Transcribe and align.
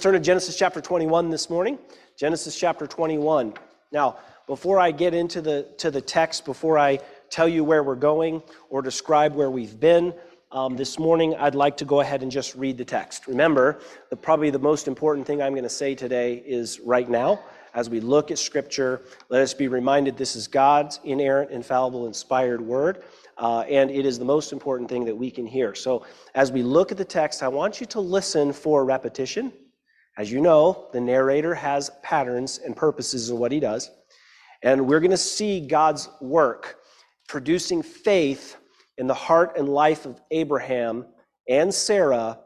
Turn 0.00 0.14
to 0.14 0.20
Genesis 0.20 0.56
chapter 0.56 0.80
21 0.80 1.28
this 1.28 1.50
morning. 1.50 1.78
Genesis 2.16 2.58
chapter 2.58 2.86
21. 2.86 3.52
Now, 3.92 4.16
before 4.46 4.80
I 4.80 4.92
get 4.92 5.12
into 5.12 5.42
the, 5.42 5.68
to 5.76 5.90
the 5.90 6.00
text, 6.00 6.46
before 6.46 6.78
I 6.78 7.00
tell 7.28 7.46
you 7.46 7.64
where 7.64 7.82
we're 7.82 7.96
going 7.96 8.42
or 8.70 8.80
describe 8.80 9.34
where 9.34 9.50
we've 9.50 9.78
been, 9.78 10.14
um, 10.52 10.74
this 10.74 10.98
morning 10.98 11.34
I'd 11.34 11.54
like 11.54 11.76
to 11.76 11.84
go 11.84 12.00
ahead 12.00 12.22
and 12.22 12.32
just 12.32 12.54
read 12.54 12.78
the 12.78 12.84
text. 12.84 13.26
Remember, 13.26 13.80
the, 14.08 14.16
probably 14.16 14.48
the 14.48 14.58
most 14.58 14.88
important 14.88 15.26
thing 15.26 15.42
I'm 15.42 15.52
going 15.52 15.64
to 15.64 15.68
say 15.68 15.94
today 15.94 16.42
is 16.46 16.80
right 16.80 17.08
now. 17.08 17.38
As 17.74 17.90
we 17.90 18.00
look 18.00 18.30
at 18.30 18.38
Scripture, 18.38 19.02
let 19.28 19.42
us 19.42 19.52
be 19.52 19.68
reminded 19.68 20.16
this 20.16 20.34
is 20.34 20.48
God's 20.48 20.98
inerrant, 21.04 21.50
infallible, 21.50 22.06
inspired 22.06 22.62
word. 22.62 23.02
Uh, 23.36 23.64
and 23.68 23.90
it 23.90 24.06
is 24.06 24.18
the 24.18 24.24
most 24.24 24.54
important 24.54 24.88
thing 24.88 25.04
that 25.04 25.14
we 25.14 25.30
can 25.30 25.46
hear. 25.46 25.74
So, 25.74 26.06
as 26.34 26.50
we 26.50 26.62
look 26.62 26.90
at 26.90 26.96
the 26.96 27.04
text, 27.04 27.42
I 27.42 27.48
want 27.48 27.80
you 27.80 27.86
to 27.88 28.00
listen 28.00 28.54
for 28.54 28.86
repetition. 28.86 29.52
As 30.18 30.30
you 30.30 30.40
know, 30.40 30.88
the 30.92 31.00
narrator 31.00 31.54
has 31.54 31.90
patterns 32.02 32.58
and 32.58 32.76
purposes 32.76 33.30
in 33.30 33.38
what 33.38 33.52
he 33.52 33.60
does. 33.60 33.90
And 34.62 34.86
we're 34.86 35.00
going 35.00 35.10
to 35.10 35.16
see 35.16 35.66
God's 35.66 36.08
work 36.20 36.76
producing 37.28 37.82
faith 37.82 38.56
in 38.98 39.06
the 39.06 39.14
heart 39.14 39.56
and 39.56 39.68
life 39.68 40.04
of 40.04 40.20
Abraham 40.30 41.06
and 41.48 41.72
Sarah 41.72 42.38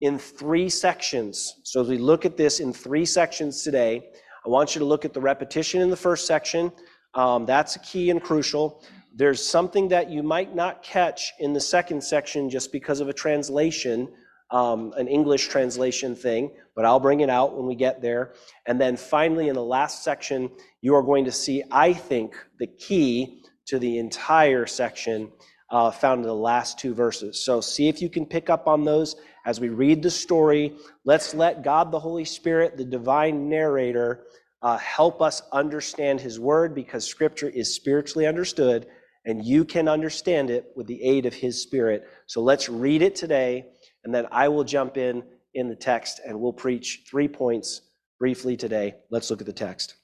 in 0.00 0.18
three 0.18 0.68
sections. 0.68 1.54
So, 1.64 1.80
as 1.80 1.88
we 1.88 1.98
look 1.98 2.24
at 2.24 2.36
this 2.36 2.60
in 2.60 2.72
three 2.72 3.04
sections 3.04 3.62
today, 3.62 4.10
I 4.44 4.48
want 4.48 4.74
you 4.74 4.78
to 4.78 4.84
look 4.84 5.04
at 5.04 5.12
the 5.12 5.20
repetition 5.20 5.80
in 5.80 5.90
the 5.90 5.96
first 5.96 6.26
section. 6.26 6.70
Um, 7.14 7.46
that's 7.46 7.76
key 7.78 8.10
and 8.10 8.22
crucial. 8.22 8.84
There's 9.14 9.44
something 9.44 9.88
that 9.88 10.10
you 10.10 10.22
might 10.22 10.54
not 10.54 10.82
catch 10.82 11.32
in 11.40 11.54
the 11.54 11.60
second 11.60 12.04
section 12.04 12.50
just 12.50 12.70
because 12.70 13.00
of 13.00 13.08
a 13.08 13.12
translation 13.12 14.12
um, 14.50 14.92
an 14.96 15.08
English 15.08 15.48
translation 15.48 16.14
thing, 16.14 16.52
but 16.74 16.84
I'll 16.84 17.00
bring 17.00 17.20
it 17.20 17.30
out 17.30 17.56
when 17.56 17.66
we 17.66 17.74
get 17.74 18.00
there. 18.00 18.34
And 18.66 18.80
then 18.80 18.96
finally, 18.96 19.48
in 19.48 19.54
the 19.54 19.62
last 19.62 20.04
section, 20.04 20.50
you 20.80 20.94
are 20.94 21.02
going 21.02 21.24
to 21.24 21.32
see, 21.32 21.62
I 21.70 21.92
think, 21.92 22.34
the 22.58 22.66
key 22.66 23.42
to 23.66 23.78
the 23.78 23.98
entire 23.98 24.66
section 24.66 25.32
uh, 25.70 25.90
found 25.90 26.20
in 26.20 26.28
the 26.28 26.34
last 26.34 26.78
two 26.78 26.94
verses. 26.94 27.44
So 27.44 27.60
see 27.60 27.88
if 27.88 28.00
you 28.00 28.08
can 28.08 28.24
pick 28.24 28.48
up 28.48 28.68
on 28.68 28.84
those 28.84 29.16
as 29.44 29.60
we 29.60 29.68
read 29.68 30.02
the 30.02 30.10
story. 30.10 30.76
Let's 31.04 31.34
let 31.34 31.64
God, 31.64 31.90
the 31.90 31.98
Holy 31.98 32.24
Spirit, 32.24 32.76
the 32.76 32.84
divine 32.84 33.48
narrator, 33.48 34.24
uh, 34.62 34.78
help 34.78 35.20
us 35.20 35.42
understand 35.52 36.20
His 36.20 36.38
word 36.38 36.74
because 36.74 37.04
Scripture 37.04 37.48
is 37.48 37.74
spiritually 37.74 38.26
understood 38.26 38.86
and 39.24 39.44
you 39.44 39.64
can 39.64 39.88
understand 39.88 40.50
it 40.50 40.66
with 40.76 40.86
the 40.86 41.02
aid 41.02 41.26
of 41.26 41.34
His 41.34 41.60
Spirit. 41.60 42.04
So 42.26 42.40
let's 42.40 42.68
read 42.68 43.02
it 43.02 43.16
today 43.16 43.66
and 44.06 44.14
then 44.14 44.28
I 44.30 44.46
will 44.48 44.62
jump 44.62 44.96
in 44.96 45.24
in 45.54 45.68
the 45.68 45.74
text 45.74 46.20
and 46.24 46.40
we'll 46.40 46.52
preach 46.52 47.02
three 47.10 47.26
points 47.26 47.80
briefly 48.20 48.56
today. 48.56 48.94
Let's 49.10 49.30
look 49.30 49.40
at 49.40 49.46
the 49.46 49.52
text. 49.52 49.96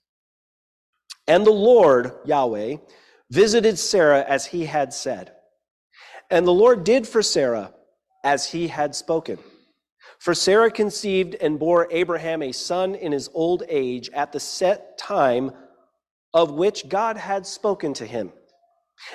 And 1.29 1.47
the 1.47 1.53
Lord, 1.53 2.11
Yahweh, 2.25 2.79
visited 3.31 3.79
Sarah 3.79 4.25
as 4.27 4.45
he 4.45 4.67
had 4.67 4.93
said. 4.93 5.35
And 6.33 6.45
the 6.45 6.53
Lord 6.53 6.83
did 6.83 7.07
for 7.07 7.23
Sarah 7.23 7.73
as 8.25 8.45
he 8.45 8.67
had 8.67 8.97
spoken. 8.97 9.39
For 10.19 10.35
Sarah 10.35 10.73
conceived 10.73 11.37
and 11.37 11.61
bore 11.61 11.87
Abraham 11.93 12.43
a 12.43 12.51
son 12.51 12.97
in 12.97 13.13
his 13.13 13.31
old 13.33 13.63
age 13.69 14.11
at 14.11 14.33
the 14.33 14.41
set 14.41 14.99
time 14.99 15.53
of 16.35 16.51
which 16.51 16.89
God 16.89 17.17
had 17.17 17.47
spoken 17.47 17.95
to 17.95 18.07
him. 18.07 18.33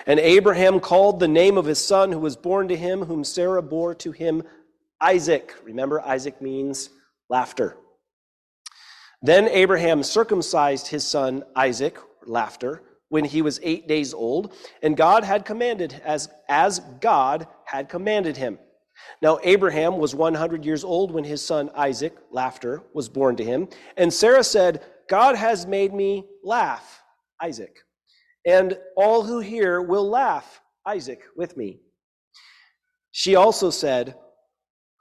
And 0.06 0.18
Abraham 0.18 0.80
called 0.80 1.20
the 1.20 1.28
name 1.28 1.58
of 1.58 1.66
his 1.66 1.84
son 1.84 2.14
who 2.14 2.20
was 2.20 2.38
born 2.38 2.70
to 2.70 2.78
him, 2.78 3.04
whom 3.04 3.26
Sarah 3.26 3.62
bore 3.62 3.94
to 3.96 4.14
him, 4.14 4.44
Isaac. 5.02 5.56
Remember, 5.64 6.02
Isaac 6.02 6.42
means 6.42 6.90
laughter. 7.30 7.78
Then 9.22 9.48
Abraham 9.48 10.04
circumcised 10.04 10.88
his 10.88 11.06
son 11.06 11.44
Isaac, 11.56 11.98
laughter, 12.26 12.84
when 13.10 13.26
he 13.26 13.42
was 13.42 13.60
eight 13.64 13.88
days 13.88 14.14
old, 14.14 14.54
and 14.84 14.98
God 14.98 15.24
had 15.24 15.46
commanded, 15.46 16.00
as, 16.04 16.30
as 16.50 16.80
God 17.00 17.48
had 17.66 17.90
commanded 17.90 18.38
him. 18.38 18.60
Now, 19.22 19.40
Abraham 19.44 19.98
was 19.98 20.16
100 20.16 20.66
years 20.66 20.84
old 20.84 21.12
when 21.12 21.24
his 21.24 21.44
son 21.44 21.70
Isaac, 21.76 22.16
laughter, 22.32 22.84
was 22.94 23.10
born 23.10 23.36
to 23.38 23.44
him. 23.44 23.70
And 23.96 24.14
Sarah 24.14 24.44
said, 24.44 24.84
God 25.08 25.36
has 25.36 25.66
made 25.66 25.94
me 25.94 26.26
laugh, 26.44 27.02
Isaac. 27.42 27.78
And 28.46 28.78
all 28.96 29.24
who 29.24 29.40
hear 29.40 29.82
will 29.82 30.10
laugh, 30.10 30.62
Isaac, 30.86 31.22
with 31.36 31.56
me. 31.56 31.80
She 33.12 33.36
also 33.36 33.70
said, 33.70 34.16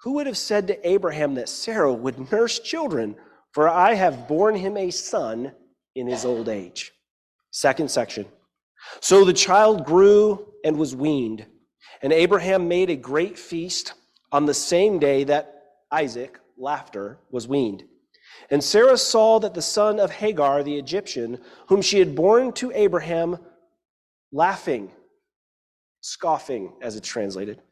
who 0.02 0.12
would 0.14 0.26
have 0.26 0.38
said 0.38 0.66
to 0.68 0.88
Abraham 0.88 1.34
that 1.34 1.48
Sarah 1.48 1.92
would 1.92 2.30
nurse 2.30 2.58
children? 2.58 3.16
For 3.52 3.68
I 3.68 3.94
have 3.94 4.28
borne 4.28 4.54
him 4.54 4.76
a 4.76 4.90
son 4.90 5.52
in 5.94 6.06
his 6.06 6.24
old 6.24 6.48
age. 6.48 6.92
Second 7.50 7.90
section. 7.90 8.26
So 9.00 9.24
the 9.24 9.32
child 9.32 9.84
grew 9.84 10.52
and 10.64 10.78
was 10.78 10.94
weaned, 10.94 11.46
and 12.02 12.12
Abraham 12.12 12.68
made 12.68 12.90
a 12.90 12.96
great 12.96 13.38
feast 13.38 13.94
on 14.30 14.44
the 14.44 14.54
same 14.54 14.98
day 14.98 15.24
that 15.24 15.62
Isaac, 15.90 16.38
laughter, 16.58 17.18
was 17.30 17.48
weaned. 17.48 17.84
And 18.50 18.62
Sarah 18.62 18.98
saw 18.98 19.38
that 19.40 19.54
the 19.54 19.62
son 19.62 19.98
of 19.98 20.10
Hagar, 20.10 20.62
the 20.62 20.76
Egyptian, 20.76 21.40
whom 21.68 21.80
she 21.80 21.98
had 21.98 22.14
borne 22.14 22.52
to 22.54 22.70
Abraham, 22.72 23.38
laughing, 24.32 24.92
scoffing, 26.00 26.74
as 26.82 26.96
it's 26.96 27.08
translated, 27.08 27.62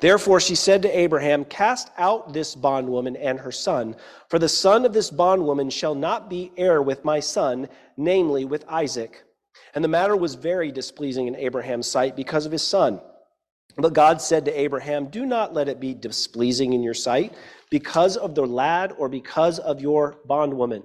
Therefore 0.00 0.40
she 0.40 0.54
said 0.54 0.82
to 0.82 0.98
Abraham, 0.98 1.44
Cast 1.44 1.90
out 1.96 2.32
this 2.32 2.54
bondwoman 2.54 3.16
and 3.16 3.38
her 3.40 3.52
son, 3.52 3.96
for 4.28 4.38
the 4.38 4.48
son 4.48 4.84
of 4.84 4.92
this 4.92 5.10
bondwoman 5.10 5.70
shall 5.70 5.94
not 5.94 6.28
be 6.28 6.52
heir 6.56 6.82
with 6.82 7.04
my 7.04 7.20
son, 7.20 7.68
namely 7.96 8.44
with 8.44 8.64
Isaac. 8.68 9.24
And 9.74 9.82
the 9.82 9.88
matter 9.88 10.16
was 10.16 10.34
very 10.34 10.70
displeasing 10.70 11.26
in 11.28 11.36
Abraham's 11.36 11.86
sight 11.86 12.16
because 12.16 12.46
of 12.46 12.52
his 12.52 12.62
son. 12.62 13.00
But 13.76 13.94
God 13.94 14.20
said 14.20 14.44
to 14.44 14.60
Abraham, 14.60 15.06
Do 15.06 15.24
not 15.24 15.54
let 15.54 15.68
it 15.68 15.80
be 15.80 15.94
displeasing 15.94 16.74
in 16.74 16.82
your 16.82 16.94
sight 16.94 17.34
because 17.70 18.16
of 18.16 18.34
the 18.34 18.46
lad 18.46 18.92
or 18.98 19.08
because 19.08 19.58
of 19.58 19.80
your 19.80 20.18
bondwoman. 20.26 20.82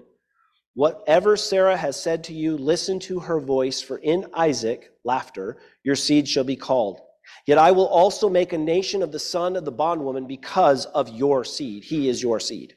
Whatever 0.73 1.35
Sarah 1.35 1.75
has 1.75 2.01
said 2.01 2.23
to 2.25 2.33
you, 2.33 2.55
listen 2.55 2.99
to 3.01 3.19
her 3.19 3.39
voice, 3.39 3.81
for 3.81 3.97
in 3.97 4.27
Isaac, 4.33 4.91
laughter, 5.03 5.57
your 5.83 5.95
seed 5.95 6.29
shall 6.29 6.43
be 6.43 6.55
called. 6.55 7.01
Yet 7.45 7.57
I 7.57 7.71
will 7.71 7.87
also 7.87 8.29
make 8.29 8.53
a 8.53 8.57
nation 8.57 9.01
of 9.01 9.11
the 9.11 9.19
son 9.19 9.55
of 9.55 9.65
the 9.65 9.71
bondwoman 9.71 10.27
because 10.27 10.85
of 10.85 11.09
your 11.09 11.43
seed. 11.43 11.83
He 11.83 12.09
is 12.09 12.21
your 12.21 12.39
seed. 12.39 12.75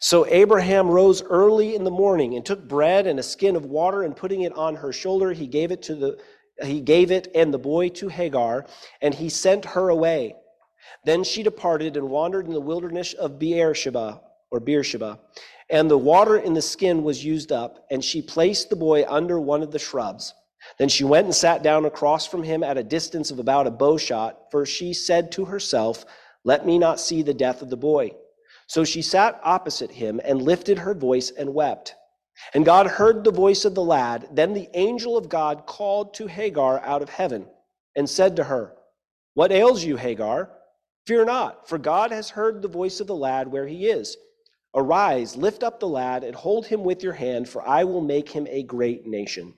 So 0.00 0.26
Abraham 0.26 0.88
rose 0.88 1.22
early 1.22 1.74
in 1.74 1.84
the 1.84 1.90
morning 1.90 2.34
and 2.34 2.44
took 2.44 2.66
bread 2.66 3.06
and 3.06 3.18
a 3.18 3.22
skin 3.22 3.56
of 3.56 3.66
water 3.66 4.02
and 4.02 4.16
putting 4.16 4.42
it 4.42 4.52
on 4.54 4.76
her 4.76 4.92
shoulder, 4.92 5.32
he 5.32 5.46
gave 5.46 5.70
it 5.70 5.82
to 5.82 5.94
the 5.94 6.18
he 6.62 6.80
gave 6.80 7.10
it 7.10 7.28
and 7.34 7.52
the 7.52 7.58
boy 7.58 7.90
to 7.90 8.08
Hagar, 8.08 8.64
and 9.02 9.12
he 9.12 9.28
sent 9.28 9.64
her 9.66 9.90
away. 9.90 10.36
Then 11.04 11.22
she 11.22 11.42
departed 11.42 11.98
and 11.98 12.08
wandered 12.08 12.46
in 12.46 12.52
the 12.54 12.60
wilderness 12.60 13.12
of 13.12 13.38
Beersheba 13.38 14.22
or 14.50 14.60
Beersheba, 14.60 15.18
and 15.68 15.90
the 15.90 15.98
water 15.98 16.36
in 16.38 16.54
the 16.54 16.62
skin 16.62 17.02
was 17.02 17.24
used 17.24 17.52
up, 17.52 17.86
and 17.90 18.02
she 18.02 18.22
placed 18.22 18.70
the 18.70 18.76
boy 18.76 19.04
under 19.06 19.38
one 19.38 19.62
of 19.62 19.70
the 19.70 19.78
shrubs. 19.78 20.32
Then 20.78 20.88
she 20.88 21.04
went 21.04 21.26
and 21.26 21.34
sat 21.34 21.62
down 21.62 21.84
across 21.84 22.26
from 22.26 22.42
him 22.42 22.62
at 22.62 22.78
a 22.78 22.82
distance 22.82 23.30
of 23.30 23.38
about 23.38 23.66
a 23.66 23.70
bow 23.70 23.96
shot, 23.96 24.50
for 24.50 24.66
she 24.66 24.92
said 24.92 25.32
to 25.32 25.46
herself, 25.46 26.04
Let 26.44 26.66
me 26.66 26.78
not 26.78 27.00
see 27.00 27.22
the 27.22 27.34
death 27.34 27.62
of 27.62 27.70
the 27.70 27.76
boy. 27.76 28.12
So 28.66 28.84
she 28.84 29.02
sat 29.02 29.40
opposite 29.44 29.92
him 29.92 30.20
and 30.24 30.42
lifted 30.42 30.78
her 30.78 30.94
voice 30.94 31.30
and 31.30 31.54
wept. 31.54 31.94
And 32.52 32.64
God 32.64 32.86
heard 32.86 33.24
the 33.24 33.30
voice 33.30 33.64
of 33.64 33.74
the 33.74 33.82
lad. 33.82 34.28
Then 34.32 34.52
the 34.52 34.68
angel 34.74 35.16
of 35.16 35.28
God 35.28 35.66
called 35.66 36.14
to 36.14 36.26
Hagar 36.26 36.80
out 36.80 37.02
of 37.02 37.08
heaven 37.08 37.46
and 37.94 38.08
said 38.08 38.36
to 38.36 38.44
her, 38.44 38.74
What 39.34 39.52
ails 39.52 39.84
you, 39.84 39.96
Hagar? 39.96 40.50
Fear 41.06 41.26
not, 41.26 41.68
for 41.68 41.78
God 41.78 42.10
has 42.10 42.30
heard 42.30 42.60
the 42.60 42.68
voice 42.68 43.00
of 43.00 43.06
the 43.06 43.14
lad 43.14 43.48
where 43.48 43.66
he 43.66 43.86
is. 43.86 44.16
Arise, 44.74 45.36
lift 45.36 45.62
up 45.62 45.80
the 45.80 45.88
lad, 45.88 46.24
and 46.24 46.34
hold 46.34 46.66
him 46.66 46.84
with 46.84 47.02
your 47.02 47.14
hand, 47.14 47.48
for 47.48 47.66
I 47.66 47.84
will 47.84 48.02
make 48.02 48.28
him 48.28 48.46
a 48.50 48.64
great 48.64 49.06
nation. 49.06 49.54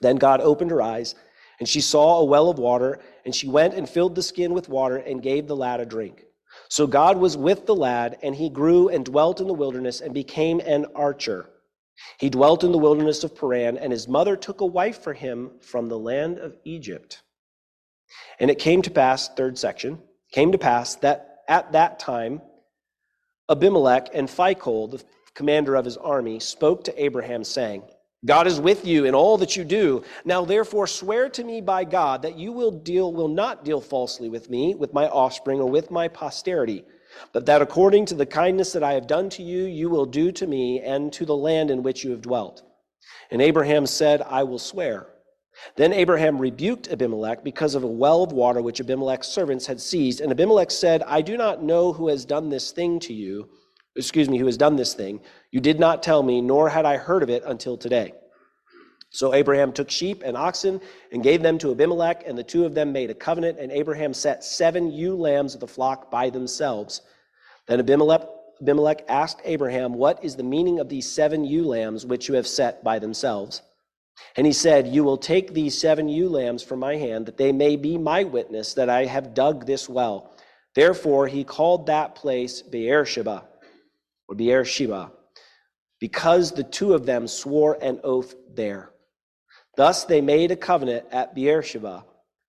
Then 0.00 0.16
God 0.16 0.40
opened 0.40 0.70
her 0.70 0.82
eyes, 0.82 1.14
and 1.58 1.68
she 1.68 1.80
saw 1.80 2.18
a 2.18 2.24
well 2.24 2.50
of 2.50 2.58
water, 2.58 3.00
and 3.24 3.34
she 3.34 3.48
went 3.48 3.74
and 3.74 3.88
filled 3.88 4.14
the 4.14 4.22
skin 4.22 4.52
with 4.52 4.68
water 4.68 4.96
and 4.96 5.22
gave 5.22 5.46
the 5.46 5.56
lad 5.56 5.80
a 5.80 5.86
drink. 5.86 6.24
So 6.68 6.86
God 6.86 7.18
was 7.18 7.36
with 7.36 7.66
the 7.66 7.74
lad, 7.74 8.18
and 8.22 8.34
he 8.34 8.48
grew 8.48 8.88
and 8.88 9.04
dwelt 9.04 9.40
in 9.40 9.46
the 9.46 9.54
wilderness 9.54 10.00
and 10.00 10.12
became 10.12 10.60
an 10.60 10.86
archer. 10.94 11.50
He 12.18 12.30
dwelt 12.30 12.64
in 12.64 12.72
the 12.72 12.78
wilderness 12.78 13.24
of 13.24 13.36
Paran, 13.36 13.78
and 13.78 13.92
his 13.92 14.08
mother 14.08 14.36
took 14.36 14.60
a 14.60 14.66
wife 14.66 15.02
for 15.02 15.14
him 15.14 15.52
from 15.60 15.88
the 15.88 15.98
land 15.98 16.38
of 16.38 16.56
Egypt. 16.64 17.22
And 18.40 18.50
it 18.50 18.58
came 18.58 18.82
to 18.82 18.90
pass, 18.90 19.28
third 19.28 19.58
section, 19.58 20.00
came 20.32 20.52
to 20.52 20.58
pass 20.58 20.96
that 20.96 21.42
at 21.48 21.72
that 21.72 21.98
time 21.98 22.40
Abimelech 23.50 24.08
and 24.14 24.28
Phicol, 24.28 24.90
the 24.90 25.04
commander 25.34 25.74
of 25.74 25.84
his 25.84 25.98
army, 25.98 26.40
spoke 26.40 26.84
to 26.84 27.02
Abraham, 27.02 27.44
saying, 27.44 27.82
God 28.24 28.46
is 28.46 28.60
with 28.60 28.86
you 28.86 29.04
in 29.04 29.14
all 29.14 29.36
that 29.38 29.56
you 29.56 29.64
do. 29.64 30.02
Now 30.24 30.44
therefore 30.44 30.86
swear 30.86 31.28
to 31.30 31.44
me 31.44 31.60
by 31.60 31.84
God 31.84 32.22
that 32.22 32.38
you 32.38 32.52
will 32.52 32.70
deal 32.70 33.12
will 33.12 33.28
not 33.28 33.64
deal 33.64 33.80
falsely 33.80 34.28
with 34.28 34.48
me, 34.48 34.74
with 34.74 34.94
my 34.94 35.08
offspring 35.08 35.60
or 35.60 35.68
with 35.68 35.90
my 35.90 36.08
posterity. 36.08 36.84
but 37.32 37.46
that 37.46 37.62
according 37.62 38.06
to 38.06 38.14
the 38.14 38.26
kindness 38.26 38.72
that 38.72 38.82
I 38.82 38.94
have 38.94 39.06
done 39.06 39.28
to 39.30 39.42
you, 39.42 39.64
you 39.64 39.88
will 39.90 40.06
do 40.06 40.32
to 40.32 40.46
me 40.46 40.80
and 40.80 41.12
to 41.12 41.24
the 41.24 41.36
land 41.36 41.70
in 41.70 41.82
which 41.82 42.04
you 42.04 42.10
have 42.10 42.22
dwelt. 42.22 42.62
And 43.30 43.40
Abraham 43.42 43.86
said, 43.86 44.22
I 44.22 44.42
will 44.42 44.58
swear. 44.58 45.08
Then 45.76 45.92
Abraham 45.92 46.40
rebuked 46.40 46.88
Abimelech 46.88 47.44
because 47.44 47.74
of 47.74 47.84
a 47.84 47.88
well 47.88 48.24
of 48.24 48.32
water 48.32 48.60
which 48.60 48.80
Abimelech's 48.80 49.28
servants 49.28 49.66
had 49.66 49.80
seized. 49.80 50.20
And 50.20 50.32
Abimelech 50.32 50.70
said, 50.70 51.02
I 51.04 51.22
do 51.22 51.36
not 51.36 51.62
know 51.62 51.92
who 51.92 52.08
has 52.08 52.24
done 52.24 52.48
this 52.48 52.72
thing 52.72 52.98
to 53.00 53.12
you. 53.12 53.48
Excuse 53.96 54.28
me, 54.28 54.38
who 54.38 54.46
has 54.46 54.56
done 54.56 54.76
this 54.76 54.94
thing. 54.94 55.20
You 55.50 55.60
did 55.60 55.78
not 55.78 56.02
tell 56.02 56.22
me, 56.22 56.40
nor 56.40 56.68
had 56.68 56.84
I 56.84 56.96
heard 56.96 57.22
of 57.22 57.30
it 57.30 57.42
until 57.46 57.76
today. 57.76 58.12
So 59.10 59.32
Abraham 59.32 59.72
took 59.72 59.90
sheep 59.90 60.22
and 60.24 60.36
oxen 60.36 60.80
and 61.12 61.22
gave 61.22 61.40
them 61.40 61.56
to 61.58 61.70
Abimelech, 61.70 62.24
and 62.26 62.36
the 62.36 62.42
two 62.42 62.64
of 62.64 62.74
them 62.74 62.92
made 62.92 63.10
a 63.10 63.14
covenant. 63.14 63.60
And 63.60 63.70
Abraham 63.70 64.12
set 64.12 64.42
seven 64.42 64.90
ewe 64.90 65.14
lambs 65.14 65.54
of 65.54 65.60
the 65.60 65.68
flock 65.68 66.10
by 66.10 66.30
themselves. 66.30 67.00
Then 67.68 67.78
Abimelech, 67.78 68.26
Abimelech 68.60 69.04
asked 69.08 69.40
Abraham, 69.44 69.94
What 69.94 70.24
is 70.24 70.34
the 70.34 70.42
meaning 70.42 70.80
of 70.80 70.88
these 70.88 71.08
seven 71.08 71.44
ewe 71.44 71.64
lambs 71.64 72.04
which 72.04 72.28
you 72.28 72.34
have 72.34 72.48
set 72.48 72.82
by 72.82 72.98
themselves? 72.98 73.62
And 74.36 74.46
he 74.46 74.52
said, 74.52 74.88
You 74.88 75.04
will 75.04 75.16
take 75.16 75.54
these 75.54 75.78
seven 75.78 76.08
ewe 76.08 76.28
lambs 76.28 76.64
from 76.64 76.80
my 76.80 76.96
hand, 76.96 77.26
that 77.26 77.36
they 77.36 77.52
may 77.52 77.76
be 77.76 77.96
my 77.96 78.24
witness 78.24 78.74
that 78.74 78.90
I 78.90 79.04
have 79.04 79.34
dug 79.34 79.64
this 79.66 79.88
well. 79.88 80.34
Therefore 80.74 81.28
he 81.28 81.44
called 81.44 81.86
that 81.86 82.16
place 82.16 82.62
Beersheba, 82.62 83.44
or 84.28 84.34
Beersheba, 84.34 85.12
because 86.00 86.52
the 86.52 86.64
two 86.64 86.94
of 86.94 87.06
them 87.06 87.26
swore 87.26 87.78
an 87.82 88.00
oath 88.04 88.34
there. 88.54 88.90
Thus 89.76 90.04
they 90.04 90.20
made 90.20 90.50
a 90.50 90.56
covenant 90.56 91.06
at 91.10 91.34
Beersheba. 91.34 92.04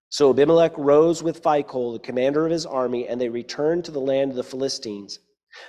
So 0.10 0.30
Abimelech 0.30 0.78
rose 0.78 1.24
with 1.24 1.42
Phicol, 1.42 1.94
the 1.94 2.00
commander 2.00 2.46
of 2.46 2.52
his 2.52 2.66
army, 2.66 3.08
and 3.08 3.20
they 3.20 3.30
returned 3.30 3.86
to 3.86 3.92
the 3.92 4.00
land 4.00 4.32
of 4.32 4.38
the 4.38 4.44
Philistines. 4.44 5.20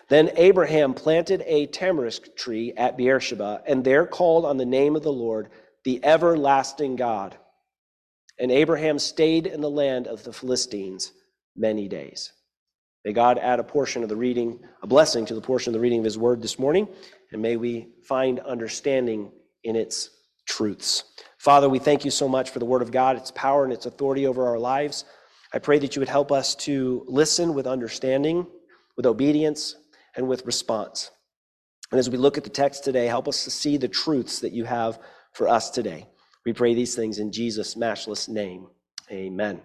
Then 0.08 0.30
Abraham 0.36 0.94
planted 0.94 1.42
a 1.46 1.66
tamarisk 1.68 2.36
tree 2.36 2.72
at 2.76 2.96
Beersheba, 2.96 3.62
and 3.66 3.84
there 3.84 4.06
called 4.06 4.44
on 4.44 4.56
the 4.56 4.66
name 4.66 4.96
of 4.96 5.02
the 5.02 5.12
Lord, 5.12 5.48
the 5.84 6.04
everlasting 6.04 6.96
God. 6.96 7.36
And 8.38 8.50
Abraham 8.50 8.98
stayed 8.98 9.46
in 9.46 9.60
the 9.60 9.70
land 9.70 10.06
of 10.06 10.24
the 10.24 10.32
Philistines 10.32 11.12
many 11.56 11.88
days. 11.88 12.32
May 13.06 13.12
God 13.12 13.38
add 13.38 13.60
a 13.60 13.64
portion 13.64 14.02
of 14.02 14.08
the 14.08 14.16
reading, 14.16 14.58
a 14.82 14.86
blessing 14.88 15.26
to 15.26 15.34
the 15.36 15.40
portion 15.40 15.70
of 15.70 15.74
the 15.74 15.80
reading 15.80 16.00
of 16.00 16.04
his 16.04 16.18
word 16.18 16.42
this 16.42 16.58
morning, 16.58 16.88
and 17.30 17.40
may 17.40 17.56
we 17.56 17.86
find 18.02 18.40
understanding 18.40 19.30
in 19.62 19.76
its 19.76 20.10
truths. 20.44 21.04
Father, 21.38 21.68
we 21.68 21.78
thank 21.78 22.04
you 22.04 22.10
so 22.10 22.26
much 22.26 22.50
for 22.50 22.58
the 22.58 22.64
Word 22.64 22.82
of 22.82 22.90
God, 22.90 23.16
its 23.16 23.30
power 23.30 23.62
and 23.62 23.72
its 23.72 23.86
authority 23.86 24.26
over 24.26 24.48
our 24.48 24.58
lives. 24.58 25.04
I 25.54 25.60
pray 25.60 25.78
that 25.78 25.94
you 25.94 26.00
would 26.00 26.08
help 26.08 26.32
us 26.32 26.56
to 26.56 27.04
listen 27.06 27.54
with 27.54 27.68
understanding, 27.68 28.44
with 28.96 29.06
obedience, 29.06 29.76
and 30.16 30.26
with 30.26 30.44
response. 30.44 31.12
And 31.92 32.00
as 32.00 32.10
we 32.10 32.16
look 32.16 32.36
at 32.36 32.42
the 32.42 32.50
text 32.50 32.82
today, 32.82 33.06
help 33.06 33.28
us 33.28 33.44
to 33.44 33.52
see 33.52 33.76
the 33.76 33.86
truths 33.86 34.40
that 34.40 34.52
you 34.52 34.64
have 34.64 34.98
for 35.32 35.46
us 35.46 35.70
today. 35.70 36.08
We 36.44 36.52
pray 36.52 36.74
these 36.74 36.96
things 36.96 37.20
in 37.20 37.30
Jesus' 37.30 37.76
matchless 37.76 38.26
name. 38.26 38.66
Amen. 39.12 39.60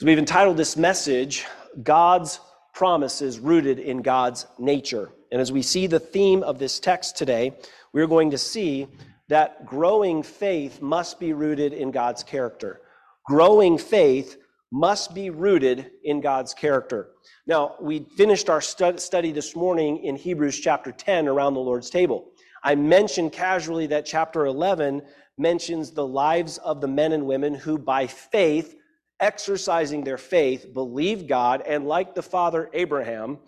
As 0.00 0.04
we've 0.06 0.18
entitled 0.18 0.56
this 0.56 0.78
message, 0.78 1.44
God's 1.82 2.40
promises 2.72 3.38
rooted 3.38 3.78
in 3.78 4.00
God's 4.00 4.46
nature. 4.58 5.10
And 5.30 5.42
as 5.42 5.52
we 5.52 5.60
see 5.60 5.86
the 5.86 6.00
theme 6.00 6.42
of 6.42 6.58
this 6.58 6.80
text 6.80 7.18
today, 7.18 7.52
we're 7.92 8.06
going 8.06 8.30
to 8.30 8.38
see 8.38 8.86
that 9.28 9.66
growing 9.66 10.22
faith 10.22 10.80
must 10.80 11.20
be 11.20 11.34
rooted 11.34 11.74
in 11.74 11.90
God's 11.90 12.22
character. 12.22 12.80
Growing 13.26 13.76
faith 13.76 14.38
must 14.72 15.14
be 15.14 15.28
rooted 15.28 15.90
in 16.02 16.22
God's 16.22 16.54
character. 16.54 17.10
Now, 17.46 17.74
we 17.78 18.06
finished 18.16 18.48
our 18.48 18.62
study 18.62 19.32
this 19.32 19.54
morning 19.54 19.98
in 19.98 20.16
Hebrews 20.16 20.58
chapter 20.60 20.92
10 20.92 21.28
around 21.28 21.52
the 21.52 21.60
Lord's 21.60 21.90
table. 21.90 22.30
I 22.64 22.74
mentioned 22.74 23.32
casually 23.32 23.86
that 23.88 24.06
chapter 24.06 24.46
11 24.46 25.02
mentions 25.36 25.90
the 25.90 26.06
lives 26.06 26.56
of 26.56 26.80
the 26.80 26.88
men 26.88 27.12
and 27.12 27.26
women 27.26 27.54
who, 27.54 27.76
by 27.76 28.06
faith, 28.06 28.76
exercising 29.20 30.02
their 30.02 30.18
faith, 30.18 30.72
believed 30.72 31.28
God, 31.28 31.62
and 31.66 31.86
like 31.86 32.14
the 32.14 32.22
father 32.22 32.70
Abraham, 32.72 33.38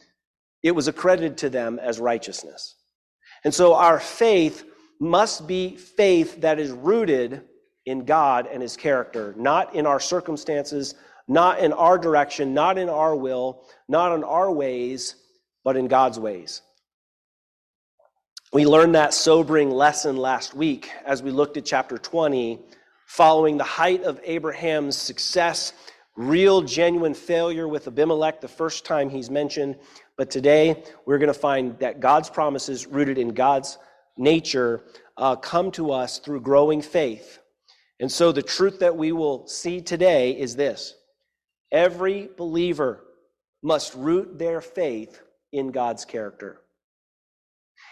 it 0.63 0.73
was 0.73 0.89
accredited 0.89 1.39
to 1.39 1.51
them 1.51 1.79
as 1.79 1.99
righteousness. 1.99 2.77
And 3.45 3.53
so 3.53 3.75
our 3.75 3.99
faith 3.99 4.65
must 5.01 5.49
be 5.49 5.77
faith 5.77 6.41
that 6.43 6.61
is 6.61 6.71
rooted 6.71 7.43
in 7.87 8.05
God 8.05 8.47
and 8.47 8.63
his 8.63 8.77
character, 8.77 9.35
not 9.37 9.75
in 9.75 9.87
our 9.87 9.99
circumstances, 9.99 10.95
not 11.27 11.59
in 11.59 11.73
our 11.73 11.99
direction, 11.99 12.55
not 12.55 12.79
in 12.79 12.89
our 12.89 13.17
will, 13.17 13.65
not 13.89 14.15
in 14.15 14.23
our 14.23 14.53
ways, 14.53 15.17
but 15.65 15.77
in 15.77 15.89
God's 15.89 16.21
ways. 16.21 16.63
We 18.53 18.67
learned 18.67 18.95
that 18.95 19.15
sobering 19.15 19.71
lesson 19.71 20.17
last 20.17 20.55
week 20.55 20.91
as 21.07 21.23
we 21.23 21.31
looked 21.31 21.57
at 21.57 21.65
chapter 21.65 21.97
20, 21.97 22.61
following 23.13 23.59
the 23.59 23.65
height 23.65 24.03
of 24.05 24.19
Abraham's 24.25 24.97
success, 24.97 25.75
real, 26.17 26.63
genuine 26.63 27.13
failure 27.13 27.69
with 27.69 27.87
Abimelech 27.87 28.41
the 28.41 28.49
first 28.49 28.87
time 28.87 29.11
he's 29.11 29.29
mentioned. 29.29 29.77
But 30.17 30.31
today, 30.31 30.83
we're 31.05 31.19
going 31.19 31.27
to 31.27 31.39
find 31.39 31.79
that 31.81 32.01
God's 32.01 32.31
promises 32.31 32.87
rooted 32.87 33.19
in 33.19 33.35
God's 33.35 33.77
nature 34.17 34.83
uh, 35.19 35.37
come 35.37 35.71
to 35.73 35.91
us 35.91 36.21
through 36.21 36.41
growing 36.41 36.81
faith. 36.81 37.39
And 38.01 38.11
so 38.11 38.33
the 38.33 38.43
truth 38.43 38.79
that 38.79 38.97
we 38.97 39.13
will 39.13 39.47
see 39.47 39.83
today 39.83 40.31
is 40.31 40.57
this 40.57 40.95
every 41.71 42.31
believer 42.39 43.05
must 43.63 43.95
root 43.95 44.39
their 44.39 44.63
faith 44.63 45.21
in 45.53 45.71
God's 45.71 46.07
character. 46.07 46.63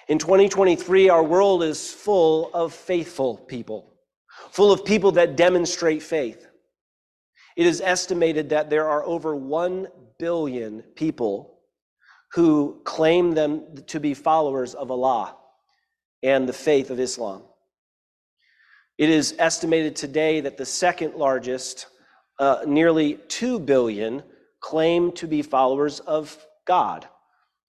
In 0.08 0.16
2023, 0.16 1.10
our 1.10 1.22
world 1.22 1.62
is 1.62 1.92
full 1.92 2.50
of 2.54 2.72
faithful 2.72 3.36
people, 3.36 3.89
full 4.50 4.72
of 4.72 4.84
people 4.84 5.12
that 5.12 5.36
demonstrate 5.36 6.02
faith. 6.02 6.46
It 7.56 7.66
is 7.66 7.80
estimated 7.80 8.50
that 8.50 8.70
there 8.70 8.88
are 8.88 9.04
over 9.04 9.34
1 9.34 9.88
billion 10.18 10.82
people 10.94 11.58
who 12.32 12.80
claim 12.84 13.32
them 13.32 13.64
to 13.88 14.00
be 14.00 14.14
followers 14.14 14.74
of 14.74 14.90
Allah 14.90 15.36
and 16.22 16.48
the 16.48 16.52
faith 16.52 16.90
of 16.90 17.00
Islam. 17.00 17.42
It 18.98 19.08
is 19.08 19.34
estimated 19.38 19.96
today 19.96 20.40
that 20.42 20.56
the 20.56 20.66
second 20.66 21.14
largest, 21.14 21.86
uh, 22.38 22.60
nearly 22.66 23.14
2 23.28 23.58
billion, 23.58 24.22
claim 24.60 25.10
to 25.12 25.26
be 25.26 25.42
followers 25.42 26.00
of 26.00 26.36
God 26.66 27.08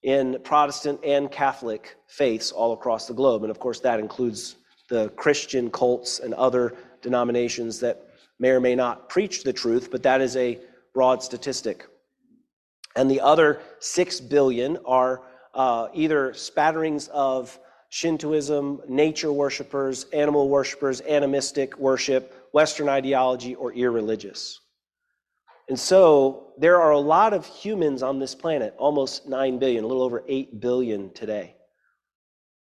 in 0.04 0.40
Protestant 0.44 1.00
and 1.04 1.32
Catholic 1.32 1.96
faiths 2.08 2.52
all 2.52 2.74
across 2.74 3.08
the 3.08 3.14
globe. 3.14 3.44
And 3.44 3.52
of 3.52 3.60
course, 3.60 3.80
that 3.80 4.00
includes 4.00 4.56
the 4.92 5.08
Christian 5.16 5.72
cults 5.72 6.20
and 6.20 6.34
other 6.34 6.76
denominations 7.02 7.80
that 7.80 8.10
may 8.40 8.50
or 8.50 8.60
may 8.60 8.76
not 8.76 9.08
preach 9.08 9.44
the 9.44 9.54
truth, 9.54 9.90
but 9.90 10.04
that 10.04 10.20
is 10.20 10.36
a 10.36 10.60
broad 10.94 11.24
statistic. 11.24 11.88
And 12.98 13.10
the 13.10 13.22
other 13.22 13.62
6 13.80 14.20
billion 14.20 14.78
are 14.86 15.22
uh, 15.54 15.88
either 15.94 16.34
spatterings 16.34 17.08
of 17.08 17.58
Shintoism, 17.88 18.82
nature 18.90 19.32
worshippers, 19.32 20.08
animal 20.12 20.50
worshippers, 20.50 21.00
animistic 21.02 21.78
worship, 21.78 22.50
Western 22.52 22.90
ideology, 22.90 23.56
or 23.56 23.72
irreligious. 23.72 24.60
And 25.70 25.80
so 25.80 26.52
there 26.58 26.82
are 26.82 26.92
a 26.92 27.00
lot 27.00 27.34
of 27.34 27.46
humans 27.46 28.04
on 28.04 28.20
this 28.20 28.36
planet, 28.36 28.76
almost 28.78 29.26
9 29.26 29.58
billion, 29.58 29.86
a 29.86 29.88
little 29.88 30.04
over 30.04 30.22
8 30.28 30.60
billion 30.60 31.14
today. 31.14 31.56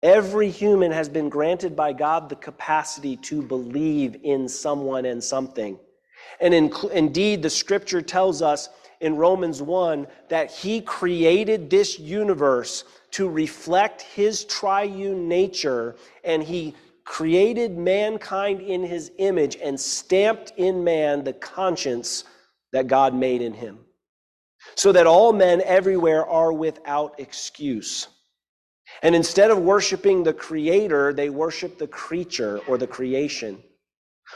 Every 0.04 0.50
human 0.50 0.92
has 0.92 1.08
been 1.08 1.28
granted 1.28 1.74
by 1.74 1.92
God 1.92 2.28
the 2.28 2.36
capacity 2.36 3.16
to 3.16 3.42
believe 3.42 4.18
in 4.22 4.48
someone 4.48 5.06
and 5.06 5.24
something. 5.24 5.78
And 6.40 6.54
in, 6.54 6.72
indeed, 6.92 7.42
the 7.42 7.50
scripture 7.50 8.02
tells 8.02 8.40
us 8.40 8.68
in 9.00 9.16
Romans 9.16 9.60
1 9.60 10.06
that 10.28 10.52
He 10.52 10.80
created 10.80 11.68
this 11.68 11.98
universe 11.98 12.84
to 13.14 13.28
reflect 13.28 14.02
his 14.02 14.44
triune 14.44 15.28
nature, 15.28 15.94
and 16.24 16.42
he 16.42 16.74
created 17.04 17.78
mankind 17.78 18.60
in 18.60 18.82
his 18.82 19.12
image 19.18 19.56
and 19.62 19.78
stamped 19.78 20.52
in 20.56 20.82
man 20.82 21.22
the 21.22 21.32
conscience 21.32 22.24
that 22.72 22.88
God 22.88 23.14
made 23.14 23.40
in 23.40 23.52
him, 23.52 23.78
so 24.74 24.90
that 24.90 25.06
all 25.06 25.32
men 25.32 25.60
everywhere 25.60 26.26
are 26.26 26.52
without 26.52 27.14
excuse. 27.20 28.08
And 29.02 29.14
instead 29.14 29.50
of 29.50 29.58
worshiping 29.58 30.22
the 30.22 30.32
creator, 30.32 31.12
they 31.12 31.30
worship 31.30 31.78
the 31.78 31.86
creature 31.86 32.60
or 32.68 32.78
the 32.78 32.86
creation. 32.86 33.62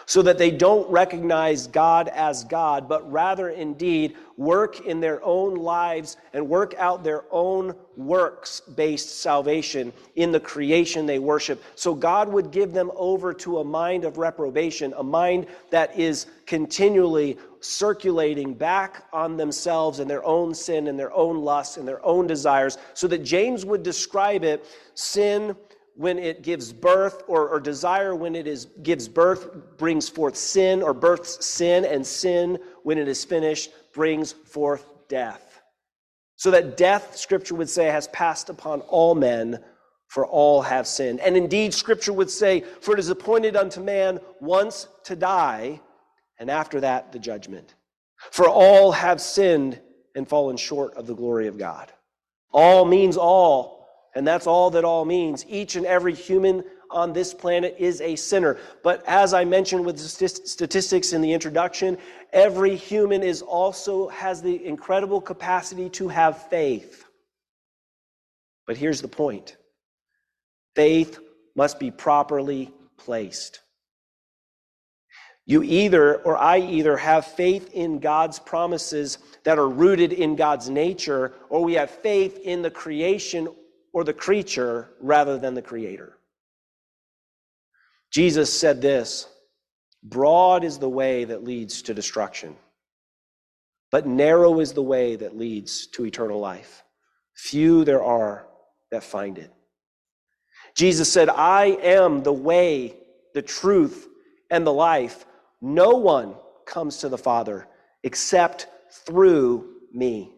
So 0.06 0.22
that 0.22 0.38
they 0.38 0.50
don't 0.50 0.88
recognize 0.90 1.66
God 1.66 2.08
as 2.08 2.44
God, 2.44 2.88
but 2.88 3.10
rather 3.10 3.50
indeed 3.50 4.16
work 4.36 4.86
in 4.86 5.00
their 5.00 5.22
own 5.24 5.56
lives 5.56 6.16
and 6.32 6.48
work 6.48 6.74
out 6.78 7.02
their 7.02 7.24
own 7.30 7.74
works 7.96 8.60
based 8.60 9.20
salvation 9.20 9.92
in 10.14 10.30
the 10.30 10.38
creation 10.38 11.06
they 11.06 11.18
worship. 11.18 11.62
So 11.74 11.94
God 11.94 12.28
would 12.32 12.52
give 12.52 12.72
them 12.72 12.92
over 12.94 13.34
to 13.34 13.58
a 13.58 13.64
mind 13.64 14.04
of 14.04 14.16
reprobation, 14.16 14.94
a 14.96 15.02
mind 15.02 15.46
that 15.70 15.98
is 15.98 16.26
continually 16.46 17.36
circulating 17.60 18.54
back 18.54 19.04
on 19.12 19.36
themselves 19.36 19.98
and 19.98 20.08
their 20.08 20.24
own 20.24 20.54
sin 20.54 20.86
and 20.86 20.98
their 20.98 21.12
own 21.12 21.38
lusts 21.38 21.76
and 21.76 21.86
their 21.86 22.04
own 22.06 22.26
desires, 22.26 22.78
so 22.94 23.08
that 23.08 23.24
James 23.24 23.64
would 23.64 23.82
describe 23.82 24.44
it 24.44 24.64
sin 24.94 25.56
when 25.98 26.16
it 26.16 26.42
gives 26.42 26.72
birth, 26.72 27.24
or, 27.26 27.48
or 27.48 27.58
desire 27.58 28.14
when 28.14 28.36
it 28.36 28.46
is, 28.46 28.66
gives 28.84 29.08
birth, 29.08 29.76
brings 29.78 30.08
forth 30.08 30.36
sin, 30.36 30.80
or 30.80 30.94
births 30.94 31.44
sin, 31.44 31.84
and 31.84 32.06
sin, 32.06 32.56
when 32.84 32.98
it 32.98 33.08
is 33.08 33.24
finished, 33.24 33.72
brings 33.92 34.30
forth 34.30 34.86
death. 35.08 35.60
So 36.36 36.52
that 36.52 36.76
death, 36.76 37.16
Scripture 37.16 37.56
would 37.56 37.68
say, 37.68 37.86
has 37.86 38.06
passed 38.08 38.48
upon 38.48 38.82
all 38.82 39.16
men, 39.16 39.58
for 40.06 40.24
all 40.24 40.62
have 40.62 40.86
sinned. 40.86 41.18
And 41.18 41.36
indeed, 41.36 41.74
Scripture 41.74 42.12
would 42.12 42.30
say, 42.30 42.60
For 42.80 42.94
it 42.94 43.00
is 43.00 43.08
appointed 43.08 43.56
unto 43.56 43.80
man 43.80 44.20
once 44.40 44.86
to 45.02 45.16
die, 45.16 45.80
and 46.38 46.48
after 46.48 46.78
that, 46.78 47.10
the 47.10 47.18
judgment. 47.18 47.74
For 48.30 48.48
all 48.48 48.92
have 48.92 49.20
sinned 49.20 49.80
and 50.14 50.28
fallen 50.28 50.58
short 50.58 50.96
of 50.96 51.08
the 51.08 51.14
glory 51.16 51.48
of 51.48 51.58
God. 51.58 51.92
All 52.52 52.84
means 52.84 53.16
all 53.16 53.77
and 54.14 54.26
that's 54.26 54.46
all 54.46 54.70
that 54.70 54.84
all 54.84 55.04
means. 55.04 55.44
Each 55.48 55.76
and 55.76 55.86
every 55.86 56.14
human 56.14 56.64
on 56.90 57.12
this 57.12 57.34
planet 57.34 57.76
is 57.78 58.00
a 58.00 58.16
sinner. 58.16 58.56
But 58.82 59.04
as 59.06 59.34
I 59.34 59.44
mentioned 59.44 59.84
with 59.84 59.98
statistics 59.98 61.12
in 61.12 61.20
the 61.20 61.32
introduction, 61.32 61.98
every 62.32 62.74
human 62.74 63.22
is 63.22 63.42
also 63.42 64.08
has 64.08 64.40
the 64.42 64.64
incredible 64.64 65.20
capacity 65.20 65.90
to 65.90 66.08
have 66.08 66.48
faith. 66.48 67.04
But 68.66 68.76
here's 68.76 69.02
the 69.02 69.08
point. 69.08 69.56
Faith 70.74 71.18
must 71.54 71.78
be 71.78 71.90
properly 71.90 72.72
placed. 72.96 73.60
You 75.46 75.62
either, 75.62 76.16
or 76.22 76.36
I 76.36 76.58
either, 76.58 76.96
have 76.98 77.24
faith 77.24 77.70
in 77.72 78.00
God's 78.00 78.38
promises 78.38 79.18
that 79.44 79.58
are 79.58 79.68
rooted 79.68 80.12
in 80.12 80.36
God's 80.36 80.68
nature, 80.68 81.32
or 81.48 81.64
we 81.64 81.74
have 81.74 81.90
faith 81.90 82.38
in 82.44 82.60
the 82.60 82.70
creation 82.70 83.48
or 83.98 84.04
the 84.04 84.14
creature 84.14 84.88
rather 85.00 85.38
than 85.38 85.54
the 85.54 85.60
creator. 85.60 86.16
Jesus 88.12 88.52
said 88.56 88.80
this 88.80 89.26
Broad 90.04 90.62
is 90.62 90.78
the 90.78 90.88
way 90.88 91.24
that 91.24 91.42
leads 91.42 91.82
to 91.82 91.94
destruction, 91.94 92.54
but 93.90 94.06
narrow 94.06 94.60
is 94.60 94.72
the 94.72 94.84
way 94.84 95.16
that 95.16 95.36
leads 95.36 95.88
to 95.88 96.06
eternal 96.06 96.38
life. 96.38 96.84
Few 97.34 97.84
there 97.84 98.04
are 98.04 98.46
that 98.92 99.02
find 99.02 99.36
it. 99.36 99.52
Jesus 100.76 101.12
said, 101.12 101.28
I 101.28 101.64
am 101.82 102.22
the 102.22 102.32
way, 102.32 102.94
the 103.34 103.42
truth, 103.42 104.06
and 104.48 104.64
the 104.64 104.72
life. 104.72 105.26
No 105.60 105.90
one 105.96 106.36
comes 106.66 106.98
to 106.98 107.08
the 107.08 107.18
Father 107.18 107.66
except 108.04 108.68
through 109.04 109.74
me. 109.92 110.37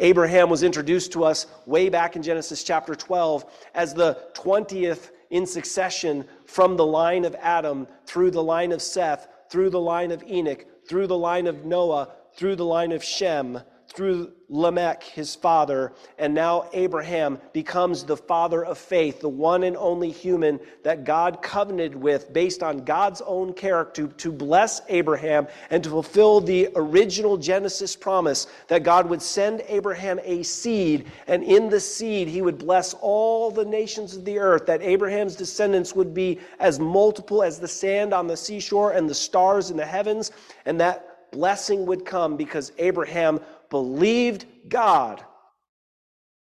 Abraham 0.00 0.48
was 0.48 0.62
introduced 0.62 1.12
to 1.12 1.24
us 1.24 1.46
way 1.66 1.90
back 1.90 2.16
in 2.16 2.22
Genesis 2.22 2.64
chapter 2.64 2.94
12 2.94 3.44
as 3.74 3.94
the 3.94 4.18
20th 4.34 5.10
in 5.28 5.46
succession 5.46 6.24
from 6.46 6.76
the 6.76 6.84
line 6.84 7.24
of 7.24 7.36
Adam 7.40 7.86
through 8.06 8.30
the 8.30 8.42
line 8.42 8.72
of 8.72 8.82
Seth, 8.82 9.28
through 9.50 9.70
the 9.70 9.80
line 9.80 10.10
of 10.10 10.22
Enoch, 10.24 10.64
through 10.88 11.06
the 11.06 11.16
line 11.16 11.46
of 11.46 11.64
Noah, 11.66 12.08
through 12.34 12.56
the 12.56 12.64
line 12.64 12.92
of 12.92 13.04
Shem, 13.04 13.60
through 13.92 14.32
Lamech, 14.48 15.02
his 15.02 15.34
father, 15.34 15.92
and 16.18 16.32
now 16.32 16.68
Abraham 16.72 17.38
becomes 17.52 18.04
the 18.04 18.16
father 18.16 18.64
of 18.64 18.78
faith, 18.78 19.20
the 19.20 19.28
one 19.28 19.62
and 19.64 19.76
only 19.76 20.10
human 20.10 20.60
that 20.82 21.04
God 21.04 21.42
covenanted 21.42 21.94
with 21.94 22.32
based 22.32 22.62
on 22.62 22.84
God's 22.84 23.20
own 23.22 23.52
character 23.52 24.06
to 24.08 24.32
bless 24.32 24.80
Abraham 24.88 25.46
and 25.70 25.82
to 25.84 25.90
fulfill 25.90 26.40
the 26.40 26.68
original 26.74 27.36
Genesis 27.36 27.96
promise 27.96 28.46
that 28.68 28.82
God 28.82 29.08
would 29.08 29.22
send 29.22 29.62
Abraham 29.68 30.20
a 30.24 30.42
seed, 30.42 31.06
and 31.26 31.42
in 31.42 31.68
the 31.68 31.80
seed 31.80 32.28
he 32.28 32.42
would 32.42 32.58
bless 32.58 32.94
all 32.94 33.50
the 33.50 33.64
nations 33.64 34.16
of 34.16 34.24
the 34.24 34.38
earth, 34.38 34.66
that 34.66 34.82
Abraham's 34.82 35.36
descendants 35.36 35.94
would 35.94 36.14
be 36.14 36.38
as 36.58 36.78
multiple 36.78 37.42
as 37.42 37.58
the 37.58 37.68
sand 37.68 38.12
on 38.12 38.26
the 38.26 38.36
seashore 38.36 38.92
and 38.92 39.08
the 39.08 39.14
stars 39.14 39.70
in 39.70 39.76
the 39.76 39.86
heavens, 39.86 40.30
and 40.64 40.80
that 40.80 41.06
blessing 41.30 41.86
would 41.86 42.04
come 42.04 42.36
because 42.36 42.72
Abraham 42.78 43.40
believed 43.70 44.46
God, 44.68 45.24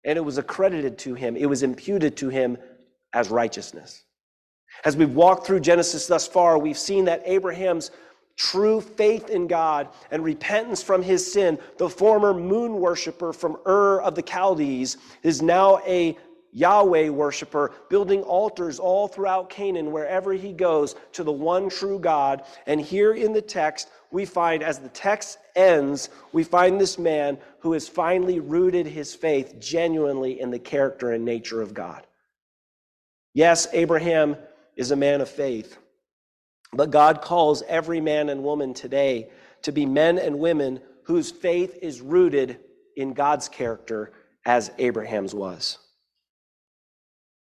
and 0.04 0.16
it 0.16 0.22
was 0.22 0.38
accredited 0.38 0.98
to 0.98 1.14
him, 1.14 1.36
it 1.36 1.46
was 1.46 1.62
imputed 1.62 2.16
to 2.18 2.28
him 2.28 2.58
as 3.12 3.30
righteousness. 3.30 4.04
As 4.84 4.96
we've 4.96 5.14
walked 5.14 5.46
through 5.46 5.60
Genesis 5.60 6.06
thus 6.06 6.26
far, 6.26 6.58
we've 6.58 6.78
seen 6.78 7.04
that 7.06 7.22
Abraham's 7.24 7.90
true 8.36 8.80
faith 8.80 9.30
in 9.30 9.46
God 9.46 9.88
and 10.10 10.24
repentance 10.24 10.82
from 10.82 11.02
his 11.02 11.32
sin, 11.32 11.58
the 11.78 11.88
former 11.88 12.34
moon 12.34 12.74
worshiper 12.74 13.32
from 13.32 13.56
Ur 13.66 14.00
of 14.00 14.14
the 14.14 14.22
Chaldees, 14.22 14.96
is 15.22 15.40
now 15.40 15.80
a 15.86 16.18
Yahweh 16.50 17.08
worshiper, 17.08 17.72
building 17.90 18.22
altars 18.22 18.78
all 18.78 19.08
throughout 19.08 19.50
Canaan, 19.50 19.90
wherever 19.90 20.32
he 20.32 20.52
goes, 20.52 20.94
to 21.12 21.24
the 21.24 21.32
one 21.32 21.68
true 21.68 21.98
God. 21.98 22.44
And 22.66 22.80
here 22.80 23.14
in 23.14 23.32
the 23.32 23.42
text, 23.42 23.90
we 24.14 24.25
find, 24.25 24.62
as 24.62 24.78
the 24.78 24.88
text 24.90 25.38
ends, 25.56 26.09
we 26.33 26.44
find 26.44 26.80
this 26.80 27.00
man 27.00 27.37
who 27.59 27.73
has 27.73 27.88
finally 27.88 28.38
rooted 28.38 28.87
his 28.87 29.12
faith 29.12 29.56
genuinely 29.59 30.40
in 30.40 30.52
the 30.52 30.59
character 30.61 31.11
and 31.11 31.25
nature 31.25 31.61
of 31.61 31.75
God. 31.75 32.06
Yes, 33.35 33.66
Abraham 33.73 34.37
is 34.76 34.92
a 34.92 34.97
man 34.97 35.21
of 35.21 35.28
faith, 35.28 35.78
but 36.73 36.92
God 36.92 37.23
calls 37.23 37.64
every 37.66 38.00
man 38.00 38.28
and 38.28 38.44
woman 38.44 38.73
today 38.73 39.30
to 39.62 39.73
be 39.73 39.85
men 39.85 40.18
and 40.18 40.38
women 40.38 40.80
whose 41.02 41.33
faith 41.33 41.76
is 41.83 42.00
rooted 42.00 42.61
in 42.97 43.14
God's 43.14 43.49
character 43.49 44.12
as 44.47 44.71
Abraham's 44.78 45.35
was. 45.35 45.78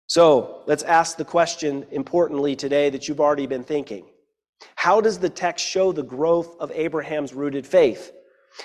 So 0.08 0.64
let's 0.66 0.82
ask 0.82 1.18
the 1.18 1.26
question 1.26 1.86
importantly 1.92 2.56
today 2.56 2.90
that 2.90 3.08
you've 3.08 3.22
already 3.22 3.46
been 3.46 3.64
thinking. 3.64 4.06
How 4.76 5.02
does 5.02 5.20
the 5.20 5.30
text 5.30 5.66
show 5.66 5.92
the 5.92 6.04
growth 6.04 6.56
of 6.60 6.72
Abraham's 6.72 7.34
rooted 7.34 7.66
faith? 7.66 8.12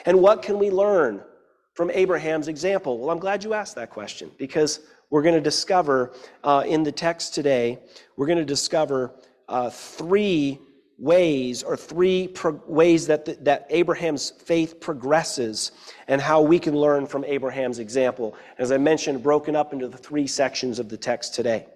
And 0.04 0.20
what 0.20 0.42
can 0.42 0.58
we 0.58 0.70
learn 0.70 1.22
from 1.74 1.90
Abraham's 1.90 2.48
example? 2.48 2.98
Well, 2.98 3.10
I'm 3.10 3.18
glad 3.18 3.44
you 3.44 3.54
asked 3.54 3.76
that 3.76 3.90
question 3.90 4.30
because 4.36 4.80
we're 5.10 5.22
going 5.22 5.34
to 5.34 5.40
discover 5.40 6.12
uh, 6.44 6.64
in 6.66 6.82
the 6.82 6.92
text 6.92 7.34
today, 7.34 7.78
we're 8.16 8.26
going 8.26 8.38
to 8.38 8.44
discover 8.44 9.12
uh, 9.48 9.70
three 9.70 10.58
ways 10.98 11.62
or 11.62 11.76
three 11.76 12.28
pro- 12.28 12.60
ways 12.66 13.06
that, 13.06 13.24
the, 13.24 13.34
that 13.42 13.66
Abraham's 13.70 14.30
faith 14.30 14.80
progresses 14.80 15.70
and 16.08 16.20
how 16.20 16.42
we 16.42 16.58
can 16.58 16.74
learn 16.74 17.06
from 17.06 17.24
Abraham's 17.24 17.78
example. 17.78 18.34
As 18.58 18.72
I 18.72 18.78
mentioned, 18.78 19.22
broken 19.22 19.54
up 19.54 19.72
into 19.72 19.88
the 19.88 19.96
three 19.96 20.26
sections 20.26 20.78
of 20.78 20.88
the 20.88 20.96
text 20.96 21.34
today. 21.34 21.66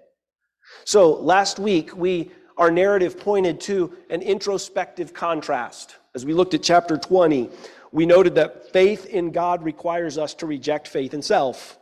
So 0.85 1.13
last 1.13 1.57
week, 1.59 1.95
we 1.95 2.31
our 2.57 2.71
narrative 2.71 3.19
pointed 3.19 3.59
to 3.61 3.93
an 4.09 4.21
introspective 4.21 5.13
contrast. 5.13 5.97
As 6.15 6.25
we 6.25 6.33
looked 6.33 6.53
at 6.53 6.63
chapter 6.63 6.97
20, 6.97 7.49
we 7.91 8.05
noted 8.05 8.35
that 8.35 8.71
faith 8.71 9.05
in 9.05 9.31
God 9.31 9.63
requires 9.63 10.17
us 10.17 10.33
to 10.35 10.45
reject 10.45 10.87
faith 10.87 11.13
in 11.13 11.21
self. 11.21 11.79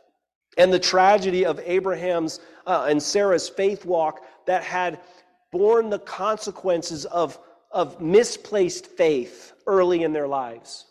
And 0.57 0.71
the 0.71 0.79
tragedy 0.79 1.45
of 1.45 1.59
Abraham's 1.63 2.39
uh, 2.67 2.85
and 2.89 3.01
Sarah's 3.01 3.47
faith 3.49 3.85
walk 3.85 4.21
that 4.45 4.63
had 4.63 4.99
borne 5.51 5.89
the 5.89 5.99
consequences 5.99 7.05
of, 7.05 7.39
of 7.71 8.01
misplaced 8.01 8.87
faith 8.87 9.53
early 9.67 10.03
in 10.03 10.13
their 10.13 10.27
lives. 10.27 10.85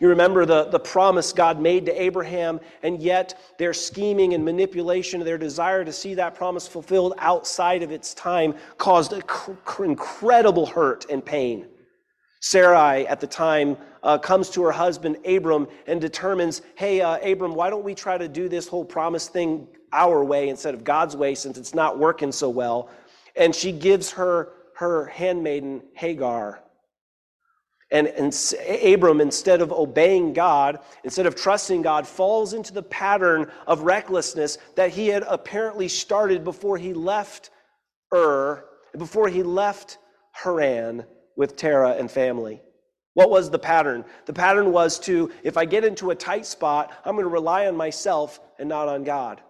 You 0.00 0.08
remember 0.08 0.46
the, 0.46 0.64
the 0.64 0.78
promise 0.78 1.32
God 1.32 1.60
made 1.60 1.86
to 1.86 2.02
Abraham, 2.02 2.60
and 2.82 3.00
yet 3.02 3.38
their 3.58 3.72
scheming 3.72 4.34
and 4.34 4.44
manipulation, 4.44 5.24
their 5.24 5.38
desire 5.38 5.84
to 5.84 5.92
see 5.92 6.14
that 6.14 6.34
promise 6.34 6.66
fulfilled 6.66 7.14
outside 7.18 7.82
of 7.82 7.90
its 7.90 8.14
time 8.14 8.54
caused 8.76 9.12
incredible 9.12 10.66
hurt 10.66 11.06
and 11.10 11.24
pain. 11.24 11.66
Sarai, 12.40 13.06
at 13.06 13.20
the 13.20 13.26
time, 13.26 13.76
uh, 14.02 14.16
comes 14.16 14.48
to 14.50 14.62
her 14.62 14.70
husband 14.70 15.16
Abram 15.26 15.66
and 15.86 16.00
determines, 16.00 16.62
hey, 16.76 17.00
uh, 17.00 17.18
Abram, 17.18 17.54
why 17.54 17.68
don't 17.68 17.84
we 17.84 17.94
try 17.94 18.16
to 18.16 18.28
do 18.28 18.48
this 18.48 18.68
whole 18.68 18.84
promise 18.84 19.28
thing 19.28 19.66
our 19.92 20.22
way 20.22 20.48
instead 20.48 20.74
of 20.74 20.84
God's 20.84 21.16
way 21.16 21.34
since 21.34 21.58
it's 21.58 21.74
not 21.74 21.98
working 21.98 22.30
so 22.30 22.48
well? 22.48 22.90
and 23.38 23.54
she 23.54 23.72
gives 23.72 24.10
her 24.10 24.52
her 24.74 25.06
handmaiden 25.06 25.82
Hagar. 25.94 26.62
And, 27.90 28.06
and 28.06 28.34
Abram, 28.84 29.20
instead 29.20 29.62
of 29.62 29.72
obeying 29.72 30.34
God, 30.34 30.80
instead 31.04 31.26
of 31.26 31.34
trusting 31.34 31.82
God, 31.82 32.06
falls 32.06 32.52
into 32.52 32.72
the 32.72 32.82
pattern 32.82 33.50
of 33.66 33.82
recklessness 33.82 34.58
that 34.74 34.90
he 34.90 35.08
had 35.08 35.24
apparently 35.26 35.88
started 35.88 36.44
before 36.44 36.76
he 36.76 36.92
left 36.92 37.50
Ur, 38.12 38.64
before 38.96 39.28
he 39.28 39.42
left 39.42 39.98
Haran 40.32 41.04
with 41.36 41.56
Terah 41.56 41.96
and 41.98 42.10
family. 42.10 42.60
What 43.14 43.30
was 43.30 43.50
the 43.50 43.58
pattern? 43.58 44.04
The 44.26 44.32
pattern 44.32 44.70
was 44.70 44.98
to, 45.00 45.32
if 45.42 45.56
I 45.56 45.64
get 45.64 45.84
into 45.84 46.10
a 46.10 46.14
tight 46.14 46.46
spot, 46.46 46.92
I'm 47.04 47.14
going 47.14 47.24
to 47.24 47.30
rely 47.30 47.66
on 47.66 47.76
myself 47.76 48.38
and 48.58 48.68
not 48.68 48.88
on 48.88 49.02
God. 49.02 49.40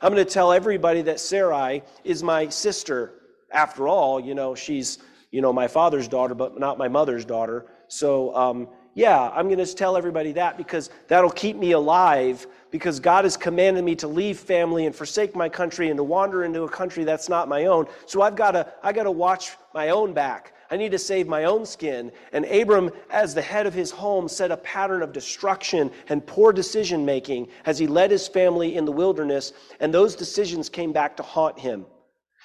I'm 0.00 0.12
going 0.14 0.24
to 0.24 0.32
tell 0.32 0.52
everybody 0.52 1.02
that 1.02 1.20
Sarai 1.20 1.82
is 2.04 2.22
my 2.22 2.48
sister. 2.48 3.14
After 3.52 3.88
all, 3.88 4.20
you 4.20 4.34
know, 4.34 4.54
she's, 4.54 4.98
you 5.30 5.40
know, 5.40 5.52
my 5.52 5.68
father's 5.68 6.08
daughter, 6.08 6.34
but 6.34 6.58
not 6.58 6.78
my 6.78 6.88
mother's 6.88 7.24
daughter. 7.24 7.66
So, 7.88 8.34
um, 8.34 8.68
yeah, 8.94 9.30
I'm 9.30 9.46
going 9.46 9.64
to 9.64 9.74
tell 9.74 9.96
everybody 9.96 10.32
that 10.32 10.56
because 10.56 10.90
that'll 11.06 11.30
keep 11.30 11.56
me 11.56 11.72
alive 11.72 12.46
because 12.70 12.98
God 12.98 13.24
has 13.24 13.36
commanded 13.36 13.84
me 13.84 13.94
to 13.96 14.08
leave 14.08 14.38
family 14.38 14.86
and 14.86 14.94
forsake 14.94 15.36
my 15.36 15.48
country 15.48 15.90
and 15.90 15.96
to 15.96 16.04
wander 16.04 16.44
into 16.44 16.62
a 16.62 16.68
country 16.68 17.04
that's 17.04 17.28
not 17.28 17.48
my 17.48 17.66
own. 17.66 17.86
So 18.06 18.22
I've 18.22 18.34
got 18.34 18.52
to 18.52 18.72
I 18.82 18.92
got 18.92 19.04
to 19.04 19.10
watch 19.10 19.56
my 19.74 19.90
own 19.90 20.12
back. 20.12 20.54
I 20.72 20.76
need 20.76 20.92
to 20.92 20.98
save 20.98 21.26
my 21.26 21.44
own 21.44 21.66
skin. 21.66 22.12
And 22.32 22.44
Abram, 22.44 22.90
as 23.10 23.34
the 23.34 23.42
head 23.42 23.66
of 23.66 23.74
his 23.74 23.90
home, 23.90 24.28
set 24.28 24.50
a 24.52 24.56
pattern 24.56 25.02
of 25.02 25.12
destruction 25.12 25.90
and 26.08 26.24
poor 26.24 26.52
decision 26.52 27.04
making 27.04 27.48
as 27.66 27.78
he 27.78 27.86
led 27.88 28.10
his 28.10 28.28
family 28.28 28.76
in 28.76 28.84
the 28.84 28.92
wilderness, 28.92 29.52
and 29.80 29.92
those 29.92 30.14
decisions 30.14 30.68
came 30.68 30.92
back 30.92 31.16
to 31.16 31.24
haunt 31.24 31.58
him. 31.58 31.86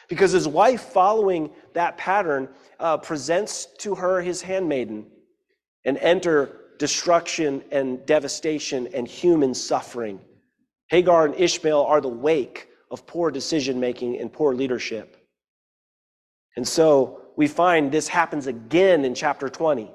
Because 0.07 0.31
his 0.31 0.47
wife, 0.47 0.81
following 0.81 1.49
that 1.73 1.97
pattern, 1.97 2.49
uh, 2.79 2.97
presents 2.97 3.65
to 3.79 3.95
her 3.95 4.21
his 4.21 4.41
handmaiden 4.41 5.07
and 5.83 5.97
enter 5.97 6.61
destruction 6.77 7.63
and 7.71 8.05
devastation 8.05 8.87
and 8.93 9.07
human 9.07 9.53
suffering. 9.53 10.19
Hagar 10.89 11.25
and 11.25 11.35
Ishmael 11.35 11.81
are 11.83 12.01
the 12.01 12.07
wake 12.07 12.69
of 12.91 13.07
poor 13.07 13.31
decision 13.31 13.79
making 13.79 14.19
and 14.19 14.31
poor 14.31 14.53
leadership. 14.53 15.17
And 16.55 16.67
so 16.67 17.21
we 17.35 17.47
find 17.47 17.91
this 17.91 18.07
happens 18.07 18.47
again 18.47 19.05
in 19.05 19.15
chapter 19.15 19.49
20. 19.49 19.91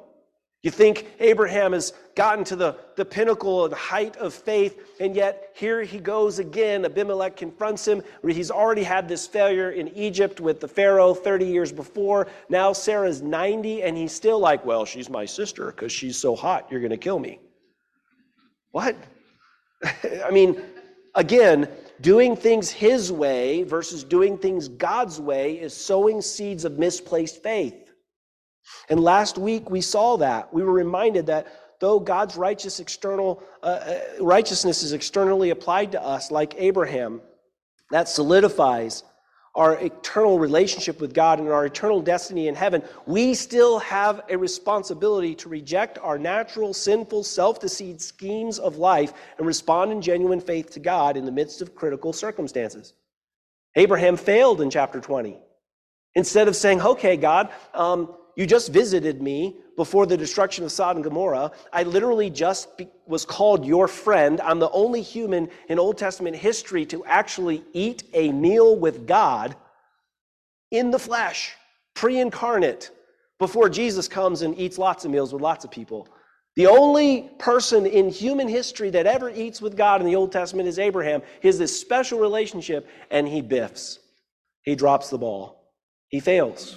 You 0.63 0.71
think 0.71 1.07
Abraham 1.21 1.73
has 1.73 1.95
gotten 2.15 2.45
to 2.45 2.57
the, 2.57 2.77
the 2.95 3.05
pinnacle 3.05 3.65
and 3.65 3.73
height 3.73 4.17
of 4.19 4.35
faith, 4.35 4.79
and 5.01 5.17
yet 5.17 5.53
here 5.55 5.83
he 5.83 5.99
goes 5.99 6.39
again. 6.39 6.85
Abimelech 6.85 7.35
confronts 7.35 7.89
him. 7.89 8.03
He's 8.23 8.51
already 8.51 8.83
had 8.83 9.09
this 9.09 9.27
failure 9.27 9.71
in 9.71 9.89
Egypt 9.97 10.39
with 10.39 10.61
the 10.61 10.69
Pharaoh 10.69 11.15
30 11.15 11.47
years 11.47 11.73
before. 11.73 12.27
Now 12.51 12.75
Sarah's 12.75 13.23
90, 13.23 13.83
and 13.83 13.97
he's 13.97 14.13
still 14.13 14.39
like, 14.39 14.63
Well, 14.67 14.85
she's 14.85 15.09
my 15.09 15.25
sister 15.25 15.67
because 15.67 15.93
she's 15.93 16.19
so 16.19 16.37
hot, 16.37 16.69
you're 16.71 16.81
going 16.81 16.91
to 16.91 16.99
kill 16.99 17.19
me. 17.19 17.41
What? 18.73 18.97
I 20.25 20.31
mean, 20.31 20.63
again, 21.15 21.71
doing 22.03 22.37
things 22.37 22.71
his 22.71 23.11
way 23.11 23.63
versus 23.63 24.05
doing 24.05 24.37
things 24.37 24.69
God's 24.69 25.19
way 25.19 25.55
is 25.55 25.73
sowing 25.73 26.21
seeds 26.21 26.67
of 26.67 26.79
misplaced 26.79 27.43
faith. 27.43 27.90
And 28.89 29.01
last 29.01 29.39
week 29.39 29.71
we 29.71 29.81
saw 29.81 30.17
that. 30.19 30.53
We 30.53 30.63
were 30.63 30.73
reminded 30.73 31.27
that 31.27 31.47
though 31.81 31.99
God's 31.99 32.37
righteous 32.37 32.81
external 32.81 33.43
uh, 33.63 33.67
uh, 33.67 34.01
righteousness 34.21 34.83
is 34.83 34.93
externally 34.93 35.51
applied 35.51 35.93
to 35.93 36.03
us, 36.03 36.31
like 36.31 36.55
Abraham, 36.59 37.21
that 37.91 38.09
solidifies 38.09 39.03
our 39.55 39.75
eternal 39.81 40.39
relationship 40.39 41.01
with 41.01 41.13
God 41.13 41.41
and 41.41 41.49
our 41.49 41.67
eternal 41.67 42.01
destiny 42.01 42.47
in 42.47 42.55
heaven, 42.55 42.83
we 43.07 43.35
still 43.35 43.81
have 43.81 44.23
a 44.29 44.39
responsibility 44.39 45.35
to 45.37 45.49
reject 45.49 45.99
our 45.99 46.19
natural, 46.19 46.73
sinful, 46.73 47.25
self 47.25 47.59
deceived 47.59 48.01
schemes 48.01 48.59
of 48.59 48.77
life 48.77 49.13
and 49.39 49.47
respond 49.47 49.91
in 49.91 50.01
genuine 50.01 50.41
faith 50.41 50.71
to 50.73 50.81
God 50.81 51.17
in 51.17 51.25
the 51.25 51.33
midst 51.33 51.63
of 51.63 51.75
critical 51.75 52.13
circumstances. 52.13 52.95
Abraham 53.75 54.17
failed 54.17 54.61
in 54.61 54.71
chapter 54.71 55.01
20. 55.01 55.39
Instead 56.15 56.49
of 56.49 56.57
saying, 56.57 56.81
okay, 56.81 57.17
God, 57.17 57.51
um, 57.75 58.15
you 58.37 58.47
just 58.47 58.73
visited 58.73 59.21
me 59.21 59.57
before 59.77 60.07
the 60.07 60.17
destruction 60.17 60.65
of 60.65 60.73
Sodom 60.73 60.99
and 60.99 61.05
Gomorrah. 61.05 61.53
I 61.73 61.83
literally 61.83 62.31
just 62.31 62.77
be, 62.77 62.89
was 63.07 63.25
called 63.25 63.65
your 63.65 63.89
friend. 63.89 64.41
I'm 64.41 64.59
the 64.59 64.71
only 64.71 65.03
human 65.03 65.49
in 65.69 65.79
Old 65.79 65.99
Testament 65.99 66.37
history 66.37 66.87
to 66.87 67.05
actually 67.05 67.65
eat 67.73 68.05
a 68.13 68.33
meal 68.33 68.77
with 68.77 69.07
God 69.07 69.57
in 70.71 70.91
the 70.91 70.99
flesh, 70.99 71.55
pre 71.95 72.21
incarnate, 72.21 72.91
before 73.39 73.69
Jesus 73.69 74.07
comes 74.07 74.43
and 74.43 74.57
eats 74.59 74.79
lots 74.79 75.05
of 75.05 75.11
meals 75.11 75.33
with 75.33 75.43
lots 75.43 75.65
of 75.65 75.71
people. 75.71 76.09
The 76.57 76.67
only 76.67 77.31
person 77.39 77.87
in 77.87 78.11
human 78.11 78.49
history 78.49 78.91
that 78.91 79.07
ever 79.07 79.31
eats 79.31 79.63
with 79.63 79.77
God 79.77 80.01
in 80.01 80.07
the 80.07 80.17
Old 80.17 80.33
Testament 80.33 80.69
is 80.69 80.79
Abraham. 80.79 81.23
He 81.41 81.49
has 81.49 81.59
this 81.59 81.81
special 81.81 82.19
relationship, 82.19 82.89
and 83.11 83.27
he 83.27 83.41
biffs. 83.41 83.99
He 84.63 84.75
drops 84.75 85.11
the 85.11 85.19
ball. 85.19 85.73
He 86.09 86.21
fails. 86.21 86.77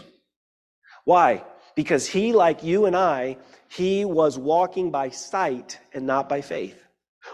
Why? 1.05 1.43
Because 1.75 2.07
he, 2.07 2.33
like 2.33 2.63
you 2.63 2.85
and 2.85 2.95
I, 2.95 3.37
he 3.67 4.05
was 4.05 4.37
walking 4.37 4.91
by 4.91 5.09
sight 5.09 5.79
and 5.93 6.05
not 6.05 6.29
by 6.29 6.41
faith. 6.41 6.83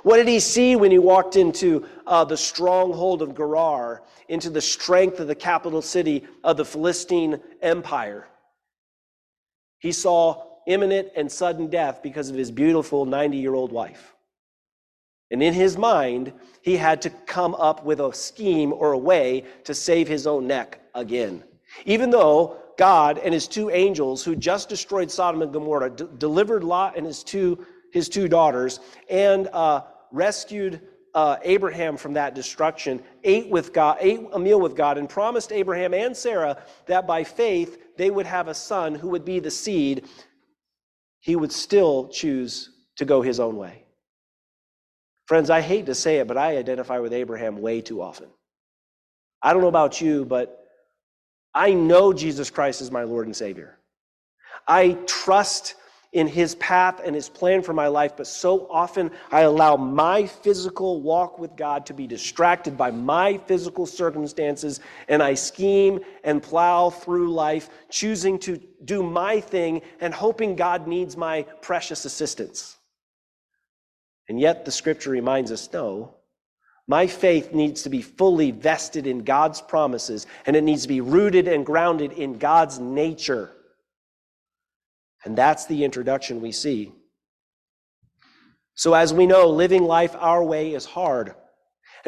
What 0.03 0.17
did 0.17 0.27
he 0.27 0.39
see 0.39 0.75
when 0.75 0.91
he 0.91 0.99
walked 0.99 1.35
into 1.35 1.85
uh, 2.05 2.23
the 2.23 2.37
stronghold 2.37 3.21
of 3.21 3.35
Gerar, 3.35 4.03
into 4.27 4.49
the 4.49 4.61
strength 4.61 5.19
of 5.19 5.27
the 5.27 5.35
capital 5.35 5.81
city 5.81 6.25
of 6.43 6.57
the 6.57 6.65
Philistine 6.65 7.41
Empire? 7.61 8.27
He 9.79 9.91
saw 9.91 10.45
imminent 10.67 11.09
and 11.15 11.31
sudden 11.31 11.67
death 11.67 12.01
because 12.03 12.29
of 12.29 12.35
his 12.35 12.51
beautiful 12.51 13.05
90 13.05 13.37
year 13.37 13.55
old 13.55 13.71
wife. 13.71 14.13
And 15.31 15.43
in 15.43 15.53
his 15.53 15.77
mind, 15.77 16.33
he 16.61 16.77
had 16.77 17.01
to 17.03 17.09
come 17.09 17.55
up 17.55 17.83
with 17.83 17.99
a 17.99 18.13
scheme 18.13 18.73
or 18.73 18.93
a 18.93 18.97
way 18.97 19.45
to 19.65 19.73
save 19.73 20.07
his 20.07 20.25
own 20.27 20.47
neck 20.47 20.79
again. 20.95 21.43
Even 21.85 22.09
though 22.09 22.57
God 22.79 23.17
and 23.17 23.33
his 23.33 23.45
two 23.45 23.69
angels 23.69 24.23
who 24.23 24.37
just 24.37 24.69
destroyed 24.69 25.11
Sodom 25.11 25.41
and 25.41 25.51
Gomorrah, 25.51 25.89
d- 25.89 26.05
delivered 26.17 26.63
Lot 26.63 26.95
and 26.95 27.05
his 27.05 27.25
two, 27.25 27.65
his 27.91 28.07
two 28.07 28.29
daughters, 28.29 28.79
and 29.09 29.49
uh, 29.51 29.81
rescued 30.13 30.79
uh, 31.13 31.35
Abraham 31.43 31.97
from 31.97 32.13
that 32.13 32.35
destruction, 32.35 33.03
ate 33.25 33.49
with 33.49 33.73
God, 33.73 33.97
ate 33.99 34.21
a 34.31 34.39
meal 34.39 34.61
with 34.61 34.77
God, 34.77 34.97
and 34.97 35.09
promised 35.09 35.51
Abraham 35.51 35.93
and 35.93 36.15
Sarah 36.15 36.63
that 36.85 37.05
by 37.05 37.25
faith 37.25 37.97
they 37.97 38.09
would 38.09 38.25
have 38.25 38.47
a 38.47 38.53
son 38.53 38.95
who 38.95 39.09
would 39.09 39.25
be 39.25 39.39
the 39.41 39.51
seed. 39.51 40.05
He 41.19 41.35
would 41.35 41.51
still 41.51 42.07
choose 42.07 42.69
to 42.95 43.03
go 43.03 43.21
his 43.21 43.41
own 43.41 43.57
way. 43.57 43.83
Friends, 45.27 45.49
I 45.49 45.59
hate 45.59 45.87
to 45.87 45.95
say 45.95 46.19
it, 46.19 46.29
but 46.29 46.37
I 46.37 46.55
identify 46.55 46.99
with 46.99 47.11
Abraham 47.11 47.61
way 47.61 47.81
too 47.81 48.01
often. 48.01 48.29
I 49.43 49.51
don't 49.51 49.61
know 49.61 49.67
about 49.67 49.99
you, 49.99 50.23
but 50.23 50.58
I 51.53 51.73
know 51.73 52.13
Jesus 52.13 52.49
Christ 52.49 52.81
is 52.81 52.91
my 52.91 53.03
Lord 53.03 53.25
and 53.25 53.35
Savior. 53.35 53.77
I 54.67 54.93
trust 55.05 55.75
in 56.11 56.27
his 56.27 56.55
path 56.55 57.01
and 57.03 57.15
his 57.15 57.29
plan 57.29 57.61
for 57.61 57.73
my 57.73 57.87
life, 57.87 58.13
but 58.17 58.25
so 58.25 58.67
often 58.69 59.11
I 59.31 59.41
allow 59.41 59.75
my 59.75 60.25
physical 60.25 61.01
walk 61.01 61.37
with 61.37 61.55
God 61.55 61.85
to 61.85 61.93
be 61.93 62.07
distracted 62.07 62.75
by 62.75 62.89
my 62.89 63.37
physical 63.37 63.85
circumstances, 63.85 64.79
and 65.07 65.21
I 65.21 65.35
scheme 65.35 65.99
and 66.23 66.41
plow 66.41 66.89
through 66.89 67.31
life, 67.31 67.69
choosing 67.89 68.39
to 68.39 68.59
do 68.85 69.03
my 69.03 69.39
thing 69.39 69.81
and 69.99 70.13
hoping 70.13 70.55
God 70.55 70.87
needs 70.87 71.15
my 71.15 71.43
precious 71.61 72.05
assistance. 72.05 72.77
And 74.27 74.39
yet 74.39 74.65
the 74.65 74.71
scripture 74.71 75.11
reminds 75.11 75.51
us 75.51 75.69
no, 75.71 76.15
my 76.89 77.05
faith 77.05 77.53
needs 77.53 77.83
to 77.83 77.89
be 77.89 78.01
fully 78.01 78.49
vested 78.49 79.05
in 79.05 79.23
God's 79.23 79.61
promises, 79.61 80.25
and 80.47 80.55
it 80.55 80.63
needs 80.63 80.81
to 80.81 80.87
be 80.87 81.01
rooted 81.01 81.47
and 81.47 81.63
grounded 81.63 82.13
in 82.13 82.39
God's 82.39 82.79
nature. 82.79 83.51
And 85.23 85.37
that's 85.37 85.67
the 85.67 85.83
introduction 85.83 86.41
we 86.41 86.51
see. 86.51 86.91
So, 88.73 88.95
as 88.95 89.13
we 89.13 89.27
know, 89.27 89.49
living 89.49 89.83
life 89.83 90.15
our 90.17 90.43
way 90.43 90.73
is 90.73 90.83
hard 90.83 91.35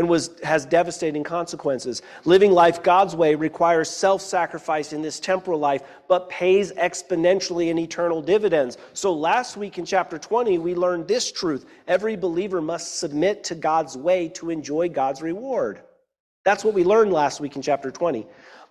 and 0.02 0.10
was, 0.10 0.32
has 0.44 0.66
devastating 0.66 1.24
consequences. 1.24 2.02
Living 2.26 2.52
life 2.52 2.82
God's 2.82 3.16
way 3.16 3.36
requires 3.36 3.88
self 3.88 4.20
sacrifice 4.22 4.94
in 4.94 5.04
this 5.04 5.20
temporal 5.20 5.60
life, 5.60 5.84
but 6.08 6.28
pays 6.28 6.72
exponentially 6.74 7.70
in 7.70 7.78
eternal 7.78 8.20
dividends. 8.20 8.80
So 8.94 9.14
last 9.14 9.58
week 9.58 9.78
in 9.78 9.86
chapter 9.86 10.18
20, 10.18 10.58
we 10.58 10.74
learned 10.74 11.08
this 11.08 11.32
truth 11.32 11.68
every 11.88 12.16
believer 12.16 12.62
must 12.62 12.98
submit 12.98 13.44
to 13.46 13.56
God's 13.56 13.96
way 13.96 14.28
to 14.30 14.50
enjoy 14.50 14.90
God's 14.90 15.22
reward. 15.22 15.82
That's 16.44 16.66
what 16.66 16.74
we 16.74 16.84
learned 16.84 17.14
last 17.14 17.40
week 17.40 17.56
in 17.56 17.62
chapter 17.62 17.92
20. 17.92 18.26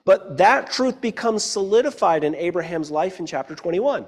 But 0.04 0.36
that 0.38 0.72
truth 0.72 1.00
becomes 1.00 1.44
solidified 1.44 2.24
in 2.24 2.34
Abraham's 2.34 2.90
life 2.90 3.20
in 3.20 3.26
chapter 3.26 3.54
21. 3.54 4.06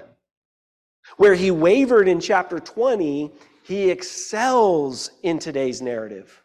Where 1.15 1.35
he 1.35 1.51
wavered 1.51 2.09
in 2.09 2.19
chapter 2.19 2.59
20, 2.59 3.31
he 3.63 3.89
excels 3.89 5.09
in 5.21 5.39
today's 5.39 5.81
narrative. 5.81 6.42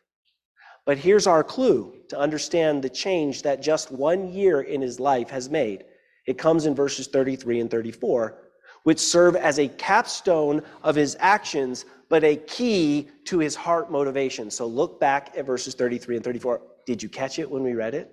But 0.88 0.96
here's 0.96 1.27
our 1.27 1.44
clue 1.44 1.92
to 2.09 2.18
understand 2.18 2.83
the 2.83 2.88
change 2.88 3.42
that 3.42 3.61
just 3.61 3.92
one 3.92 4.33
year 4.33 4.62
in 4.62 4.81
his 4.81 4.98
life 4.98 5.29
has 5.29 5.51
made. 5.51 5.85
It 6.27 6.38
comes 6.38 6.64
in 6.64 6.74
verses 6.74 7.09
33 7.09 7.61
and 7.61 7.70
34, 7.70 8.38
which 8.85 8.98
serve 8.98 9.37
as 9.37 9.59
a 9.59 9.68
capstone 9.68 10.62
of 10.83 10.94
his 10.94 11.14
actions, 11.20 11.85
but 12.09 12.24
a 12.24 12.37
key 12.37 13.11
to 13.27 13.38
his 13.38 13.55
heart 13.55 13.92
motivation. 13.92 14.51
So 14.51 14.66
look 14.66 14.98
back 14.98 15.35
at 15.37 15.44
verses 15.44 15.74
33 15.74 16.16
and 16.16 16.24
34. 16.24 16.62
Did 16.87 17.03
you 17.03 17.11
catch 17.11 17.38
it 17.38 17.51
when 17.51 17.62
we 17.62 17.74
read 17.74 17.94
it? 17.94 18.11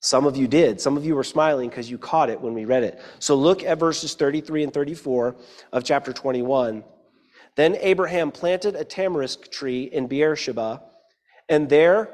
Some 0.00 0.26
of 0.26 0.36
you 0.36 0.48
did. 0.48 0.80
Some 0.80 0.96
of 0.96 1.04
you 1.04 1.14
were 1.14 1.22
smiling 1.22 1.68
because 1.68 1.88
you 1.88 1.98
caught 1.98 2.30
it 2.30 2.40
when 2.40 2.52
we 2.52 2.64
read 2.64 2.82
it. 2.82 3.00
So 3.20 3.36
look 3.36 3.62
at 3.62 3.78
verses 3.78 4.14
33 4.14 4.64
and 4.64 4.74
34 4.74 5.36
of 5.72 5.84
chapter 5.84 6.12
21. 6.12 6.82
Then 7.54 7.76
Abraham 7.76 8.32
planted 8.32 8.74
a 8.74 8.84
tamarisk 8.84 9.52
tree 9.52 9.84
in 9.84 10.08
Beersheba, 10.08 10.82
and 11.52 11.68
there 11.68 12.08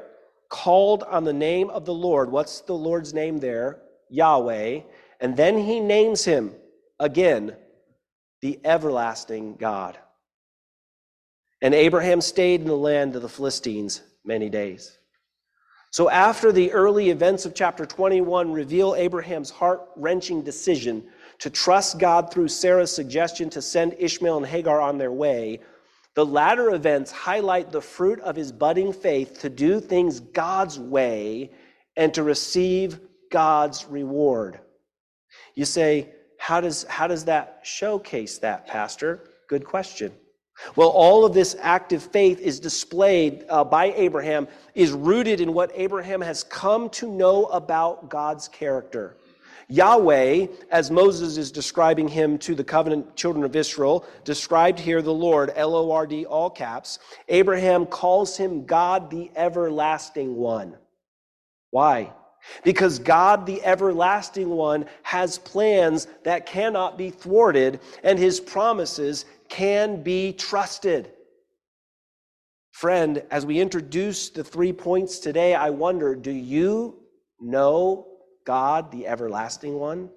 called 0.49 1.03
on 1.03 1.23
the 1.23 1.33
name 1.33 1.69
of 1.69 1.85
the 1.85 1.93
Lord. 1.93 2.29
What's 2.29 2.59
the 2.59 2.73
Lord's 2.73 3.13
name 3.13 3.37
there? 3.37 3.79
Yahweh. 4.09 4.81
And 5.21 5.37
then 5.37 5.57
he 5.57 5.79
names 5.79 6.25
him 6.25 6.53
again, 6.99 7.55
the 8.41 8.59
everlasting 8.65 9.55
God. 9.55 9.97
And 11.61 11.73
Abraham 11.73 12.19
stayed 12.19 12.59
in 12.61 12.67
the 12.67 12.75
land 12.75 13.15
of 13.15 13.21
the 13.21 13.29
Philistines 13.29 14.01
many 14.25 14.49
days. 14.49 14.97
So, 15.91 16.09
after 16.09 16.51
the 16.51 16.71
early 16.73 17.09
events 17.09 17.45
of 17.45 17.55
chapter 17.55 17.85
21 17.85 18.51
reveal 18.51 18.93
Abraham's 18.95 19.49
heart 19.49 19.81
wrenching 19.95 20.43
decision 20.43 21.05
to 21.39 21.49
trust 21.49 21.97
God 21.97 22.31
through 22.31 22.49
Sarah's 22.49 22.93
suggestion 22.93 23.49
to 23.51 23.61
send 23.61 23.95
Ishmael 23.97 24.37
and 24.37 24.45
Hagar 24.45 24.81
on 24.81 24.97
their 24.97 25.11
way, 25.11 25.61
the 26.15 26.25
latter 26.25 26.71
events 26.71 27.11
highlight 27.11 27.71
the 27.71 27.81
fruit 27.81 28.19
of 28.21 28.35
his 28.35 28.51
budding 28.51 28.91
faith 28.91 29.39
to 29.41 29.49
do 29.49 29.79
things 29.79 30.19
God's 30.19 30.79
way 30.79 31.51
and 31.95 32.13
to 32.13 32.23
receive 32.23 32.99
God's 33.31 33.85
reward. 33.85 34.59
You 35.55 35.65
say, 35.65 36.09
how 36.37 36.61
does, 36.61 36.83
how 36.85 37.07
does 37.07 37.25
that 37.25 37.59
showcase 37.63 38.37
that, 38.39 38.65
Pastor? 38.67 39.29
Good 39.47 39.65
question. 39.65 40.11
Well, 40.75 40.89
all 40.89 41.25
of 41.25 41.33
this 41.33 41.55
active 41.59 42.03
faith 42.03 42.39
is 42.39 42.59
displayed 42.59 43.45
uh, 43.49 43.63
by 43.63 43.93
Abraham, 43.93 44.47
is 44.75 44.91
rooted 44.91 45.41
in 45.41 45.53
what 45.53 45.71
Abraham 45.73 46.21
has 46.21 46.43
come 46.43 46.89
to 46.91 47.09
know 47.09 47.45
about 47.45 48.09
God's 48.09 48.47
character. 48.47 49.17
Yahweh, 49.71 50.47
as 50.71 50.89
Moses 50.89 51.37
is 51.37 51.51
describing 51.51 52.07
him 52.07 52.39
to 52.39 52.55
the 52.55 52.63
covenant 52.63 53.15
children 53.15 53.43
of 53.43 53.55
Israel, 53.55 54.03
described 54.23 54.79
here 54.79 55.03
the 55.03 55.13
Lord, 55.13 55.53
L 55.55 55.75
O 55.75 55.91
R 55.91 56.07
D, 56.07 56.25
all 56.25 56.49
caps. 56.49 56.97
Abraham 57.27 57.85
calls 57.85 58.35
him 58.35 58.65
God 58.65 59.11
the 59.11 59.29
everlasting 59.35 60.35
one. 60.35 60.75
Why? 61.69 62.13
Because 62.63 62.97
God, 62.97 63.45
the 63.45 63.63
everlasting 63.63 64.49
one, 64.49 64.85
has 65.03 65.37
plans 65.37 66.07
that 66.23 66.47
cannot 66.47 66.97
be 66.97 67.11
thwarted, 67.11 67.79
and 68.03 68.17
his 68.17 68.39
promises 68.39 69.25
can 69.49 70.01
be 70.01 70.33
trusted. 70.33 71.11
Friend, 72.71 73.21
as 73.29 73.45
we 73.45 73.59
introduce 73.59 74.29
the 74.29 74.43
three 74.43 74.73
points 74.73 75.19
today, 75.19 75.53
I 75.53 75.69
wonder 75.69 76.15
do 76.15 76.31
you 76.31 76.97
know 77.39 78.08
God, 78.49 78.91
the 78.91 79.05
everlasting 79.05 79.75
one? 79.75 80.09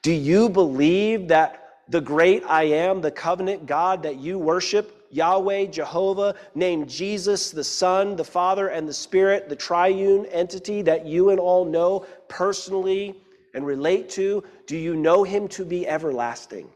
Do 0.00 0.12
you 0.12 0.48
believe 0.48 1.28
that 1.28 1.62
the 1.90 2.00
great 2.00 2.42
I 2.44 2.62
am, 2.62 3.02
the 3.02 3.10
covenant 3.10 3.66
God 3.66 4.02
that 4.04 4.16
you 4.16 4.38
worship, 4.38 5.08
Yahweh, 5.10 5.66
Jehovah, 5.66 6.34
named 6.54 6.88
Jesus, 6.88 7.50
the 7.50 7.64
Son, 7.64 8.16
the 8.16 8.24
Father, 8.24 8.68
and 8.68 8.88
the 8.88 8.94
Spirit, 8.94 9.50
the 9.50 9.56
triune 9.56 10.24
entity 10.32 10.80
that 10.80 11.04
you 11.04 11.28
and 11.28 11.38
all 11.38 11.66
know 11.66 12.06
personally 12.28 13.14
and 13.54 13.66
relate 13.66 14.08
to, 14.08 14.42
do 14.66 14.78
you 14.78 14.96
know 14.96 15.22
him 15.22 15.48
to 15.48 15.66
be 15.66 15.86
everlasting? 15.86 16.66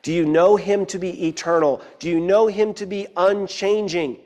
Do 0.00 0.10
you 0.10 0.24
know 0.24 0.56
him 0.56 0.86
to 0.86 0.98
be 0.98 1.26
eternal? 1.28 1.82
Do 1.98 2.08
you 2.08 2.18
know 2.18 2.46
him 2.46 2.72
to 2.80 2.86
be 2.86 3.08
unchanging? 3.14 4.20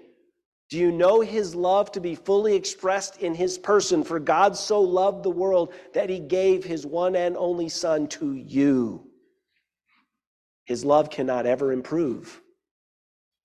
Do 0.71 0.79
you 0.79 0.91
know 0.91 1.21
his 1.21 1.55
love 1.55 1.93
to 1.93 2.01
be 2.01 2.15
fully 2.15 2.57
expressed 2.57 3.21
in 3.21 3.35
his 3.35 3.59
person? 3.59 4.03
For 4.03 4.19
God 4.19 4.57
so 4.57 4.81
loved 4.81 5.23
the 5.23 5.31
world 5.31 5.73
that 5.93 6.11
he 6.11 6.19
gave 6.19 6.65
his 6.65 6.87
one 6.87 7.15
and 7.17 7.37
only 7.37 7.69
Son 7.69 8.09
to 8.09 8.35
you. 8.35 9.07
His 10.65 10.85
love 10.85 11.11
cannot 11.11 11.47
ever 11.47 11.73
improve, 11.73 12.41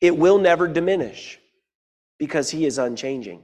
it 0.02 0.18
will 0.18 0.38
never 0.38 0.68
diminish 0.68 1.40
because 2.18 2.50
he 2.50 2.66
is 2.66 2.78
unchanging. 2.78 3.44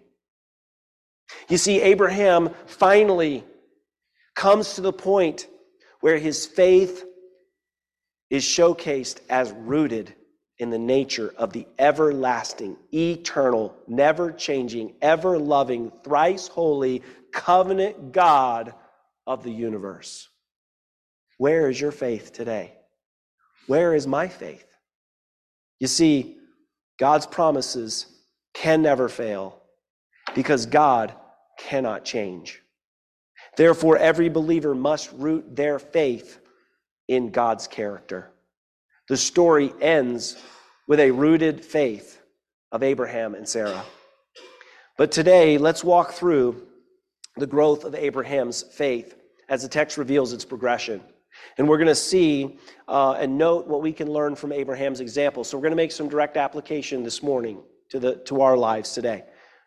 You 1.49 1.57
see, 1.57 1.81
Abraham 1.81 2.49
finally 2.65 3.43
comes 4.35 4.75
to 4.75 4.81
the 4.81 4.93
point 4.93 5.47
where 6.01 6.17
his 6.17 6.45
faith 6.45 7.03
is 8.29 8.43
showcased 8.43 9.19
as 9.29 9.51
rooted 9.51 10.13
in 10.59 10.69
the 10.69 10.79
nature 10.79 11.33
of 11.37 11.51
the 11.51 11.67
everlasting, 11.77 12.77
eternal, 12.93 13.75
never 13.87 14.31
changing, 14.31 14.93
ever 15.01 15.37
loving, 15.37 15.91
thrice 16.03 16.47
holy, 16.47 17.01
covenant 17.33 18.11
God 18.13 18.73
of 19.27 19.43
the 19.43 19.51
universe. 19.51 20.29
Where 21.37 21.69
is 21.69 21.79
your 21.79 21.91
faith 21.91 22.31
today? 22.31 22.73
Where 23.67 23.93
is 23.93 24.07
my 24.07 24.27
faith? 24.27 24.65
You 25.79 25.87
see, 25.87 26.37
God's 26.97 27.25
promises 27.25 28.05
can 28.53 28.81
never 28.81 29.09
fail 29.09 29.61
because 30.33 30.65
God 30.65 31.13
cannot 31.59 32.05
change. 32.05 32.61
Therefore, 33.57 33.97
every 33.97 34.29
believer 34.29 34.73
must 34.73 35.11
root 35.13 35.55
their 35.55 35.79
faith 35.79 36.39
in 37.07 37.31
God's 37.31 37.67
character. 37.67 38.31
The 39.07 39.17
story 39.17 39.71
ends 39.81 40.35
with 40.87 40.99
a 40.99 41.11
rooted 41.11 41.63
faith 41.63 42.21
of 42.71 42.81
Abraham 42.81 43.35
and 43.35 43.47
Sarah. 43.47 43.83
But 44.97 45.11
today, 45.11 45.57
let's 45.57 45.83
walk 45.83 46.13
through 46.13 46.65
the 47.37 47.47
growth 47.47 47.83
of 47.83 47.93
Abraham's 47.93 48.63
faith 48.63 49.15
as 49.49 49.61
the 49.61 49.67
text 49.67 49.97
reveals 49.97 50.33
its 50.33 50.45
progression. 50.45 51.01
And 51.57 51.67
we're 51.67 51.77
going 51.77 51.87
to 51.87 51.95
see 51.95 52.57
uh, 52.87 53.11
and 53.13 53.37
note 53.37 53.67
what 53.67 53.81
we 53.81 53.91
can 53.91 54.09
learn 54.09 54.35
from 54.35 54.51
Abraham's 54.51 55.01
example. 55.01 55.43
So 55.43 55.57
we're 55.57 55.63
going 55.63 55.71
to 55.71 55.77
make 55.77 55.91
some 55.91 56.09
direct 56.09 56.37
application 56.37 57.03
this 57.03 57.21
morning 57.21 57.61
to, 57.89 57.99
the, 57.99 58.15
to 58.25 58.41
our 58.41 58.57
lives 58.57 58.93
today. 58.93 59.25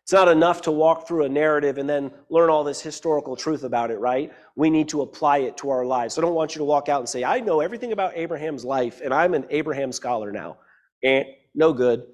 It's 0.08 0.14
not 0.14 0.28
enough 0.28 0.62
to 0.62 0.72
walk 0.72 1.06
through 1.06 1.24
a 1.24 1.28
narrative 1.28 1.76
and 1.76 1.86
then 1.86 2.10
learn 2.30 2.48
all 2.48 2.64
this 2.64 2.80
historical 2.80 3.36
truth 3.36 3.62
about 3.62 3.90
it, 3.90 3.98
right? 3.98 4.32
We 4.56 4.70
need 4.70 4.88
to 4.88 5.02
apply 5.02 5.40
it 5.40 5.58
to 5.58 5.68
our 5.68 5.84
lives. 5.84 6.16
I 6.16 6.22
don't 6.22 6.32
want 6.32 6.54
you 6.54 6.60
to 6.60 6.64
walk 6.64 6.88
out 6.88 7.00
and 7.00 7.08
say, 7.10 7.24
I 7.24 7.40
know 7.40 7.60
everything 7.60 7.92
about 7.92 8.16
Abraham's 8.16 8.64
life 8.64 9.02
and 9.04 9.12
I'm 9.12 9.34
an 9.34 9.44
Abraham 9.50 9.92
scholar 9.92 10.32
now. 10.32 10.56
And 11.04 11.26
no 11.54 11.74
good. 11.74 12.06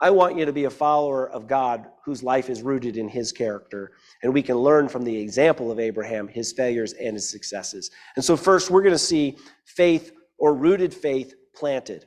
I 0.00 0.10
want 0.10 0.38
you 0.38 0.44
to 0.44 0.52
be 0.52 0.66
a 0.66 0.70
follower 0.70 1.28
of 1.30 1.48
God 1.48 1.88
whose 2.04 2.22
life 2.22 2.48
is 2.48 2.62
rooted 2.62 2.96
in 2.96 3.08
his 3.08 3.32
character. 3.32 3.90
And 4.22 4.32
we 4.32 4.42
can 4.42 4.58
learn 4.58 4.88
from 4.88 5.02
the 5.02 5.18
example 5.18 5.72
of 5.72 5.80
Abraham, 5.80 6.28
his 6.28 6.52
failures 6.52 6.92
and 6.92 7.14
his 7.14 7.28
successes. 7.28 7.90
And 8.14 8.24
so, 8.24 8.36
first, 8.36 8.70
we're 8.70 8.82
going 8.82 8.94
to 8.94 8.98
see 8.98 9.36
faith 9.64 10.12
or 10.38 10.54
rooted 10.54 10.94
faith 10.94 11.34
planted. 11.56 12.06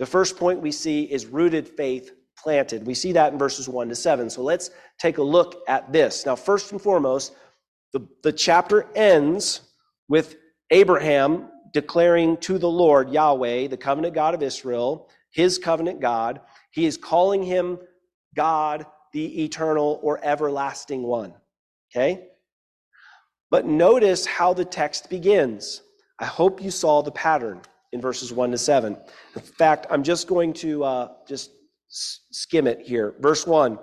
The 0.00 0.06
first 0.06 0.36
point 0.36 0.62
we 0.62 0.72
see 0.72 1.04
is 1.04 1.26
rooted 1.26 1.68
faith 1.68 2.10
planted. 2.44 2.86
We 2.86 2.92
see 2.92 3.10
that 3.12 3.32
in 3.32 3.38
verses 3.38 3.68
1 3.70 3.88
to 3.88 3.94
7. 3.94 4.28
So 4.28 4.42
let's 4.42 4.70
take 4.98 5.16
a 5.16 5.22
look 5.22 5.62
at 5.66 5.90
this. 5.90 6.26
Now, 6.26 6.36
first 6.36 6.70
and 6.72 6.80
foremost, 6.80 7.34
the, 7.94 8.06
the 8.22 8.32
chapter 8.32 8.86
ends 8.94 9.62
with 10.08 10.36
Abraham 10.70 11.48
declaring 11.72 12.36
to 12.36 12.58
the 12.58 12.68
Lord, 12.68 13.10
Yahweh, 13.10 13.68
the 13.68 13.78
covenant 13.78 14.14
God 14.14 14.34
of 14.34 14.42
Israel, 14.42 15.08
his 15.30 15.58
covenant 15.58 16.00
God. 16.00 16.40
He 16.70 16.84
is 16.84 16.98
calling 16.98 17.42
him 17.42 17.78
God, 18.36 18.84
the 19.14 19.44
eternal 19.44 19.98
or 20.02 20.20
everlasting 20.22 21.02
one. 21.02 21.32
Okay? 21.90 22.28
But 23.50 23.64
notice 23.64 24.26
how 24.26 24.52
the 24.52 24.66
text 24.66 25.08
begins. 25.08 25.82
I 26.18 26.26
hope 26.26 26.62
you 26.62 26.70
saw 26.70 27.00
the 27.00 27.10
pattern 27.10 27.62
in 27.92 28.02
verses 28.02 28.32
1 28.32 28.50
to 28.50 28.58
7. 28.58 28.98
In 29.34 29.40
fact, 29.40 29.86
I'm 29.88 30.02
just 30.02 30.28
going 30.28 30.52
to 30.54 30.84
uh, 30.84 31.08
just 31.26 31.52
skim 31.94 32.66
it 32.66 32.80
here. 32.80 33.14
Verse 33.20 33.46
1 33.46 33.78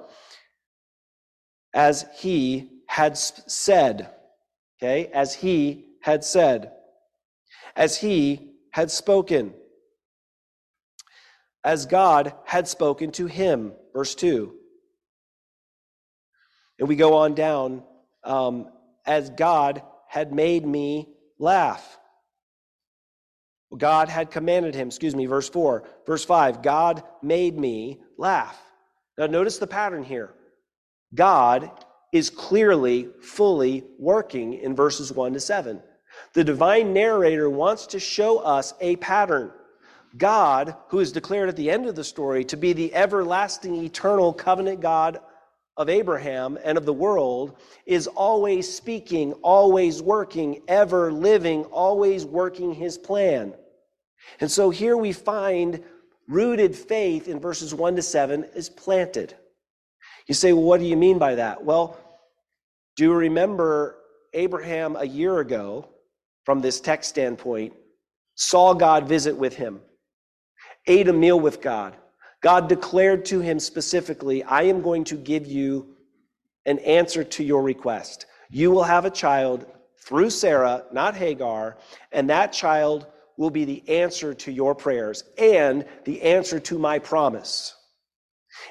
As 1.74 2.06
he 2.18 2.70
had 2.88 3.18
said, 3.18 4.10
okay, 4.82 5.08
as 5.14 5.34
he 5.34 5.86
had 6.02 6.24
said, 6.24 6.74
as 7.76 7.98
he 7.98 8.54
had 8.72 8.92
spoken, 8.92 9.54
as 11.64 11.86
God 11.86 12.34
had 12.46 12.68
spoken 12.68 13.12
to 13.14 13.28
him. 13.28 13.74
Verse 13.94 14.16
2. 14.16 14.54
And 16.80 16.88
we 16.88 16.96
go 16.96 17.18
on 17.18 17.36
down, 17.36 17.84
um, 18.24 18.72
as 19.06 19.30
God 19.30 19.84
had 20.08 20.34
made 20.34 20.66
me 20.66 21.14
laugh. 21.38 22.00
God 23.78 24.10
had 24.10 24.32
commanded 24.32 24.76
him, 24.76 24.88
excuse 24.88 25.16
me, 25.16 25.26
verse 25.26 25.50
4. 25.50 25.84
Verse 26.06 26.26
5, 26.26 26.62
God 26.62 27.04
made 27.22 27.58
me 27.58 28.02
laugh. 28.18 28.60
Now, 29.18 29.28
notice 29.28 29.58
the 29.58 29.68
pattern 29.68 30.04
here. 30.04 30.34
God 31.14 31.72
is 32.12 32.30
clearly, 32.30 33.10
fully 33.22 33.84
working 33.98 34.54
in 34.56 34.76
verses 34.76 35.12
1 35.14 35.34
to 35.34 35.40
7. 35.40 35.82
The 36.34 36.44
divine 36.44 36.94
narrator 36.94 37.50
wants 37.50 37.88
to 37.88 38.00
show 38.00 38.40
us 38.40 38.74
a 38.82 38.98
pattern. 38.98 39.52
God, 40.18 40.76
who 40.90 41.00
is 41.00 41.14
declared 41.14 41.48
at 41.48 41.56
the 41.56 41.72
end 41.72 41.86
of 41.86 41.96
the 41.96 42.04
story 42.04 42.44
to 42.46 42.58
be 42.58 42.74
the 42.74 42.94
everlasting, 42.94 43.76
eternal 43.76 44.34
covenant 44.34 44.82
God 44.82 45.20
of 45.78 45.88
Abraham 45.88 46.58
and 46.64 46.78
of 46.78 46.86
the 46.86 46.94
world 46.94 47.56
is 47.86 48.08
always 48.08 48.72
speaking, 48.72 49.32
always 49.42 50.02
working, 50.02 50.62
ever 50.68 51.14
living, 51.14 51.64
always 51.66 52.26
working 52.26 52.74
his 52.74 52.98
plan. 52.98 53.54
And 54.40 54.50
so 54.50 54.70
here 54.70 54.98
we 54.98 55.12
find 55.12 55.84
rooted 56.28 56.76
faith 56.76 57.28
in 57.28 57.40
verses 57.40 57.74
1 57.74 57.96
to 57.96 58.02
7 58.02 58.46
is 58.56 58.70
planted. 58.70 59.36
You 60.28 60.36
say, 60.36 60.54
well, 60.54 60.64
what 60.64 60.80
do 60.80 60.86
you 60.86 60.98
mean 60.98 61.18
by 61.18 61.36
that? 61.36 61.64
Well, 61.64 62.00
do 62.96 63.04
you 63.04 63.14
remember 63.14 63.98
Abraham 64.34 64.96
a 64.96 65.06
year 65.06 65.40
ago, 65.40 65.90
from 66.44 66.62
this 66.62 66.80
text 66.80 67.10
standpoint, 67.10 67.74
saw 68.36 68.74
God 68.74 69.08
visit 69.08 69.36
with 69.36 69.56
him, 69.56 69.82
ate 70.88 71.08
a 71.08 71.14
meal 71.14 71.40
with 71.40 71.62
God. 71.62 71.96
God 72.42 72.68
declared 72.68 73.26
to 73.26 73.40
him 73.40 73.60
specifically, 73.60 74.44
I 74.44 74.64
am 74.64 74.82
going 74.82 75.04
to 75.06 75.16
give 75.16 75.46
you 75.46 75.96
an 76.66 76.80
answer 76.80 77.24
to 77.24 77.44
your 77.44 77.62
request. 77.62 78.26
You 78.50 78.72
will 78.72 78.84
have 78.84 79.06
a 79.06 79.12
child 79.12 79.66
through 80.04 80.32
Sarah, 80.32 80.84
not 80.92 81.16
Hagar, 81.16 81.78
and 82.12 82.30
that 82.30 82.52
child 82.52 83.06
will 83.38 83.50
be 83.50 83.66
the 83.66 83.84
answer 83.88 84.34
to 84.34 84.52
your 84.52 84.76
prayers 84.76 85.24
and 85.38 85.86
the 86.06 86.22
answer 86.22 86.60
to 86.60 86.78
my 86.78 87.00
promise. 87.00 87.76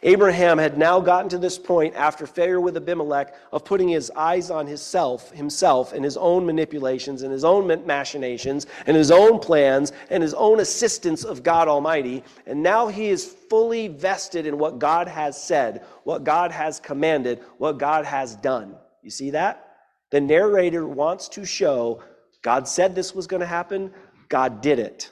Abraham 0.03 0.59
had 0.59 0.79
now 0.79 1.01
gotten 1.01 1.29
to 1.31 1.39
this 1.39 1.59
point 1.59 1.95
after 1.95 2.27
failure 2.27 2.61
with 2.61 2.77
Abimelech 2.77 3.35
of 3.53 3.65
putting 3.65 3.89
his 3.89 4.11
eyes 4.15 4.51
on 4.51 4.67
himself, 4.67 5.31
himself 5.33 5.93
and 5.93 6.05
his 6.05 6.17
own 6.17 6.45
manipulations 6.45 7.23
and 7.23 7.33
his 7.33 7.45
own 7.45 7.67
machinations 7.87 8.67
and 8.87 8.97
his 8.97 9.11
own 9.11 9.39
plans 9.39 9.93
and 10.11 10.23
his 10.23 10.35
own 10.35 10.61
assistance 10.61 11.25
of 11.25 11.43
God 11.43 11.67
Almighty. 11.67 12.23
And 12.47 12.63
now 12.63 12.89
he 12.89 13.09
is 13.09 13.25
fully 13.25 13.89
vested 13.89 14.47
in 14.47 14.59
what 14.59 14.79
God 14.79 15.09
has 15.09 15.43
said, 15.43 15.85
what 16.05 16.25
God 16.25 16.53
has 16.53 16.79
commanded, 16.79 17.41
what 17.59 17.79
God 17.79 18.05
has 18.05 18.37
done. 18.37 18.77
You 19.03 19.11
see 19.11 19.31
that? 19.31 19.67
The 20.11 20.21
narrator 20.21 20.87
wants 20.87 21.29
to 21.31 21.47
show 21.47 22.03
God 22.43 22.67
said 22.67 22.95
this 22.95 23.15
was 23.15 23.27
going 23.27 23.41
to 23.41 23.47
happen, 23.47 23.93
God 24.31 24.63
did 24.63 24.79
it. 24.79 25.11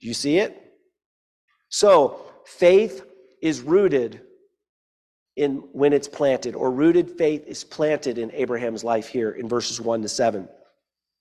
Do 0.00 0.06
you 0.06 0.14
see 0.14 0.38
it? 0.38 0.58
So, 1.70 2.20
faith 2.44 3.04
is 3.40 3.60
rooted 3.60 4.20
in 5.36 5.56
when 5.72 5.92
it's 5.94 6.08
planted, 6.08 6.54
or 6.54 6.70
rooted 6.70 7.10
faith 7.10 7.44
is 7.46 7.64
planted 7.64 8.18
in 8.18 8.30
Abraham's 8.32 8.84
life 8.84 9.08
here 9.08 9.30
in 9.30 9.48
verses 9.48 9.80
1 9.80 10.02
to 10.02 10.08
7. 10.08 10.46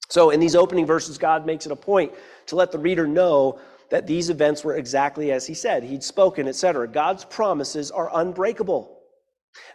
So, 0.09 0.29
in 0.29 0.41
these 0.41 0.55
opening 0.55 0.85
verses, 0.85 1.17
God 1.17 1.45
makes 1.45 1.65
it 1.65 1.71
a 1.71 1.75
point 1.75 2.11
to 2.47 2.57
let 2.57 2.71
the 2.71 2.77
reader 2.77 3.07
know 3.07 3.59
that 3.89 4.07
these 4.07 4.29
events 4.29 4.63
were 4.63 4.75
exactly 4.75 5.31
as 5.31 5.47
he 5.47 5.53
said. 5.53 5.83
He'd 5.83 6.03
spoken, 6.03 6.47
etc. 6.47 6.87
God's 6.87 7.23
promises 7.23 7.91
are 7.91 8.09
unbreakable. 8.13 8.97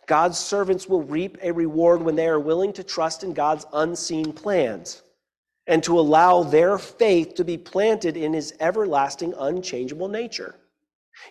God's 0.06 0.38
servants 0.38 0.86
will 0.86 1.02
reap 1.02 1.38
a 1.42 1.52
reward 1.52 2.02
when 2.02 2.16
they 2.16 2.28
are 2.28 2.40
willing 2.40 2.72
to 2.74 2.84
trust 2.84 3.24
in 3.24 3.32
God's 3.32 3.66
unseen 3.72 4.32
plans 4.32 5.02
and 5.66 5.82
to 5.82 5.98
allow 5.98 6.42
their 6.42 6.78
faith 6.78 7.34
to 7.34 7.44
be 7.44 7.58
planted 7.58 8.16
in 8.16 8.32
his 8.32 8.54
everlasting, 8.60 9.34
unchangeable 9.38 10.08
nature. 10.08 10.54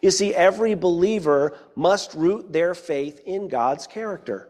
You 0.01 0.11
see, 0.11 0.33
every 0.33 0.75
believer 0.75 1.57
must 1.75 2.13
root 2.13 2.51
their 2.51 2.73
faith 2.73 3.21
in 3.25 3.47
God's 3.47 3.87
character. 3.87 4.49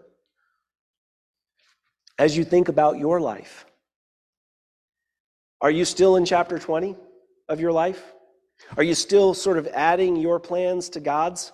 As 2.18 2.36
you 2.36 2.44
think 2.46 2.70
about 2.70 2.98
your 2.98 3.20
life, 3.20 3.66
are 5.62 5.72
you 5.72 5.86
still 5.86 6.16
in 6.16 6.26
chapter 6.26 6.58
20 6.58 6.96
of 7.50 7.60
your 7.60 7.72
life? 7.72 8.14
Are 8.78 8.84
you 8.84 8.96
still 8.96 9.34
sort 9.34 9.58
of 9.58 9.68
adding 9.68 10.16
your 10.16 10.40
plans 10.40 10.90
to 10.90 11.00
God's? 11.00 11.52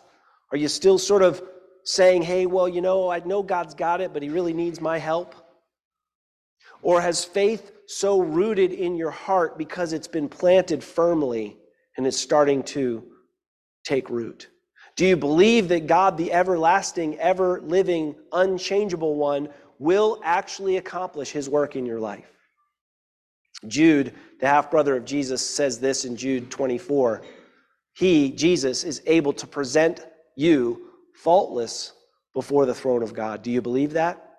Are 0.51 0.57
you 0.57 0.67
still 0.67 0.97
sort 0.97 1.23
of 1.23 1.41
saying, 1.83 2.21
hey, 2.21 2.45
well, 2.45 2.69
you 2.69 2.81
know, 2.81 3.09
I 3.09 3.19
know 3.19 3.41
God's 3.41 3.73
got 3.73 4.01
it, 4.01 4.13
but 4.13 4.21
He 4.21 4.29
really 4.29 4.53
needs 4.53 4.79
my 4.79 4.97
help? 4.97 5.35
Or 6.83 7.01
has 7.01 7.25
faith 7.25 7.71
so 7.91 8.21
rooted 8.21 8.71
in 8.71 8.95
your 8.95 9.11
heart 9.11 9.57
because 9.57 9.93
it's 9.93 10.07
been 10.07 10.29
planted 10.29 10.83
firmly 10.83 11.57
and 11.97 12.07
it's 12.07 12.17
starting 12.17 12.63
to 12.63 13.03
take 13.83 14.09
root? 14.09 14.49
Do 14.95 15.05
you 15.05 15.17
believe 15.17 15.67
that 15.69 15.87
God, 15.87 16.17
the 16.17 16.31
everlasting, 16.31 17.17
ever 17.19 17.61
living, 17.61 18.15
unchangeable 18.31 19.15
one, 19.15 19.49
will 19.79 20.21
actually 20.23 20.77
accomplish 20.77 21.31
his 21.31 21.49
work 21.49 21.75
in 21.75 21.85
your 21.85 21.99
life? 21.99 22.31
Jude, 23.67 24.13
the 24.39 24.47
half 24.47 24.71
brother 24.71 24.95
of 24.95 25.05
Jesus, 25.05 25.47
says 25.47 25.79
this 25.79 26.05
in 26.05 26.15
Jude 26.15 26.49
24. 26.49 27.21
He, 27.93 28.31
Jesus, 28.31 28.83
is 28.83 29.01
able 29.05 29.33
to 29.33 29.47
present 29.47 30.05
you 30.35 30.89
faultless 31.13 31.93
before 32.33 32.65
the 32.65 32.73
throne 32.73 33.03
of 33.03 33.13
God. 33.13 33.43
Do 33.43 33.51
you 33.51 33.61
believe 33.61 33.93
that? 33.93 34.30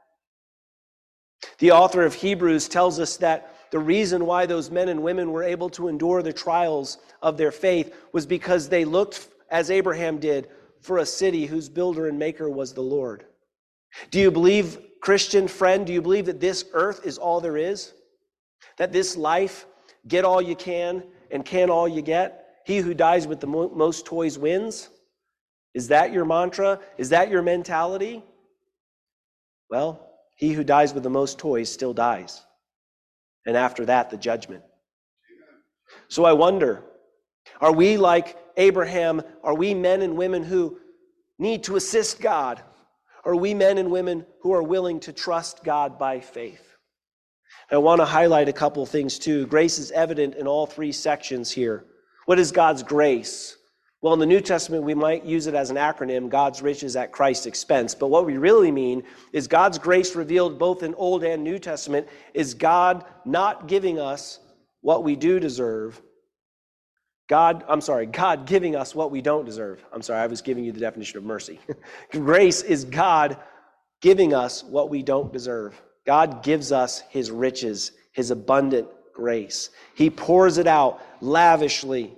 The 1.59 1.72
author 1.72 2.02
of 2.02 2.14
Hebrews 2.14 2.68
tells 2.68 2.98
us 2.98 3.16
that 3.18 3.70
the 3.70 3.78
reason 3.78 4.26
why 4.26 4.46
those 4.46 4.70
men 4.70 4.88
and 4.88 5.02
women 5.02 5.33
were 5.33 5.42
able 5.42 5.70
to 5.70 5.88
endure 5.88 6.22
the 6.22 6.33
trials 6.33 6.98
of 7.22 7.37
their 7.37 7.52
faith 7.52 7.94
was 8.12 8.26
because 8.26 8.68
they 8.68 8.85
looked 8.85 9.28
as 9.50 9.70
Abraham 9.70 10.18
did, 10.18 10.48
for 10.81 10.98
a 10.98 11.07
city 11.07 11.46
whose 11.46 11.68
builder 11.68 12.09
and 12.09 12.18
maker 12.18 12.50
was 12.50 12.74
the 12.74 12.83
Lord. 12.83 13.24
Do 14.11 14.18
you 14.18 14.31
believe, 14.31 14.78
Christian 15.00 15.48
friend, 15.48 15.87
do 15.87 15.92
you 15.92 16.02
believe 16.02 16.26
that 16.26 16.40
this 16.40 16.64
earth 16.72 17.07
is 17.07 17.18
all 17.18 17.40
there 17.40 17.57
is? 17.57 17.92
That 18.78 18.92
this 18.92 19.16
life, 19.16 19.66
get 20.09 20.24
all 20.24 20.42
you 20.42 20.57
can 20.57 21.02
and 21.31 21.44
can 21.44 21.70
all 21.70 21.88
you 21.88 22.02
get? 22.02 22.46
He 22.64 22.78
who 22.78 22.94
dies 22.94 23.26
with 23.26 23.40
the 23.40 23.46
most 23.46 24.07
toys 24.07 24.38
wins? 24.38 24.88
Is 25.74 25.88
that 25.88 26.12
your 26.12 26.24
mantra? 26.24 26.81
Is 26.98 27.11
that 27.11 27.31
your 27.31 27.42
mentality? 27.42 28.22
Well, 29.70 30.12
he 30.42 30.52
who 30.52 30.64
dies 30.64 30.92
with 30.92 31.05
the 31.05 31.09
most 31.09 31.38
toys 31.38 31.70
still 31.70 31.94
dies. 31.94 32.42
And 33.46 33.57
after 33.57 33.87
that, 33.87 34.11
the 34.11 34.16
judgment. 34.16 34.64
So 36.09 36.24
I 36.24 36.33
wonder 36.33 36.83
are 37.61 37.70
we 37.70 37.96
like 37.96 38.37
Abraham? 38.57 39.22
Are 39.44 39.55
we 39.55 39.72
men 39.72 40.02
and 40.02 40.16
women 40.16 40.42
who 40.42 40.81
need 41.38 41.62
to 41.64 41.76
assist 41.76 42.20
God? 42.20 42.61
Are 43.24 43.37
we 43.37 43.55
men 43.55 43.78
and 43.78 43.92
women 43.92 44.26
who 44.40 44.52
are 44.52 44.64
willing 44.64 44.98
to 45.00 45.12
trust 45.12 45.62
God 45.62 45.96
by 45.96 46.18
faith? 46.18 46.74
I 47.70 47.76
want 47.76 48.00
to 48.00 48.05
highlight 48.05 48.48
a 48.48 48.52
couple 48.52 48.85
things 48.85 49.20
too. 49.20 49.46
Grace 49.46 49.78
is 49.78 49.92
evident 49.92 50.35
in 50.35 50.48
all 50.48 50.66
three 50.66 50.90
sections 50.90 51.52
here. 51.52 51.85
What 52.26 52.40
is 52.40 52.50
God's 52.50 52.83
grace? 52.83 53.57
Well, 54.03 54.15
in 54.15 54.19
the 54.19 54.27
New 54.27 54.41
Testament, 54.41 54.83
we 54.83 54.95
might 54.95 55.25
use 55.25 55.47
it 55.47 55.55
as 55.55 55.71
an 55.71 55.77
acronym 55.77 56.29
God's 56.29 56.61
riches 56.61 56.97
at 56.97 57.12
Christ's 57.12 57.47
expense. 57.47 57.95
But 57.95 58.09
what 58.09 58.27
we 58.27 58.37
really 58.37 58.73
mean 58.73 59.05
is 59.33 59.47
God's 59.47 59.79
grace 59.79 60.17
revealed 60.17 60.59
both 60.59 60.83
in 60.83 60.95
Old 60.97 61.23
and 61.23 61.45
New 61.45 61.61
Testament 61.61 62.09
is 62.35 62.53
God 62.53 63.05
not 63.25 63.69
giving 63.69 64.01
us 64.01 64.41
what 64.81 65.05
we 65.05 65.15
do 65.15 65.38
deserve, 65.38 66.03
God, 67.29 67.65
I'm 67.69 67.81
sorry, 67.81 68.07
God 68.07 68.47
giving 68.47 68.77
us 68.77 68.95
what 68.95 69.11
we 69.11 69.23
don't 69.23 69.47
deserve. 69.47 69.83
I'm 69.93 70.03
sorry, 70.03 70.21
I 70.21 70.27
was 70.27 70.43
giving 70.43 70.65
you 70.65 70.73
the 70.73 70.81
definition 70.81 71.17
of 71.17 71.25
mercy. 71.25 71.61
Grace 72.11 72.62
is 72.62 72.85
God 72.85 73.38
giving 74.03 74.35
us 74.35 74.65
what 74.65 74.91
we 74.91 75.03
don't 75.03 75.33
deserve. 75.33 75.81
God 76.05 76.43
gives 76.43 76.73
us 76.73 77.03
his 77.09 77.31
riches, 77.31 77.93
his 78.12 78.33
abundant 78.33 78.88
grace. 79.15 79.71
He 79.95 80.11
pours 80.11 80.59
it 80.59 80.67
out 80.67 81.01
lavishly. 81.23 82.12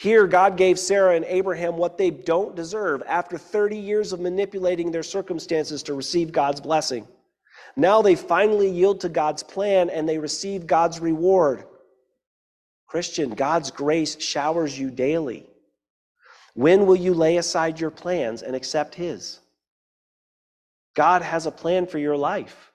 Here, 0.00 0.26
God 0.26 0.56
gave 0.56 0.78
Sarah 0.78 1.14
and 1.14 1.26
Abraham 1.26 1.76
what 1.76 1.98
they 1.98 2.08
don't 2.08 2.56
deserve 2.56 3.02
after 3.06 3.36
30 3.36 3.76
years 3.76 4.14
of 4.14 4.20
manipulating 4.20 4.90
their 4.90 5.02
circumstances 5.02 5.82
to 5.82 5.92
receive 5.92 6.32
God's 6.32 6.62
blessing. 6.62 7.06
Now 7.76 8.00
they 8.00 8.14
finally 8.14 8.70
yield 8.70 9.00
to 9.00 9.10
God's 9.10 9.42
plan 9.42 9.90
and 9.90 10.08
they 10.08 10.16
receive 10.16 10.66
God's 10.66 11.00
reward. 11.00 11.64
Christian, 12.86 13.34
God's 13.34 13.70
grace 13.70 14.18
showers 14.18 14.78
you 14.78 14.90
daily. 14.90 15.46
When 16.54 16.86
will 16.86 16.96
you 16.96 17.12
lay 17.12 17.36
aside 17.36 17.78
your 17.78 17.90
plans 17.90 18.40
and 18.40 18.56
accept 18.56 18.94
His? 18.94 19.38
God 20.96 21.20
has 21.20 21.44
a 21.44 21.50
plan 21.50 21.86
for 21.86 21.98
your 21.98 22.16
life. 22.16 22.72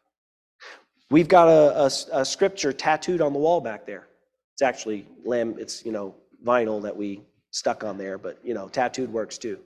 We've 1.10 1.28
got 1.28 1.48
a, 1.48 1.86
a, 1.86 2.20
a, 2.20 2.24
scripture 2.24 2.72
tattooed 2.72 3.22
on 3.22 3.34
the 3.34 3.40
wall 3.40 3.62
back 3.62 3.88
there. 3.88 4.06
It's 4.54 4.62
actually 4.62 5.08
lamb, 5.24 5.56
it's, 5.58 5.84
you 5.84 5.92
know, 5.92 6.14
vinyl 6.46 6.82
that 6.84 6.96
we 6.96 7.22
stuck 7.52 7.84
on 7.84 7.98
there, 7.98 8.18
but, 8.18 8.40
you 8.44 8.54
know, 8.54 8.68
tattooed 8.68 9.12
works 9.12 9.38
too. 9.38 9.60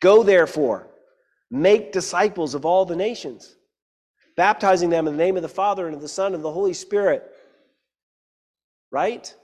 Go 0.00 0.22
therefore, 0.22 0.86
make 1.50 1.92
disciples 1.92 2.54
of 2.54 2.64
all 2.64 2.84
the 2.84 2.96
nations, 2.96 3.56
baptizing 4.36 4.90
them 4.90 5.06
in 5.06 5.16
the 5.16 5.24
name 5.24 5.36
of 5.36 5.42
the 5.42 5.48
Father 5.48 5.86
and 5.86 5.94
of 5.94 6.02
the 6.02 6.08
Son 6.08 6.26
and 6.26 6.36
of 6.36 6.42
the 6.42 6.52
Holy 6.52 6.74
Spirit. 6.74 7.30
Right? 8.90 9.34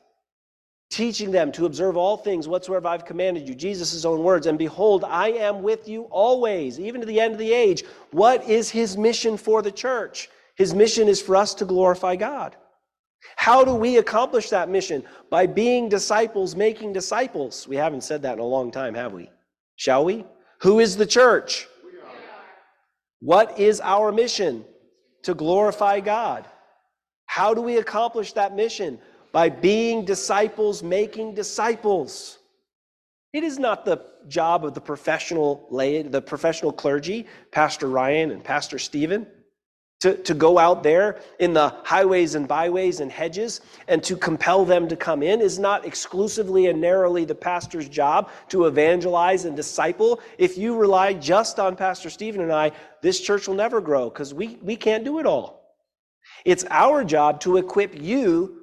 teaching 0.91 1.31
them 1.31 1.53
to 1.53 1.67
observe 1.67 1.97
all 1.97 2.17
things 2.17 2.49
whatsoever 2.49 2.89
I've 2.89 3.05
commanded 3.05 3.49
you. 3.49 3.55
Jesus' 3.55 4.05
own 4.05 4.23
words. 4.23 4.47
And 4.47 4.59
behold, 4.59 5.05
I 5.05 5.29
am 5.29 5.63
with 5.63 5.89
you 5.89 6.03
always, 6.11 6.81
even 6.81 7.01
to 7.01 7.07
the 7.07 7.21
end 7.21 7.33
of 7.33 7.39
the 7.39 7.53
age. 7.53 7.85
What 8.11 8.47
is 8.49 8.69
his 8.69 8.97
mission 8.97 9.37
for 9.37 9.63
the 9.63 9.71
church? 9.71 10.29
His 10.57 10.75
mission 10.75 11.09
is 11.09 11.23
for 11.23 11.37
us 11.37 11.55
to 11.55 11.65
glorify 11.65 12.17
God. 12.17 12.57
How 13.37 13.65
do 13.65 13.75
we 13.75 13.99
accomplish 13.99 14.51
that 14.51 14.69
mission? 14.69 15.05
By 15.31 15.47
being 15.47 15.89
disciples, 15.89 16.57
making 16.57 16.93
disciples. 16.93 17.67
We 17.67 17.77
haven't 17.77 18.03
said 18.03 18.23
that 18.23 18.35
in 18.35 18.39
a 18.39 18.45
long 18.45 18.71
time, 18.71 18.95
have 18.95 19.13
we? 19.13 19.31
Shall 19.77 20.05
we? 20.05 20.25
Who 20.61 20.81
is 20.81 20.97
the 20.97 21.07
church? 21.07 21.67
What 23.21 23.59
is 23.59 23.81
our 23.81 24.13
mission? 24.13 24.65
To 25.25 25.35
glorify 25.35 26.01
God. 26.01 26.47
How 27.27 27.55
do 27.55 27.61
we 27.61 27.77
accomplish 27.77 28.33
that 28.33 28.55
mission? 28.55 28.99
By 29.33 29.49
being 29.49 30.05
disciples, 30.05 30.83
making 30.83 31.35
disciples. 31.35 32.39
It 33.33 33.45
is 33.45 33.59
not 33.59 33.85
the 33.85 34.05
job 34.29 34.65
of 34.65 34.75
the 34.75 34.81
professional 34.81 35.67
lay, 35.71 36.03
the 36.03 36.21
professional 36.21 36.73
clergy, 36.73 37.27
Pastor 37.53 37.87
Ryan 37.87 38.33
and 38.33 38.43
Pastor 38.43 38.79
Stephen, 38.79 39.27
to, 40.01 40.17
to 40.17 40.35
go 40.35 40.59
out 40.59 40.83
there 40.83 41.21
in 41.39 41.53
the 41.53 41.69
highways 41.85 42.35
and 42.35 42.49
byways 42.49 43.01
and 43.01 43.13
hedges 43.13 43.61
and 43.87 44.03
to 44.03 44.17
compel 44.17 44.65
them 44.65 44.89
to 44.89 44.97
come 44.97 45.23
in 45.23 45.41
is 45.41 45.59
not 45.59 45.85
exclusively 45.85 46.67
and 46.67 46.81
narrowly 46.81 47.25
the 47.27 47.35
pastor's 47.35 47.89
job 47.89 48.31
to 48.49 48.65
evangelize 48.65 49.45
and 49.45 49.55
disciple. 49.55 50.21
If 50.39 50.57
you 50.57 50.75
rely 50.75 51.13
just 51.13 51.61
on 51.61 51.77
Pastor 51.77 52.09
Stephen 52.09 52.41
and 52.41 52.53
I, 52.53 52.73
this 53.03 53.21
church 53.21 53.47
will 53.47 53.55
never 53.55 53.81
grow 53.81 54.09
because 54.09 54.33
we, 54.33 54.59
we 54.63 54.75
can't 54.75 55.05
do 55.05 55.19
it 55.19 55.27
all. 55.27 55.61
It's 56.47 56.65
our 56.71 57.05
job 57.05 57.41
to 57.41 57.59
equip 57.59 58.01
you 58.01 58.57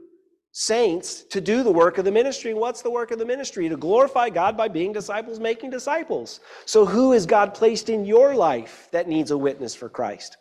saints 0.54 1.22
to 1.22 1.40
do 1.40 1.62
the 1.62 1.72
work 1.72 2.00
of 2.00 2.06
the 2.06 2.12
ministry. 2.12 2.56
What's 2.56 2.82
the 2.82 2.90
work 2.90 3.12
of 3.12 3.20
the 3.20 3.26
ministry? 3.26 3.70
To 3.70 3.78
glorify 3.78 4.32
God 4.32 4.58
by 4.58 4.70
being 4.70 4.92
disciples, 4.92 5.40
making 5.40 5.70
disciples. 5.70 6.40
So, 6.66 6.84
who 6.84 7.12
has 7.12 7.28
God 7.28 7.54
placed 7.54 7.90
in 7.90 8.06
your 8.06 8.34
life 8.34 8.88
that 8.92 9.08
needs 9.08 9.30
a 9.30 9.38
witness 9.38 9.76
for 9.76 9.88
Christ? 9.88 10.38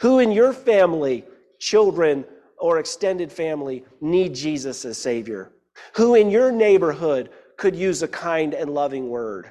Who 0.00 0.18
in 0.18 0.32
your 0.32 0.52
family, 0.52 1.24
children, 1.58 2.24
or 2.58 2.78
extended 2.78 3.30
family 3.30 3.84
need 4.00 4.34
Jesus 4.34 4.84
as 4.84 4.98
Savior? 4.98 5.52
Who 5.94 6.14
in 6.14 6.30
your 6.30 6.50
neighborhood 6.50 7.30
could 7.56 7.76
use 7.76 8.02
a 8.02 8.08
kind 8.08 8.54
and 8.54 8.70
loving 8.70 9.08
word 9.08 9.50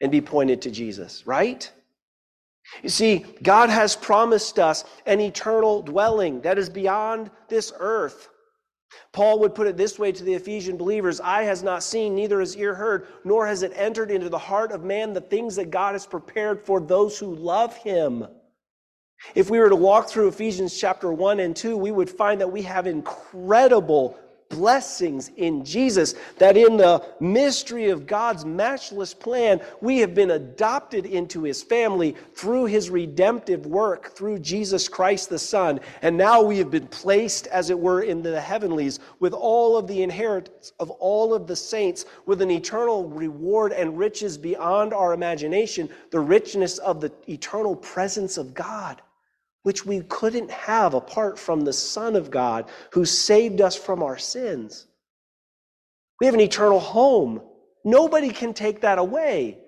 and 0.00 0.10
be 0.10 0.20
pointed 0.20 0.62
to 0.62 0.70
Jesus, 0.70 1.26
right? 1.26 1.70
You 2.82 2.88
see, 2.88 3.24
God 3.42 3.70
has 3.70 3.94
promised 3.94 4.58
us 4.58 4.84
an 5.06 5.20
eternal 5.20 5.82
dwelling 5.82 6.40
that 6.42 6.58
is 6.58 6.68
beyond 6.68 7.30
this 7.48 7.72
earth. 7.78 8.28
Paul 9.12 9.38
would 9.40 9.54
put 9.54 9.66
it 9.66 9.76
this 9.76 9.98
way 9.98 10.12
to 10.12 10.24
the 10.24 10.34
Ephesian 10.34 10.76
believers 10.76 11.20
Eye 11.20 11.42
has 11.42 11.62
not 11.62 11.82
seen, 11.82 12.14
neither 12.14 12.40
has 12.40 12.56
ear 12.56 12.74
heard, 12.74 13.08
nor 13.24 13.46
has 13.46 13.62
it 13.62 13.72
entered 13.74 14.10
into 14.10 14.28
the 14.28 14.38
heart 14.38 14.72
of 14.72 14.84
man 14.84 15.12
the 15.12 15.20
things 15.20 15.56
that 15.56 15.70
God 15.70 15.92
has 15.92 16.06
prepared 16.06 16.64
for 16.64 16.80
those 16.80 17.18
who 17.18 17.34
love 17.34 17.76
him. 17.76 18.26
If 19.34 19.50
we 19.50 19.58
were 19.58 19.68
to 19.68 19.76
walk 19.76 20.08
through 20.08 20.28
Ephesians 20.28 20.78
chapter 20.78 21.12
1 21.12 21.40
and 21.40 21.56
2, 21.56 21.76
we 21.76 21.90
would 21.90 22.10
find 22.10 22.40
that 22.40 22.52
we 22.52 22.62
have 22.62 22.86
incredible 22.86 24.18
blessings 24.48 25.30
in 25.36 25.64
Jesus, 25.64 26.14
that 26.38 26.56
in 26.56 26.76
the 26.76 27.04
mystery 27.20 27.90
of 27.90 28.06
God's 28.06 28.44
matchless 28.44 29.12
plan, 29.12 29.60
we 29.80 29.98
have 29.98 30.14
been 30.14 30.32
adopted 30.32 31.06
into 31.06 31.42
his 31.42 31.62
family 31.62 32.14
through 32.34 32.66
his 32.66 32.90
redemptive 32.90 33.66
work 33.66 34.14
through 34.14 34.38
Jesus 34.38 34.88
Christ 34.88 35.28
the 35.28 35.38
Son. 35.38 35.80
And 36.02 36.16
now 36.16 36.40
we 36.40 36.58
have 36.58 36.70
been 36.70 36.86
placed, 36.86 37.46
as 37.48 37.70
it 37.70 37.78
were, 37.78 38.02
in 38.02 38.22
the 38.22 38.40
heavenlies 38.40 39.00
with 39.18 39.32
all 39.32 39.76
of 39.76 39.88
the 39.88 40.02
inheritance 40.02 40.72
of 40.78 40.90
all 40.90 41.34
of 41.34 41.46
the 41.46 41.56
saints, 41.56 42.04
with 42.26 42.40
an 42.40 42.50
eternal 42.50 43.08
reward 43.08 43.72
and 43.72 43.98
riches 43.98 44.38
beyond 44.38 44.92
our 44.94 45.12
imagination, 45.12 45.88
the 46.10 46.20
richness 46.20 46.78
of 46.78 47.00
the 47.00 47.12
eternal 47.28 47.74
presence 47.74 48.38
of 48.38 48.54
God 48.54 49.02
which 49.64 49.84
we 49.84 50.00
couldn't 50.02 50.50
have 50.50 50.94
apart 50.94 51.38
from 51.38 51.62
the 51.62 51.72
Son 51.72 52.14
of 52.16 52.30
God 52.30 52.70
who 52.92 53.04
saved 53.04 53.60
us 53.60 53.74
from 53.74 54.02
our 54.02 54.16
sins. 54.16 54.86
We 56.20 56.26
have 56.26 56.34
an 56.34 56.40
eternal 56.40 56.80
home. 56.80 57.42
Nobody 57.84 58.30
can 58.30 58.54
take 58.54 58.80
that 58.82 58.98
away. 58.98 59.58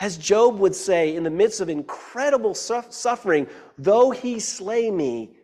As 0.00 0.16
Job 0.16 0.58
would 0.58 0.74
say, 0.74 1.14
in 1.14 1.22
the 1.22 1.30
midst 1.30 1.60
of 1.60 1.68
incredible 1.68 2.54
suffering, 2.54 3.46
though 3.78 4.10
he 4.10 4.40
slay 4.40 4.90
me, 4.90 5.36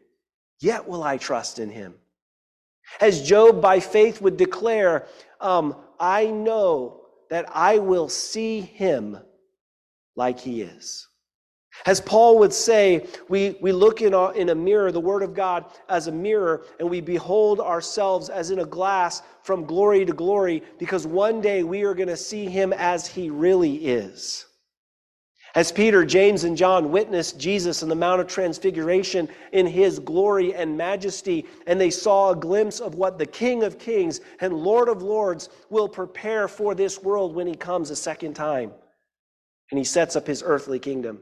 yet 0.61 0.87
will 0.87 1.05
I 1.05 1.17
trust 1.17 1.59
in 1.59 1.71
him. 1.71 1.95
As 3.01 3.27
Job 3.27 3.63
by 3.63 3.81
faith 3.81 4.21
would 4.21 4.37
declare, 4.37 5.07
um, 5.41 5.77
I 6.01 6.27
know 6.27 7.03
that 7.31 7.47
I 7.55 7.79
will 7.79 8.09
see 8.09 8.61
him 8.61 9.19
like 10.17 10.41
he 10.41 10.63
is. 10.63 11.08
As 11.87 12.01
Paul 12.01 12.39
would 12.39 12.53
say, 12.53 13.07
we, 13.29 13.57
we 13.61 13.73
look 13.73 14.03
in 14.03 14.15
a, 14.15 14.31
in 14.31 14.49
a 14.49 14.55
mirror, 14.55 14.91
the 14.91 15.01
Word 15.01 15.23
of 15.23 15.35
God, 15.35 15.67
as 15.89 16.07
a 16.07 16.13
mirror, 16.13 16.65
and 16.81 16.91
we 16.91 17.01
behold 17.01 17.61
ourselves 17.61 18.29
as 18.29 18.51
in 18.51 18.59
a 18.59 18.67
glass 18.67 19.23
from 19.43 19.65
glory 19.65 20.05
to 20.05 20.13
glory, 20.13 20.63
because 20.79 21.07
one 21.07 21.41
day 21.41 21.63
we 21.63 21.83
are 21.83 21.95
going 21.95 22.09
to 22.09 22.17
see 22.17 22.47
Him 22.47 22.73
as 22.73 23.07
He 23.07 23.31
really 23.31 23.87
is. 23.87 24.47
As 25.55 25.73
Peter, 25.73 26.05
James, 26.05 26.45
and 26.45 26.57
John 26.57 26.91
witnessed 26.91 27.39
Jesus 27.39 27.83
in 27.83 27.89
the 27.89 27.95
Mount 27.95 28.21
of 28.21 28.27
Transfiguration 28.27 29.29
in 29.53 29.67
His 29.67 29.99
glory 29.99 30.55
and 30.55 30.77
majesty, 30.77 31.47
and 31.67 31.81
they 31.81 31.91
saw 31.91 32.31
a 32.31 32.37
glimpse 32.37 32.81
of 32.81 32.97
what 32.97 33.19
the 33.19 33.27
King 33.27 33.63
of 33.63 33.79
Kings 33.79 34.21
and 34.41 34.53
Lord 34.53 34.89
of 34.89 35.03
Lords 35.03 35.49
will 35.71 35.89
prepare 35.89 36.49
for 36.49 36.75
this 36.75 37.03
world 37.03 37.35
when 37.35 37.47
He 37.47 37.55
comes 37.55 37.91
a 37.91 37.97
second 37.97 38.35
time. 38.35 38.73
And 39.71 39.79
He 39.79 39.85
sets 39.85 40.17
up 40.17 40.27
His 40.27 40.43
earthly 40.45 40.79
kingdom. 40.79 41.21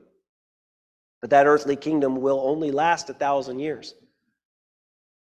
But 1.26 1.30
that 1.30 1.46
earthly 1.48 1.74
kingdom 1.74 2.20
will 2.20 2.40
only 2.40 2.70
last 2.70 3.10
a 3.10 3.12
thousand 3.12 3.58
years 3.58 3.96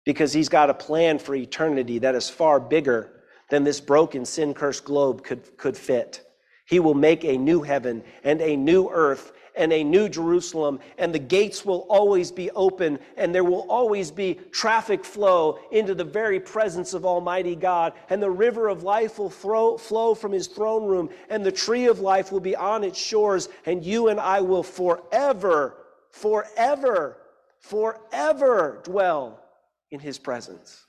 because 0.06 0.34
he's 0.34 0.50
got 0.50 0.72
a 0.72 0.74
plan 0.74 1.20
for 1.20 1.36
eternity 1.36 2.00
that 2.00 2.16
is 2.16 2.32
far 2.32 2.60
bigger 2.60 3.22
than 3.52 3.64
this 3.64 3.80
broken, 3.80 4.26
sin 4.26 4.56
cursed 4.56 4.86
globe 4.86 5.24
could, 5.24 5.56
could 5.56 5.78
fit. 5.78 6.26
He 6.66 6.80
will 6.80 6.96
make 6.96 7.24
a 7.24 7.38
new 7.38 7.62
heaven 7.62 8.04
and 8.24 8.42
a 8.42 8.56
new 8.56 8.90
earth 8.90 9.34
and 9.56 9.72
a 9.72 9.84
new 9.84 10.10
Jerusalem, 10.10 10.80
and 10.98 11.14
the 11.14 11.20
gates 11.20 11.64
will 11.64 11.86
always 11.92 12.32
be 12.32 12.50
open, 12.50 12.98
and 13.16 13.36
there 13.36 13.44
will 13.44 13.68
always 13.70 14.10
be 14.10 14.40
traffic 14.52 15.06
flow 15.06 15.60
into 15.72 15.94
the 15.94 16.04
very 16.04 16.40
presence 16.40 16.96
of 16.96 17.06
Almighty 17.06 17.56
God, 17.56 17.94
and 18.10 18.20
the 18.20 18.32
river 18.32 18.68
of 18.68 18.82
life 18.82 19.20
will 19.20 19.30
throw, 19.30 19.78
flow 19.78 20.16
from 20.16 20.32
his 20.32 20.48
throne 20.48 20.86
room, 20.86 21.12
and 21.30 21.46
the 21.46 21.52
tree 21.52 21.86
of 21.86 22.00
life 22.00 22.32
will 22.32 22.40
be 22.40 22.56
on 22.56 22.84
its 22.84 22.98
shores, 22.98 23.48
and 23.68 23.86
you 23.86 24.08
and 24.08 24.20
I 24.20 24.42
will 24.42 24.64
forever 24.64 25.78
forever, 26.14 27.18
forever 27.60 28.82
dwell 28.84 29.44
in 29.92 30.00
his 30.00 30.18
presence. 30.18 30.86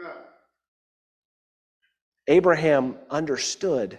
Amen. 0.00 0.16
Abraham 2.28 2.96
understood 3.10 3.98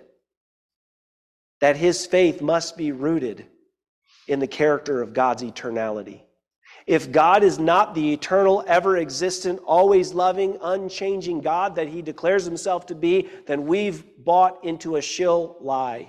that 1.59 1.75
his 1.75 2.05
faith 2.05 2.41
must 2.41 2.77
be 2.77 2.91
rooted 2.91 3.45
in 4.27 4.39
the 4.39 4.47
character 4.47 5.01
of 5.01 5.13
God's 5.13 5.43
eternality. 5.43 6.21
If 6.87 7.11
God 7.11 7.43
is 7.43 7.59
not 7.59 7.93
the 7.93 8.13
eternal, 8.13 8.63
ever 8.65 8.97
existent, 8.97 9.59
always 9.65 10.13
loving, 10.13 10.57
unchanging 10.61 11.41
God 11.41 11.75
that 11.75 11.89
he 11.89 12.01
declares 12.01 12.45
himself 12.45 12.85
to 12.87 12.95
be, 12.95 13.29
then 13.45 13.67
we've 13.67 14.03
bought 14.23 14.63
into 14.63 14.95
a 14.95 15.01
shill 15.01 15.57
lie. 15.59 16.07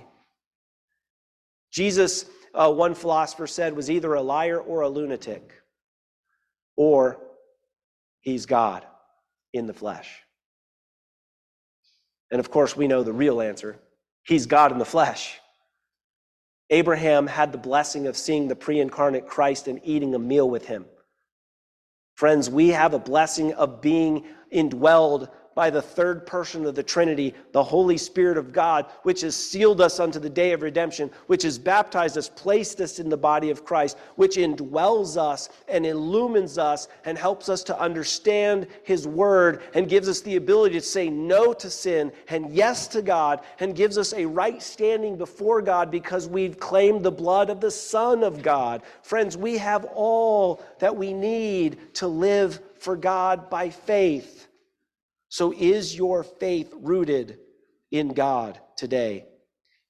Jesus 1.71 2.25
uh, 2.53 2.71
one 2.71 2.93
philosopher 2.93 3.47
said, 3.47 3.75
was 3.75 3.89
either 3.89 4.13
a 4.13 4.21
liar 4.21 4.59
or 4.59 4.81
a 4.81 4.89
lunatic, 4.89 5.51
or 6.75 7.19
he's 8.21 8.45
God 8.45 8.85
in 9.53 9.67
the 9.67 9.73
flesh. 9.73 10.21
And 12.31 12.39
of 12.39 12.49
course, 12.49 12.75
we 12.75 12.87
know 12.87 13.03
the 13.03 13.13
real 13.13 13.41
answer 13.41 13.79
he's 14.23 14.45
God 14.45 14.71
in 14.71 14.77
the 14.77 14.85
flesh. 14.85 15.39
Abraham 16.69 17.27
had 17.27 17.51
the 17.51 17.57
blessing 17.57 18.07
of 18.07 18.17
seeing 18.17 18.47
the 18.47 18.55
pre 18.55 18.79
incarnate 18.79 19.27
Christ 19.27 19.67
and 19.67 19.79
eating 19.83 20.15
a 20.15 20.19
meal 20.19 20.49
with 20.49 20.65
him. 20.65 20.85
Friends, 22.15 22.49
we 22.49 22.69
have 22.69 22.93
a 22.93 22.99
blessing 22.99 23.53
of 23.53 23.81
being 23.81 24.25
indwelled 24.53 25.29
by 25.55 25.69
the 25.69 25.81
third 25.81 26.25
person 26.25 26.65
of 26.65 26.75
the 26.75 26.83
Trinity, 26.83 27.33
the 27.51 27.63
Holy 27.63 27.97
Spirit 27.97 28.37
of 28.37 28.51
God, 28.51 28.85
which 29.03 29.21
has 29.21 29.35
sealed 29.35 29.81
us 29.81 29.99
unto 29.99 30.19
the 30.19 30.29
day 30.29 30.51
of 30.51 30.61
redemption, 30.61 31.11
which 31.27 31.43
has 31.43 31.57
baptized 31.57 32.17
us, 32.17 32.29
placed 32.29 32.81
us 32.81 32.99
in 32.99 33.09
the 33.09 33.17
body 33.17 33.49
of 33.49 33.65
Christ, 33.65 33.97
which 34.15 34.37
indwells 34.37 35.17
us 35.17 35.49
and 35.67 35.85
illumines 35.85 36.57
us 36.57 36.87
and 37.05 37.17
helps 37.17 37.49
us 37.49 37.63
to 37.63 37.79
understand 37.79 38.67
His 38.83 39.07
Word 39.07 39.61
and 39.73 39.89
gives 39.89 40.09
us 40.09 40.21
the 40.21 40.35
ability 40.35 40.75
to 40.75 40.85
say 40.85 41.09
no 41.09 41.53
to 41.53 41.69
sin 41.69 42.11
and 42.29 42.51
yes 42.51 42.87
to 42.87 43.01
God 43.01 43.41
and 43.59 43.75
gives 43.75 43.97
us 43.97 44.13
a 44.13 44.25
right 44.25 44.61
standing 44.61 45.17
before 45.17 45.61
God 45.61 45.91
because 45.91 46.27
we've 46.27 46.59
claimed 46.59 47.03
the 47.03 47.11
blood 47.11 47.49
of 47.49 47.61
the 47.61 47.71
Son 47.71 48.23
of 48.23 48.41
God. 48.41 48.81
Friends, 49.01 49.37
we 49.37 49.57
have 49.57 49.85
all 49.93 50.61
that 50.79 50.95
we 50.95 51.13
need 51.13 51.93
to 51.95 52.07
live 52.07 52.59
for 52.79 52.95
God 52.95 53.49
by 53.49 53.69
faith. 53.69 54.47
So, 55.33 55.51
is 55.51 55.95
your 55.95 56.21
faith 56.21 56.71
rooted 56.75 57.39
in 57.89 58.09
God 58.09 58.59
today? 58.77 59.25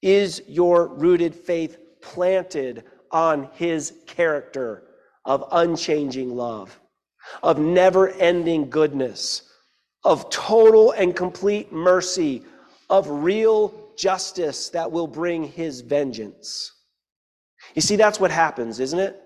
Is 0.02 0.42
your 0.48 0.88
rooted 0.88 1.36
faith 1.36 1.78
planted 2.02 2.86
on 3.12 3.50
His 3.56 3.94
character 4.08 4.86
of 5.26 5.44
unchanging 5.52 6.34
love, 6.34 6.80
of 7.44 7.60
never 7.60 8.08
ending 8.12 8.70
goodness, 8.70 9.42
of 10.06 10.30
total 10.30 10.92
and 10.92 11.14
complete 11.14 11.74
mercy, 11.74 12.44
of 12.90 13.10
real 13.10 13.92
justice 13.98 14.70
that 14.70 14.90
will 14.90 15.08
bring 15.08 15.44
His 15.44 15.82
vengeance? 15.82 16.72
You 17.76 17.82
see, 17.82 17.98
that's 17.98 18.18
what 18.18 18.32
happens, 18.32 18.80
isn't 18.80 19.00
it? 19.00 19.22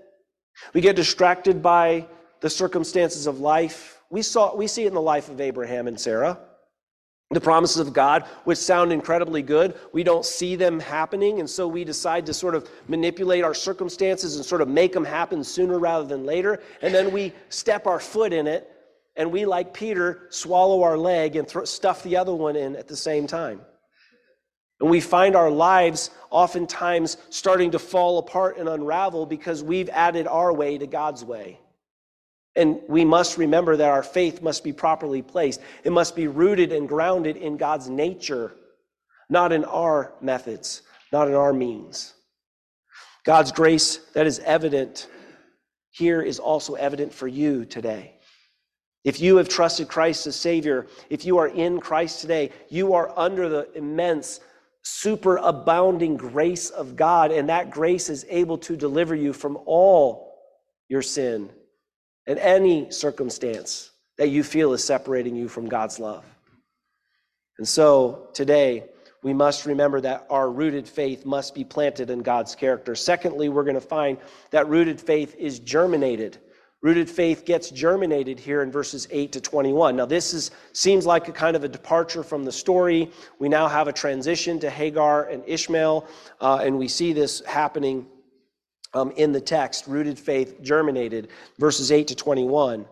We 0.73 0.81
get 0.81 0.95
distracted 0.95 1.61
by 1.61 2.07
the 2.41 2.49
circumstances 2.49 3.27
of 3.27 3.39
life. 3.39 3.96
We, 4.09 4.21
saw, 4.21 4.55
we 4.55 4.67
see 4.67 4.83
it 4.83 4.87
in 4.87 4.93
the 4.93 5.01
life 5.01 5.29
of 5.29 5.41
Abraham 5.41 5.87
and 5.87 5.99
Sarah. 5.99 6.39
The 7.31 7.41
promises 7.41 7.85
of 7.85 7.91
God, 7.91 8.23
which 8.45 8.57
sound 8.57 8.93
incredibly 8.93 9.41
good, 9.41 9.75
we 9.91 10.01
don't 10.01 10.23
see 10.23 10.55
them 10.55 10.79
happening, 10.79 11.41
and 11.41 11.49
so 11.49 11.67
we 11.67 11.83
decide 11.83 12.25
to 12.27 12.33
sort 12.33 12.55
of 12.55 12.69
manipulate 12.87 13.43
our 13.43 13.53
circumstances 13.53 14.37
and 14.37 14.45
sort 14.45 14.61
of 14.61 14.69
make 14.69 14.93
them 14.93 15.03
happen 15.03 15.43
sooner 15.43 15.77
rather 15.77 16.05
than 16.05 16.25
later. 16.25 16.61
And 16.81 16.95
then 16.95 17.11
we 17.11 17.33
step 17.49 17.85
our 17.85 17.99
foot 17.99 18.31
in 18.31 18.47
it, 18.47 18.71
and 19.17 19.29
we, 19.29 19.45
like 19.45 19.73
Peter, 19.73 20.27
swallow 20.29 20.83
our 20.83 20.97
leg 20.97 21.35
and 21.35 21.45
th- 21.45 21.67
stuff 21.67 22.01
the 22.01 22.15
other 22.15 22.33
one 22.33 22.55
in 22.55 22.77
at 22.77 22.87
the 22.87 22.95
same 22.95 23.27
time. 23.27 23.59
And 24.79 24.89
we 24.89 25.01
find 25.01 25.35
our 25.35 25.49
lives 25.49 26.11
oftentimes 26.29 27.17
starting 27.29 27.71
to 27.71 27.79
fall 27.79 28.19
apart 28.19 28.57
and 28.57 28.69
unravel 28.69 29.25
because 29.25 29.61
we've 29.61 29.89
added 29.89 30.27
our 30.27 30.53
way 30.53 30.77
to 30.77 30.87
God's 30.87 31.25
way. 31.25 31.59
And 32.57 32.81
we 32.87 33.05
must 33.05 33.37
remember 33.37 33.77
that 33.77 33.89
our 33.89 34.01
faith 34.01 34.41
must 34.41 34.63
be 34.63 34.73
properly 34.73 35.21
placed. 35.21 35.61
It 35.83 35.91
must 35.91 36.15
be 36.15 36.27
rooted 36.27 36.71
and 36.73 36.89
grounded 36.89 37.37
in 37.37 37.55
God's 37.55 37.87
nature, 37.87 38.51
not 39.29 39.51
in 39.51 39.63
our 39.63 40.13
methods, 40.21 40.81
not 41.11 41.27
in 41.27 41.35
our 41.35 41.53
means. 41.53 42.15
God's 43.25 43.51
grace 43.51 43.97
that 44.15 44.25
is 44.25 44.39
evident 44.39 45.07
here 45.91 46.19
is 46.19 46.39
also 46.39 46.73
evident 46.73 47.13
for 47.13 47.27
you 47.27 47.63
today. 47.63 48.15
If 49.03 49.21
you 49.21 49.37
have 49.37 49.47
trusted 49.47 49.87
Christ 49.87 50.25
as 50.25 50.35
Savior, 50.35 50.87
if 51.11 51.25
you 51.25 51.37
are 51.37 51.47
in 51.47 51.79
Christ 51.79 52.21
today, 52.21 52.51
you 52.69 52.93
are 52.93 53.13
under 53.17 53.49
the 53.49 53.71
immense 53.77 54.39
superabounding 54.83 56.17
grace 56.17 56.71
of 56.71 56.95
God, 56.95 57.31
and 57.31 57.49
that 57.49 57.69
grace 57.69 58.09
is 58.09 58.25
able 58.29 58.57
to 58.59 58.75
deliver 58.75 59.13
you 59.13 59.31
from 59.31 59.59
all 59.65 60.39
your 60.89 61.03
sin 61.03 61.51
and 62.27 62.37
any 62.39 62.91
circumstance 62.91 63.91
that 64.17 64.29
you 64.29 64.43
feel 64.43 64.73
is 64.73 64.83
separating 64.83 65.35
you 65.35 65.47
from 65.47 65.67
God's 65.67 65.99
love. 65.99 66.25
And 67.57 67.67
so 67.67 68.27
today, 68.33 68.85
we 69.23 69.33
must 69.33 69.65
remember 69.65 69.99
that 70.01 70.27
our 70.29 70.51
rooted 70.51 70.87
faith 70.87 71.25
must 71.25 71.55
be 71.55 71.63
planted 71.63 72.11
in 72.11 72.19
God's 72.19 72.53
character. 72.53 72.93
Secondly, 72.93 73.49
we're 73.49 73.63
going 73.63 73.73
to 73.73 73.81
find 73.81 74.17
that 74.51 74.67
rooted 74.67 75.01
faith 75.01 75.35
is 75.39 75.59
germinated 75.59 76.37
Rooted 76.83 77.09
faith 77.09 77.43
gets 77.43 77.71
germinated 77.71 78.39
here 78.39 78.61
in 78.61 78.71
verses 78.71 79.07
8 79.09 79.31
to 79.31 79.41
21. 79.41 79.95
Now, 79.95 80.05
this 80.05 80.31
is, 80.31 80.51
seems 80.73 81.07
like 81.07 81.27
a 81.27 81.31
kind 81.31 81.55
of 81.55 81.63
a 81.63 81.67
departure 81.67 82.21
from 82.21 82.45
the 82.45 82.51
story. 82.51 83.09
We 83.39 83.49
now 83.49 83.67
have 83.67 83.87
a 83.87 83.93
transition 83.93 84.59
to 84.59 84.69
Hagar 84.69 85.27
and 85.27 85.43
Ishmael, 85.47 86.05
uh, 86.39 86.59
and 86.61 86.77
we 86.77 86.87
see 86.87 87.13
this 87.13 87.43
happening 87.45 88.05
um, 88.93 89.11
in 89.11 89.31
the 89.31 89.41
text. 89.41 89.87
Rooted 89.87 90.17
faith 90.17 90.61
germinated, 90.61 91.29
verses 91.57 91.91
8 91.91 92.07
to 92.07 92.15
21. 92.15 92.85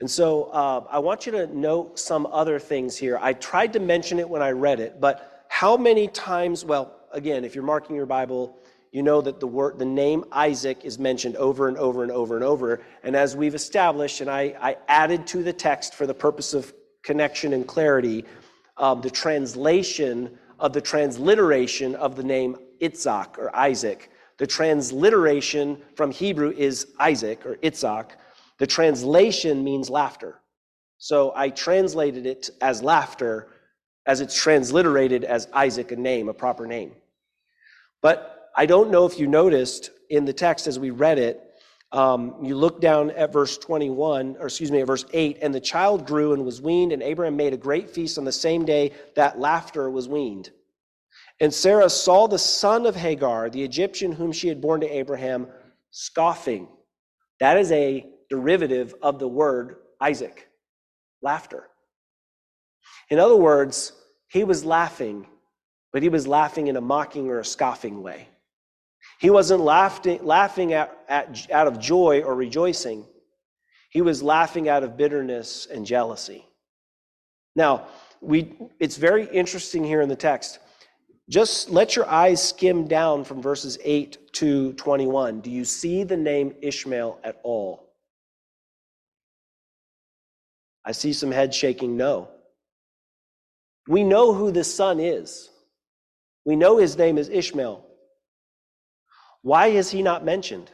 And 0.00 0.10
so 0.10 0.44
uh, 0.44 0.84
I 0.90 0.98
want 0.98 1.26
you 1.26 1.32
to 1.32 1.46
note 1.46 1.98
some 1.98 2.26
other 2.26 2.58
things 2.58 2.96
here. 2.96 3.18
I 3.20 3.32
tried 3.32 3.72
to 3.74 3.80
mention 3.80 4.18
it 4.18 4.28
when 4.28 4.42
I 4.42 4.50
read 4.50 4.80
it, 4.80 5.00
but 5.00 5.44
how 5.48 5.76
many 5.76 6.08
times, 6.08 6.64
well, 6.64 6.94
again, 7.12 7.44
if 7.44 7.54
you're 7.54 7.64
marking 7.64 7.94
your 7.94 8.06
Bible, 8.06 8.58
you 8.94 9.02
know 9.02 9.20
that 9.20 9.40
the 9.40 9.46
word 9.46 9.78
the 9.78 9.84
name 9.84 10.24
Isaac 10.30 10.84
is 10.84 10.98
mentioned 10.98 11.36
over 11.36 11.68
and 11.68 11.76
over 11.76 12.02
and 12.02 12.12
over 12.12 12.36
and 12.36 12.44
over. 12.44 12.80
And 13.02 13.16
as 13.16 13.36
we've 13.36 13.54
established, 13.54 14.20
and 14.20 14.30
I, 14.30 14.54
I 14.60 14.76
added 14.88 15.26
to 15.28 15.42
the 15.42 15.52
text 15.52 15.94
for 15.94 16.06
the 16.06 16.14
purpose 16.14 16.54
of 16.54 16.72
connection 17.02 17.52
and 17.52 17.66
clarity, 17.66 18.24
um, 18.76 19.00
the 19.00 19.10
translation 19.10 20.38
of 20.60 20.72
the 20.72 20.80
transliteration 20.80 21.94
of 21.96 22.14
the 22.14 22.22
name 22.22 22.56
Itzhak 22.80 23.36
or 23.38 23.54
Isaac. 23.54 24.10
The 24.38 24.46
transliteration 24.46 25.80
from 25.94 26.10
Hebrew 26.10 26.50
is 26.50 26.88
Isaac 26.98 27.46
or 27.46 27.56
Itzhak. 27.56 28.10
The 28.58 28.66
translation 28.66 29.62
means 29.62 29.90
laughter. 29.90 30.40
So 30.98 31.32
I 31.36 31.50
translated 31.50 32.26
it 32.26 32.50
as 32.60 32.82
laughter 32.82 33.48
as 34.06 34.20
it's 34.20 34.34
transliterated 34.34 35.24
as 35.24 35.48
Isaac, 35.52 35.92
a 35.92 35.96
name, 35.96 36.28
a 36.28 36.34
proper 36.34 36.66
name. 36.66 36.92
But 38.02 38.50
I 38.56 38.66
don't 38.66 38.90
know 38.90 39.06
if 39.06 39.18
you 39.18 39.26
noticed 39.26 39.90
in 40.10 40.24
the 40.24 40.32
text 40.32 40.66
as 40.66 40.78
we 40.78 40.90
read 40.90 41.18
it, 41.18 41.40
um, 41.92 42.34
you 42.42 42.56
look 42.56 42.80
down 42.80 43.12
at 43.12 43.32
verse 43.32 43.56
21, 43.56 44.36
or 44.40 44.46
excuse 44.46 44.70
me, 44.70 44.80
at 44.80 44.86
verse 44.86 45.04
8, 45.12 45.38
and 45.40 45.54
the 45.54 45.60
child 45.60 46.06
grew 46.06 46.32
and 46.32 46.44
was 46.44 46.60
weaned, 46.60 46.92
and 46.92 47.02
Abraham 47.02 47.36
made 47.36 47.54
a 47.54 47.56
great 47.56 47.88
feast 47.88 48.18
on 48.18 48.24
the 48.24 48.32
same 48.32 48.64
day 48.64 48.90
that 49.14 49.38
laughter 49.38 49.88
was 49.88 50.08
weaned. 50.08 50.50
And 51.40 51.52
Sarah 51.52 51.90
saw 51.90 52.26
the 52.26 52.38
son 52.38 52.86
of 52.86 52.94
Hagar, 52.94 53.50
the 53.50 53.62
Egyptian 53.62 54.12
whom 54.12 54.32
she 54.32 54.48
had 54.48 54.60
borne 54.60 54.80
to 54.80 54.88
Abraham, 54.88 55.48
scoffing. 55.90 56.68
That 57.40 57.58
is 57.58 57.72
a 57.72 58.06
derivative 58.30 58.94
of 59.02 59.18
the 59.18 59.28
word 59.28 59.76
Isaac, 60.00 60.48
laughter. 61.22 61.64
In 63.10 63.18
other 63.18 63.36
words, 63.36 63.92
he 64.28 64.44
was 64.44 64.64
laughing, 64.64 65.26
but 65.92 66.02
he 66.02 66.08
was 66.08 66.26
laughing 66.26 66.68
in 66.68 66.76
a 66.76 66.80
mocking 66.80 67.28
or 67.28 67.40
a 67.40 67.44
scoffing 67.44 68.02
way. 68.02 68.28
He 69.20 69.30
wasn't 69.30 69.60
laughing, 69.60 70.24
laughing 70.24 70.72
at, 70.72 70.96
at, 71.08 71.50
out 71.50 71.66
of 71.66 71.78
joy 71.78 72.22
or 72.22 72.34
rejoicing. 72.34 73.06
He 73.90 74.00
was 74.02 74.22
laughing 74.22 74.68
out 74.68 74.82
of 74.82 74.96
bitterness 74.96 75.66
and 75.72 75.86
jealousy. 75.86 76.44
Now, 77.54 77.86
we, 78.20 78.56
it's 78.80 78.96
very 78.96 79.26
interesting 79.26 79.84
here 79.84 80.00
in 80.00 80.08
the 80.08 80.16
text. 80.16 80.58
Just 81.28 81.70
let 81.70 81.96
your 81.96 82.06
eyes 82.06 82.46
skim 82.46 82.86
down 82.86 83.24
from 83.24 83.40
verses 83.40 83.78
8 83.82 84.32
to 84.34 84.74
21. 84.74 85.40
Do 85.40 85.50
you 85.50 85.64
see 85.64 86.04
the 86.04 86.16
name 86.16 86.54
Ishmael 86.60 87.18
at 87.24 87.40
all? 87.42 87.88
I 90.84 90.92
see 90.92 91.14
some 91.14 91.30
head 91.30 91.54
shaking 91.54 91.96
no. 91.96 92.28
We 93.88 94.04
know 94.04 94.34
who 94.34 94.50
this 94.50 94.74
son 94.74 95.00
is. 95.00 95.48
We 96.44 96.56
know 96.56 96.76
his 96.76 96.98
name 96.98 97.16
is 97.16 97.30
Ishmael. 97.30 97.86
Why 99.40 99.68
is 99.68 99.90
he 99.90 100.02
not 100.02 100.24
mentioned? 100.24 100.70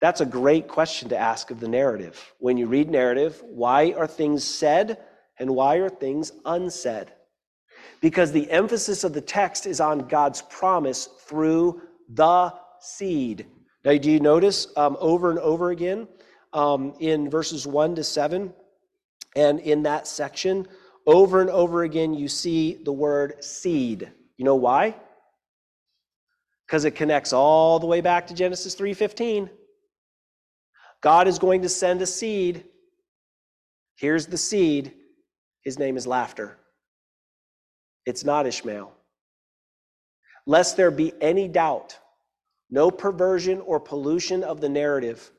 That's 0.00 0.20
a 0.20 0.26
great 0.26 0.66
question 0.68 1.08
to 1.10 1.18
ask 1.18 1.50
of 1.50 1.60
the 1.60 1.68
narrative. 1.68 2.34
When 2.38 2.56
you 2.56 2.66
read 2.66 2.90
narrative, 2.90 3.40
why 3.42 3.94
are 3.96 4.06
things 4.06 4.44
said 4.44 4.98
and 5.38 5.54
why 5.54 5.76
are 5.76 5.88
things 5.88 6.32
unsaid? 6.44 7.12
Because 8.04 8.32
the 8.32 8.50
emphasis 8.50 9.02
of 9.02 9.14
the 9.14 9.20
text 9.22 9.64
is 9.64 9.80
on 9.80 10.06
God's 10.08 10.42
promise 10.42 11.08
through 11.26 11.80
the 12.10 12.52
seed. 12.78 13.46
Now, 13.82 13.96
do 13.96 14.10
you 14.10 14.20
notice 14.20 14.68
um, 14.76 14.98
over 15.00 15.30
and 15.30 15.38
over 15.38 15.70
again 15.70 16.06
um, 16.52 16.94
in 17.00 17.30
verses 17.30 17.66
1 17.66 17.94
to 17.94 18.04
7 18.04 18.52
and 19.36 19.60
in 19.60 19.82
that 19.84 20.06
section, 20.06 20.68
over 21.06 21.40
and 21.40 21.48
over 21.48 21.82
again, 21.82 22.12
you 22.12 22.28
see 22.28 22.74
the 22.74 22.92
word 22.92 23.42
seed. 23.42 24.10
You 24.36 24.44
know 24.44 24.56
why? 24.56 24.94
because 26.66 26.84
it 26.84 26.92
connects 26.92 27.32
all 27.32 27.78
the 27.78 27.86
way 27.86 28.00
back 28.00 28.26
to 28.26 28.34
Genesis 28.34 28.74
3:15. 28.74 29.50
God 31.00 31.28
is 31.28 31.38
going 31.38 31.62
to 31.62 31.68
send 31.68 32.00
a 32.02 32.06
seed. 32.06 32.64
Here's 33.96 34.26
the 34.26 34.38
seed. 34.38 34.94
His 35.62 35.78
name 35.78 35.96
is 35.96 36.06
laughter. 36.06 36.58
It's 38.06 38.24
not 38.24 38.46
Ishmael. 38.46 38.92
Lest 40.46 40.76
there 40.76 40.90
be 40.90 41.12
any 41.20 41.48
doubt, 41.48 41.98
no 42.70 42.90
perversion 42.90 43.60
or 43.60 43.80
pollution 43.80 44.44
of 44.44 44.60
the 44.60 44.68
narrative, 44.68 45.30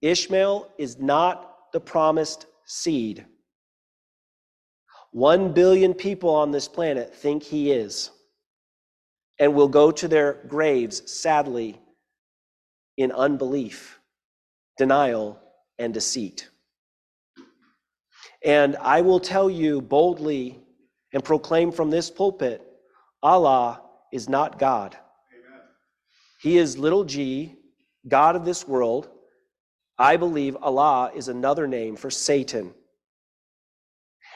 Ishmael 0.00 0.70
is 0.78 0.98
not 0.98 1.72
the 1.72 1.80
promised 1.80 2.46
seed. 2.66 3.26
One 5.10 5.52
billion 5.52 5.94
people 5.94 6.30
on 6.30 6.50
this 6.52 6.68
planet 6.68 7.14
think 7.14 7.42
he 7.42 7.72
is 7.72 8.10
and 9.40 9.54
will 9.54 9.68
go 9.68 9.90
to 9.90 10.08
their 10.08 10.34
graves, 10.46 11.10
sadly, 11.10 11.80
in 12.96 13.12
unbelief, 13.12 14.00
denial, 14.76 15.40
and 15.78 15.94
deceit. 15.94 16.48
And 18.44 18.76
I 18.76 19.00
will 19.00 19.20
tell 19.20 19.48
you 19.48 19.80
boldly 19.80 20.60
and 21.12 21.24
proclaim 21.24 21.72
from 21.72 21.90
this 21.90 22.10
pulpit 22.10 22.62
Allah 23.22 23.82
is 24.12 24.28
not 24.28 24.58
God. 24.58 24.96
Amen. 25.32 25.60
He 26.40 26.58
is 26.58 26.78
little 26.78 27.04
g, 27.04 27.56
God 28.06 28.36
of 28.36 28.44
this 28.44 28.66
world. 28.66 29.08
I 29.98 30.16
believe 30.16 30.56
Allah 30.62 31.10
is 31.14 31.28
another 31.28 31.66
name 31.66 31.96
for 31.96 32.10
Satan. 32.10 32.72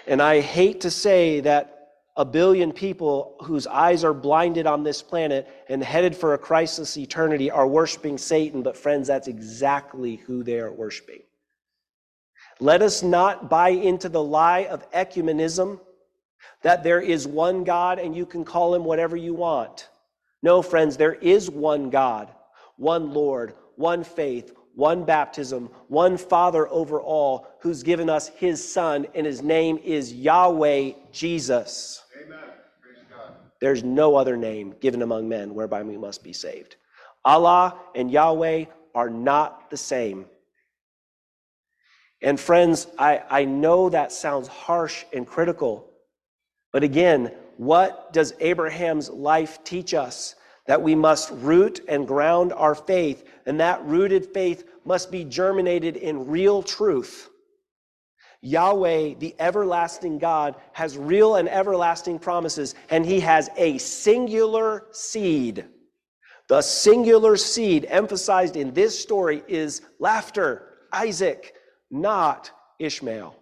And 0.06 0.20
I 0.20 0.40
hate 0.40 0.80
to 0.80 0.90
say 0.90 1.40
that 1.40 1.82
a 2.16 2.24
billion 2.24 2.72
people 2.72 3.36
whose 3.42 3.66
eyes 3.66 4.04
are 4.04 4.12
blinded 4.12 4.66
on 4.66 4.82
this 4.82 5.00
planet 5.00 5.48
and 5.68 5.82
headed 5.82 6.14
for 6.14 6.34
a 6.34 6.38
Christless 6.38 6.98
eternity 6.98 7.50
are 7.50 7.66
worshiping 7.66 8.18
Satan, 8.18 8.62
but 8.62 8.76
friends, 8.76 9.08
that's 9.08 9.28
exactly 9.28 10.16
who 10.16 10.42
they 10.42 10.58
are 10.58 10.72
worshiping. 10.72 11.20
Let 12.60 12.82
us 12.82 13.02
not 13.02 13.48
buy 13.48 13.70
into 13.70 14.08
the 14.08 14.22
lie 14.22 14.64
of 14.64 14.90
ecumenism 14.92 15.80
that 16.62 16.82
there 16.82 17.00
is 17.00 17.26
one 17.26 17.64
God 17.64 17.98
and 17.98 18.16
you 18.16 18.26
can 18.26 18.44
call 18.44 18.74
him 18.74 18.84
whatever 18.84 19.16
you 19.16 19.34
want. 19.34 19.88
No, 20.42 20.62
friends, 20.62 20.96
there 20.96 21.14
is 21.14 21.50
one 21.50 21.90
God, 21.90 22.32
one 22.76 23.12
Lord, 23.12 23.54
one 23.76 24.04
faith, 24.04 24.52
one 24.74 25.04
baptism, 25.04 25.68
one 25.88 26.16
Father 26.16 26.68
over 26.68 27.00
all, 27.00 27.46
who's 27.60 27.82
given 27.82 28.08
us 28.08 28.28
his 28.28 28.72
Son, 28.72 29.06
and 29.14 29.26
his 29.26 29.42
name 29.42 29.78
is 29.78 30.12
Yahweh 30.12 30.92
Jesus. 31.12 32.02
Amen. 32.20 32.38
Praise 32.80 33.04
God. 33.10 33.34
There's 33.60 33.84
no 33.84 34.16
other 34.16 34.36
name 34.36 34.74
given 34.80 35.02
among 35.02 35.28
men 35.28 35.54
whereby 35.54 35.82
we 35.82 35.96
must 35.96 36.24
be 36.24 36.32
saved. 36.32 36.76
Allah 37.24 37.78
and 37.94 38.10
Yahweh 38.10 38.64
are 38.94 39.10
not 39.10 39.70
the 39.70 39.76
same. 39.76 40.26
And 42.22 42.38
friends, 42.38 42.86
I, 42.98 43.22
I 43.28 43.44
know 43.44 43.88
that 43.90 44.12
sounds 44.12 44.48
harsh 44.48 45.04
and 45.12 45.26
critical, 45.26 45.91
but 46.72 46.82
again, 46.82 47.32
what 47.58 48.12
does 48.12 48.34
Abraham's 48.40 49.10
life 49.10 49.62
teach 49.62 49.94
us? 49.94 50.34
That 50.66 50.82
we 50.82 50.94
must 50.94 51.30
root 51.32 51.80
and 51.88 52.06
ground 52.06 52.52
our 52.52 52.74
faith, 52.74 53.24
and 53.46 53.60
that 53.60 53.84
rooted 53.84 54.26
faith 54.32 54.64
must 54.84 55.10
be 55.10 55.24
germinated 55.24 55.96
in 55.96 56.28
real 56.28 56.62
truth. 56.62 57.28
Yahweh, 58.40 59.14
the 59.18 59.34
everlasting 59.38 60.18
God, 60.18 60.56
has 60.72 60.98
real 60.98 61.36
and 61.36 61.48
everlasting 61.48 62.18
promises, 62.18 62.74
and 62.90 63.04
he 63.06 63.20
has 63.20 63.48
a 63.56 63.78
singular 63.78 64.86
seed. 64.92 65.64
The 66.48 66.62
singular 66.62 67.36
seed 67.36 67.86
emphasized 67.88 68.56
in 68.56 68.74
this 68.74 68.98
story 68.98 69.42
is 69.46 69.82
laughter, 69.98 70.68
Isaac, 70.92 71.54
not 71.90 72.50
Ishmael. 72.78 73.41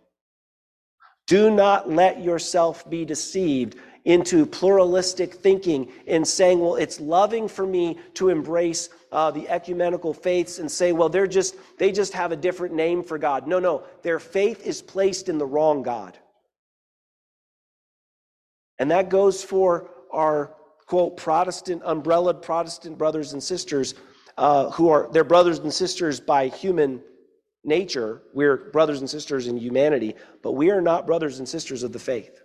Do 1.30 1.48
not 1.48 1.88
let 1.88 2.24
yourself 2.24 2.90
be 2.90 3.04
deceived 3.04 3.76
into 4.04 4.44
pluralistic 4.44 5.32
thinking 5.32 5.92
and 6.08 6.26
saying, 6.26 6.58
well, 6.58 6.74
it's 6.74 6.98
loving 6.98 7.46
for 7.46 7.64
me 7.64 8.00
to 8.14 8.30
embrace 8.30 8.88
uh, 9.12 9.30
the 9.30 9.48
ecumenical 9.48 10.12
faiths 10.12 10.58
and 10.58 10.68
say, 10.68 10.90
well, 10.90 11.08
they're 11.08 11.28
just, 11.28 11.54
they 11.78 11.92
just 11.92 12.14
have 12.14 12.32
a 12.32 12.36
different 12.36 12.74
name 12.74 13.04
for 13.04 13.16
God. 13.16 13.46
No, 13.46 13.60
no, 13.60 13.84
their 14.02 14.18
faith 14.18 14.66
is 14.66 14.82
placed 14.82 15.28
in 15.28 15.38
the 15.38 15.46
wrong 15.46 15.84
God. 15.84 16.18
And 18.80 18.90
that 18.90 19.08
goes 19.08 19.40
for 19.40 19.88
our, 20.10 20.52
quote, 20.86 21.16
Protestant, 21.16 21.82
umbrellaed 21.84 22.42
Protestant 22.42 22.98
brothers 22.98 23.34
and 23.34 23.40
sisters 23.40 23.94
uh, 24.36 24.70
who 24.70 24.88
are, 24.88 25.08
they're 25.12 25.22
brothers 25.22 25.60
and 25.60 25.72
sisters 25.72 26.18
by 26.18 26.48
human 26.48 27.00
nature. 27.64 28.22
We're 28.32 28.56
brothers 28.56 29.00
and 29.00 29.11
sisters 29.11 29.46
in 29.46 29.56
humanity, 29.56 30.14
but 30.42 30.52
we 30.52 30.70
are 30.70 30.80
not 30.80 31.06
brothers 31.06 31.38
and 31.38 31.48
sisters 31.48 31.82
of 31.82 31.92
the 31.92 31.98
faith. 31.98 32.42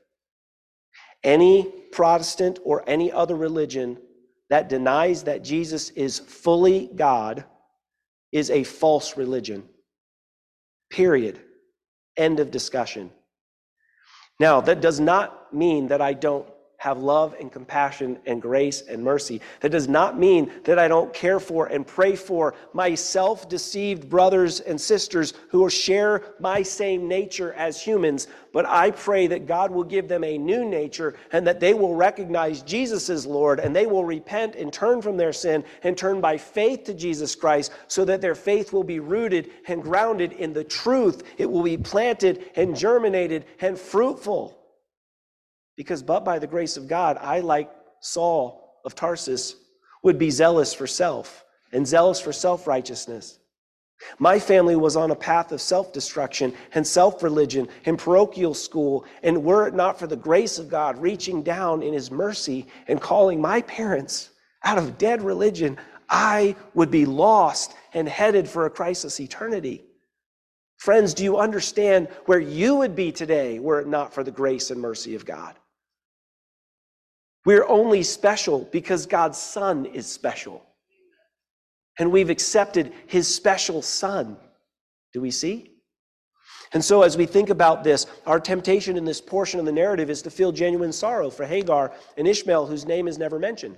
Any 1.24 1.72
Protestant 1.92 2.60
or 2.64 2.84
any 2.88 3.12
other 3.12 3.36
religion 3.36 3.98
that 4.50 4.70
denies 4.70 5.24
that 5.24 5.44
Jesus 5.44 5.90
is 5.92 6.20
fully 6.20 6.90
God 6.96 7.46
is 8.32 8.52
a 8.52 8.64
false 8.64 9.18
religion. 9.18 9.64
Period. 10.90 11.40
End 12.18 12.40
of 12.40 12.52
discussion. 12.52 13.12
Now, 14.40 14.62
that 14.62 14.82
does 14.82 15.00
not 15.00 15.54
mean 15.54 15.88
that 15.88 16.02
I 16.02 16.14
don't 16.14 16.48
have 16.78 16.98
love 17.00 17.36
and 17.40 17.52
compassion 17.52 18.18
and 18.26 18.42
grace 18.42 18.82
and 18.82 19.04
mercy. 19.04 19.42
That 19.62 19.72
does 19.72 19.88
not 19.88 20.20
mean 20.20 20.52
that 20.66 20.78
I 20.78 20.88
don't 20.88 21.14
care 21.14 21.40
for 21.40 21.68
and 21.68 21.86
pray 21.86 22.16
for 22.16 22.54
my 22.74 22.96
self 22.96 23.50
deceived 23.50 24.10
brothers 24.10 24.60
and 24.60 24.80
sisters 24.80 25.34
who 25.50 25.70
share 25.70 26.36
my 26.40 26.62
same 26.62 27.08
nature 27.08 27.54
as 27.54 27.82
humans, 27.82 28.28
but 28.54 28.66
I 28.66 28.92
pray 28.92 29.28
that 29.28 29.48
God 29.48 29.72
will 29.72 29.84
give 29.84 30.08
them 30.08 30.24
a 30.24 30.38
new 30.38 30.66
nature 30.66 31.16
and 31.32 31.46
that 31.48 31.60
they 31.60 31.74
will 31.74 31.96
recognize 31.96 32.62
Jesus 32.62 33.10
as 33.10 33.26
Lord 33.26 33.60
and 33.60 33.76
they 33.76 33.86
will 33.86 34.06
repent 34.06 34.56
and 34.56 34.72
turn 34.72 35.02
from 35.02 35.18
their 35.18 35.34
sin 35.34 35.64
and 35.84 35.98
turn 35.98 36.22
by 36.22 36.38
faith 36.38 36.84
to 36.86 36.94
Jesus 36.94 37.36
Christ 37.36 37.72
so 37.88 38.06
that 38.06 38.22
their 38.22 38.36
faith 38.36 38.72
will 38.72 38.84
be 38.84 39.00
rooted 39.00 39.52
and 39.68 39.82
grounded 39.82 40.34
in 40.34 40.54
the 40.54 40.64
truth. 40.64 41.24
It 41.38 41.50
will 41.50 41.64
be 41.64 41.78
planted 41.78 42.52
and 42.56 42.76
germinated 42.76 43.46
and 43.60 43.78
fruitful. 43.78 44.55
Because, 45.76 46.02
but 46.02 46.24
by 46.24 46.40
the 46.40 46.48
grace 46.48 46.78
of 46.78 46.88
God, 46.88 47.18
I, 47.20 47.40
like 47.42 47.70
Saul 48.00 48.80
of 48.86 48.96
Tarsus, 48.96 49.56
would 50.04 50.18
be 50.18 50.30
zealous 50.30 50.74
for 50.74 50.88
self 50.88 51.44
and 51.72 51.86
zealous 51.86 52.22
for 52.22 52.32
self 52.32 52.68
righteousness. 52.68 53.40
My 54.20 54.40
family 54.40 54.76
was 54.76 54.96
on 54.96 55.12
a 55.12 55.16
path 55.16 55.52
of 55.52 55.62
self 55.62 55.92
destruction 55.92 56.54
and 56.74 56.86
self 56.86 57.24
religion 57.24 57.68
and 57.86 57.98
parochial 57.98 58.54
school, 58.54 59.06
and 59.24 59.44
were 59.44 59.68
it 59.68 59.74
not 59.74 59.98
for 59.98 60.08
the 60.08 60.16
grace 60.16 60.60
of 60.60 60.70
God 60.70 60.98
reaching 60.98 61.44
down 61.44 61.82
in 61.82 61.94
His 61.94 62.12
mercy 62.12 62.68
and 62.88 63.02
calling 63.02 63.42
my 63.42 63.62
parents 63.62 64.30
out 64.64 64.78
of 64.78 64.98
dead 64.98 65.22
religion, 65.22 65.78
I 66.10 66.56
would 66.74 66.92
be 66.92 67.06
lost 67.06 67.74
and 67.94 68.08
headed 68.08 68.48
for 68.48 68.66
a 68.66 68.70
crisis 68.70 69.20
eternity. 69.20 69.84
Friends, 70.78 71.14
do 71.14 71.24
you 71.24 71.38
understand 71.38 72.10
where 72.26 72.40
you 72.40 72.76
would 72.76 72.96
be 72.96 73.12
today 73.12 73.60
were 73.60 73.80
it 73.80 73.88
not 73.88 74.14
for 74.14 74.24
the 74.24 74.32
grace 74.32 74.72
and 74.72 74.82
mercy 74.82 75.16
of 75.16 75.26
God? 75.26 75.56
We're 77.46 77.68
only 77.68 78.02
special 78.04 78.68
because 78.72 79.06
God's 79.06 79.38
Son 79.38 79.86
is 79.86 80.08
special. 80.08 80.66
And 82.00 82.12
we've 82.12 82.32
accepted 82.32 82.92
his 83.08 83.34
special 83.34 83.82
Son. 83.82 84.38
Do 85.14 85.22
we 85.22 85.32
see? 85.32 85.72
And 86.74 86.84
so, 86.84 87.04
as 87.04 87.16
we 87.16 87.26
think 87.26 87.50
about 87.50 87.84
this, 87.84 88.08
our 88.26 88.40
temptation 88.40 88.98
in 88.98 89.06
this 89.06 89.22
portion 89.22 89.60
of 89.60 89.66
the 89.66 89.72
narrative 89.72 90.10
is 90.10 90.22
to 90.24 90.32
feel 90.32 90.52
genuine 90.52 90.92
sorrow 90.92 91.30
for 91.30 91.46
Hagar 91.46 91.94
and 92.18 92.28
Ishmael, 92.28 92.66
whose 92.66 92.86
name 92.86 93.08
is 93.08 93.18
never 93.18 93.40
mentioned. 93.40 93.78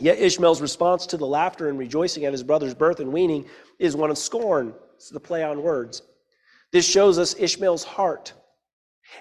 Yet 0.00 0.18
Ishmael's 0.18 0.62
response 0.62 1.06
to 1.06 1.16
the 1.16 1.26
laughter 1.26 1.68
and 1.68 1.78
rejoicing 1.78 2.24
at 2.24 2.32
his 2.32 2.44
brother's 2.44 2.74
birth 2.74 3.00
and 3.00 3.12
weaning 3.12 3.46
is 3.80 3.96
one 3.96 4.10
of 4.10 4.18
scorn. 4.18 4.72
It's 4.94 5.10
the 5.10 5.18
play 5.18 5.42
on 5.42 5.62
words. 5.62 6.02
This 6.72 6.86
shows 6.86 7.18
us 7.18 7.34
Ishmael's 7.38 7.82
heart 7.82 8.32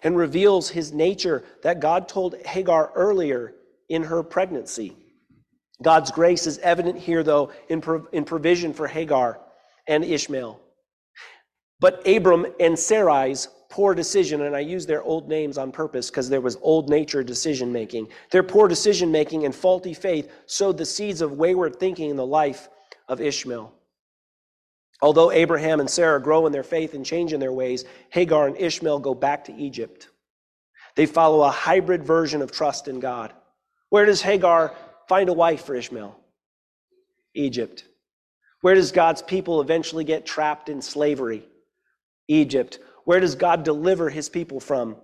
and 0.04 0.18
reveals 0.18 0.70
his 0.70 0.92
nature 0.94 1.44
that 1.64 1.80
God 1.80 2.08
told 2.08 2.36
Hagar 2.46 2.92
earlier 2.96 3.56
in 3.90 4.04
her 4.04 4.24
pregnancy. 4.24 4.96
God's 5.82 6.12
grace 6.12 6.48
is 6.48 6.58
evident 6.60 6.98
here, 6.98 7.24
though, 7.24 7.52
in, 7.70 7.84
in 8.12 8.26
provision 8.26 8.74
for 8.74 8.88
Hagar 8.88 9.40
and 9.88 10.04
Ishmael. 10.04 10.60
But 11.80 12.08
Abram 12.08 12.48
and 12.60 12.78
Sarai's 12.78 13.48
poor 13.70 13.94
decision, 13.94 14.42
and 14.42 14.56
I 14.56 14.62
use 14.62 14.86
their 14.86 15.04
old 15.04 15.30
names 15.30 15.58
on 15.58 15.72
purpose 15.72 16.10
because 16.10 16.30
there 16.30 16.42
was 16.42 16.58
old 16.62 16.90
nature 16.90 17.24
decision 17.24 17.72
making. 17.72 18.08
Their 18.32 18.44
poor 18.44 18.68
decision 18.68 19.12
making 19.12 19.46
and 19.46 19.54
faulty 19.54 19.94
faith 19.94 20.32
sowed 20.48 20.78
the 20.78 20.86
seeds 20.86 21.22
of 21.22 21.34
wayward 21.34 21.80
thinking 21.80 22.10
in 22.10 22.16
the 22.16 22.26
life 22.26 22.70
of 23.08 23.22
Ishmael. 23.22 23.74
Although 25.02 25.32
Abraham 25.32 25.80
and 25.80 25.90
Sarah 25.90 26.22
grow 26.22 26.46
in 26.48 26.52
their 26.52 26.64
faith 26.64 26.94
and 26.94 27.06
change 27.06 27.34
in 27.34 27.40
their 27.40 27.52
ways, 27.52 27.86
Hagar 28.10 28.48
and 28.48 28.58
Ishmael 28.58 29.00
go 29.00 29.14
back 29.14 29.46
to 29.46 29.54
Egypt. 29.54 30.10
They 30.96 31.06
follow 31.06 31.44
a 31.44 31.52
hybrid 31.52 32.04
version 32.04 32.42
of 32.42 32.52
trust 32.52 32.88
in 32.88 33.00
God. 33.00 33.32
Where 33.90 34.06
does 34.06 34.22
Hagar 34.22 34.74
find 35.08 35.30
a 35.30 35.34
wife 35.34 35.66
for 35.66 35.76
Ishmael? 35.76 36.20
Egypt. 37.36 37.86
Where 38.62 38.74
does 38.74 38.92
God's 38.92 39.22
people 39.22 39.62
eventually 39.62 40.04
get 40.04 40.26
trapped 40.26 40.70
in 40.70 40.82
slavery? 40.82 41.48
Egypt. 42.28 42.80
Where 43.06 43.20
does 43.20 43.36
God 43.36 43.64
deliver 43.64 44.10
his 44.10 44.30
people 44.30 44.60
from? 44.60 44.98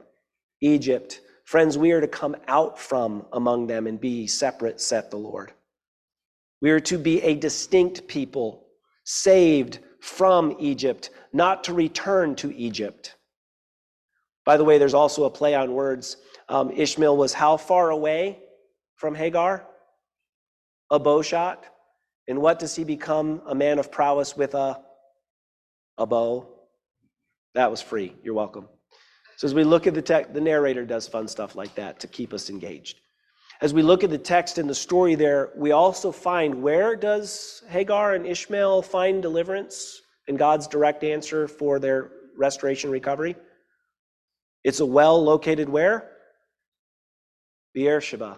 Egypt. 0.61 1.21
Friends, 1.45 1.77
we 1.77 1.91
are 1.91 2.01
to 2.01 2.07
come 2.07 2.35
out 2.47 2.79
from 2.79 3.25
among 3.31 3.67
them 3.67 3.85
and 3.85 4.01
be 4.01 4.25
separate, 4.25 4.81
saith 4.81 5.11
the 5.11 5.17
Lord. 5.17 5.53
We 6.61 6.71
are 6.71 6.79
to 6.81 6.97
be 6.97 7.21
a 7.21 7.35
distinct 7.35 8.07
people 8.07 8.62
saved 9.03 9.79
from 9.99 10.55
Egypt, 10.59 11.09
not 11.31 11.63
to 11.65 11.73
return 11.73 12.35
to 12.35 12.53
Egypt. 12.55 13.15
By 14.45 14.57
the 14.57 14.63
way, 14.63 14.77
there's 14.77 14.93
also 14.93 15.23
a 15.23 15.29
play 15.29 15.55
on 15.55 15.73
words. 15.73 16.17
Um, 16.49 16.71
Ishmael 16.71 17.15
was 17.15 17.33
how 17.33 17.57
far 17.57 17.89
away 17.89 18.39
from 18.95 19.15
Hagar? 19.15 19.65
A 20.91 20.99
bow 20.99 21.21
shot. 21.21 21.65
And 22.27 22.41
what 22.41 22.59
does 22.59 22.75
he 22.75 22.83
become? 22.83 23.41
A 23.47 23.55
man 23.55 23.79
of 23.79 23.91
prowess 23.91 24.35
with 24.35 24.53
a, 24.53 24.81
a 25.97 26.05
bow. 26.05 26.47
That 27.55 27.71
was 27.71 27.81
free. 27.81 28.15
You're 28.23 28.33
welcome. 28.33 28.67
So 29.37 29.47
as 29.47 29.53
we 29.53 29.63
look 29.63 29.87
at 29.87 29.93
the 29.93 30.01
text, 30.01 30.33
the 30.33 30.41
narrator 30.41 30.85
does 30.85 31.07
fun 31.07 31.27
stuff 31.27 31.55
like 31.55 31.75
that 31.75 31.99
to 32.01 32.07
keep 32.07 32.33
us 32.33 32.49
engaged. 32.49 32.99
As 33.63 33.73
we 33.73 33.81
look 33.81 34.03
at 34.03 34.09
the 34.09 34.17
text 34.17 34.57
and 34.57 34.69
the 34.69 34.75
story 34.75 35.15
there, 35.15 35.51
we 35.55 35.71
also 35.71 36.11
find 36.11 36.61
where 36.61 36.97
does 36.97 37.63
Hagar 37.69 38.13
and 38.13 38.27
Ishmael 38.27 38.81
find 38.81 39.21
deliverance 39.21 40.01
and 40.27 40.37
God's 40.37 40.67
direct 40.67 41.01
answer 41.05 41.47
for 41.47 41.79
their 41.79 42.11
restoration 42.35 42.91
recovery? 42.91 43.37
It's 44.65 44.81
a 44.81 44.85
well 44.85 45.23
located 45.23 45.69
where? 45.69 46.11
Beersheba. 47.73 48.37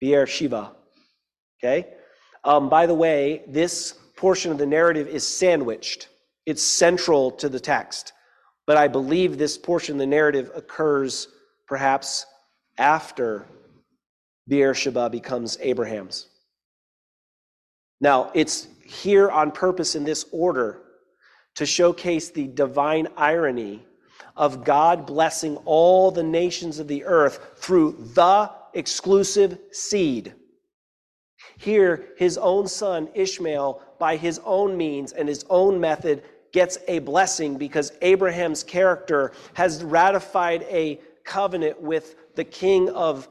Beersheba. 0.00 0.72
Okay? 1.62 1.86
Um, 2.42 2.68
by 2.68 2.86
the 2.86 2.94
way, 2.94 3.44
this 3.46 3.94
portion 4.16 4.50
of 4.50 4.58
the 4.58 4.66
narrative 4.66 5.06
is 5.06 5.24
sandwiched. 5.24 6.08
It's 6.44 6.64
central 6.64 7.30
to 7.30 7.48
the 7.48 7.60
text. 7.60 8.14
But 8.66 8.78
I 8.78 8.88
believe 8.88 9.38
this 9.38 9.56
portion 9.56 9.94
of 9.94 10.00
the 10.00 10.06
narrative 10.06 10.50
occurs 10.56 11.28
perhaps 11.68 12.26
after 12.78 13.46
Beersheba 14.48 15.10
becomes 15.10 15.58
Abraham's. 15.60 16.26
Now, 18.00 18.30
it's 18.34 18.68
here 18.84 19.30
on 19.30 19.50
purpose 19.50 19.94
in 19.94 20.04
this 20.04 20.26
order 20.30 20.82
to 21.56 21.66
showcase 21.66 22.30
the 22.30 22.46
divine 22.46 23.08
irony 23.16 23.84
of 24.36 24.64
God 24.64 25.06
blessing 25.06 25.56
all 25.64 26.10
the 26.10 26.22
nations 26.22 26.78
of 26.78 26.88
the 26.88 27.04
earth 27.04 27.40
through 27.56 27.96
the 28.14 28.50
exclusive 28.74 29.58
seed. 29.72 30.34
Here, 31.58 32.08
his 32.18 32.36
own 32.36 32.68
son, 32.68 33.08
Ishmael, 33.14 33.80
by 33.98 34.16
his 34.16 34.40
own 34.44 34.76
means 34.76 35.12
and 35.12 35.28
his 35.28 35.44
own 35.48 35.80
method, 35.80 36.22
gets 36.52 36.78
a 36.86 36.98
blessing 37.00 37.56
because 37.56 37.92
Abraham's 38.02 38.62
character 38.62 39.32
has 39.54 39.82
ratified 39.82 40.62
a 40.64 41.00
covenant 41.24 41.80
with 41.80 42.34
the 42.34 42.44
king 42.44 42.90
of, 42.90 43.28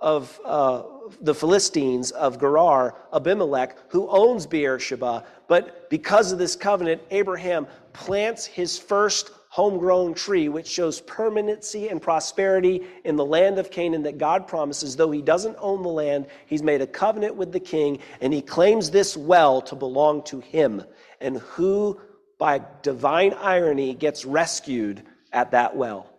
of 0.00 0.40
uh, 0.44 0.82
the 1.20 1.34
Philistines, 1.34 2.10
of 2.12 2.38
Gerar, 2.38 2.94
Abimelech, 3.12 3.76
who 3.88 4.08
owns 4.08 4.46
Beersheba. 4.46 5.24
But 5.48 5.90
because 5.90 6.32
of 6.32 6.38
this 6.38 6.56
covenant, 6.56 7.02
Abraham 7.10 7.66
plants 7.92 8.46
his 8.46 8.78
first 8.78 9.30
homegrown 9.50 10.14
tree, 10.14 10.48
which 10.48 10.66
shows 10.66 11.00
permanency 11.00 11.88
and 11.88 12.02
prosperity 12.02 12.86
in 13.04 13.16
the 13.16 13.24
land 13.24 13.58
of 13.58 13.70
Canaan 13.70 14.02
that 14.02 14.18
God 14.18 14.46
promises. 14.46 14.94
Though 14.94 15.10
he 15.10 15.22
doesn't 15.22 15.56
own 15.58 15.82
the 15.82 15.88
land, 15.88 16.26
he's 16.46 16.62
made 16.62 16.82
a 16.82 16.86
covenant 16.86 17.34
with 17.34 17.52
the 17.52 17.60
king, 17.60 17.98
and 18.20 18.32
he 18.32 18.42
claims 18.42 18.90
this 18.90 19.16
well 19.16 19.62
to 19.62 19.74
belong 19.74 20.22
to 20.24 20.40
him. 20.40 20.82
And 21.20 21.38
who, 21.38 22.00
by 22.38 22.60
divine 22.82 23.32
irony, 23.34 23.94
gets 23.94 24.24
rescued 24.24 25.02
at 25.32 25.52
that 25.52 25.74
well? 25.74 26.12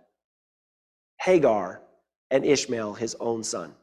Hagar 1.21 1.81
and 2.31 2.45
Ishmael, 2.45 2.93
his 2.93 3.15
own 3.19 3.43
son. 3.43 3.73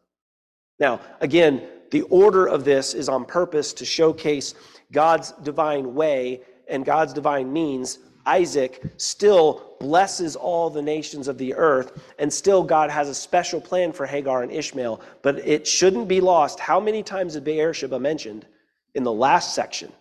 Now, 0.78 1.00
again, 1.20 1.66
the 1.90 2.02
order 2.02 2.46
of 2.46 2.64
this 2.64 2.94
is 2.94 3.08
on 3.08 3.24
purpose 3.24 3.72
to 3.74 3.84
showcase 3.84 4.54
God's 4.92 5.32
divine 5.42 5.94
way 5.94 6.42
and 6.68 6.84
God's 6.84 7.12
divine 7.12 7.52
means 7.52 7.98
Isaac 8.26 8.82
still 8.96 9.76
blesses 9.78 10.34
all 10.34 10.68
the 10.68 10.82
nations 10.82 11.28
of 11.28 11.38
the 11.38 11.54
earth, 11.54 12.02
and 12.18 12.32
still 12.32 12.64
God 12.64 12.90
has 12.90 13.08
a 13.08 13.14
special 13.14 13.60
plan 13.60 13.92
for 13.92 14.04
Hagar 14.04 14.42
and 14.42 14.50
Ishmael. 14.50 15.00
But 15.22 15.38
it 15.46 15.66
shouldn't 15.66 16.08
be 16.08 16.20
lost. 16.20 16.58
How 16.58 16.80
many 16.80 17.02
times 17.02 17.36
is 17.36 17.42
Beersheba 17.42 18.00
mentioned 18.00 18.46
in 18.94 19.04
the 19.04 19.12
last 19.12 19.54
section? 19.54 19.92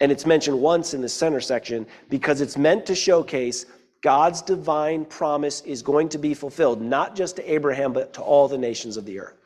And 0.00 0.12
it's 0.12 0.26
mentioned 0.26 0.60
once 0.60 0.94
in 0.94 1.00
the 1.00 1.08
center 1.08 1.40
section 1.40 1.86
because 2.08 2.40
it's 2.40 2.56
meant 2.56 2.86
to 2.86 2.94
showcase 2.94 3.66
God's 4.02 4.42
divine 4.42 5.04
promise 5.04 5.60
is 5.62 5.82
going 5.82 6.08
to 6.10 6.18
be 6.18 6.34
fulfilled, 6.34 6.80
not 6.80 7.14
just 7.14 7.36
to 7.36 7.52
Abraham, 7.52 7.92
but 7.92 8.14
to 8.14 8.22
all 8.22 8.48
the 8.48 8.58
nations 8.58 8.96
of 8.96 9.04
the 9.04 9.20
earth. 9.20 9.36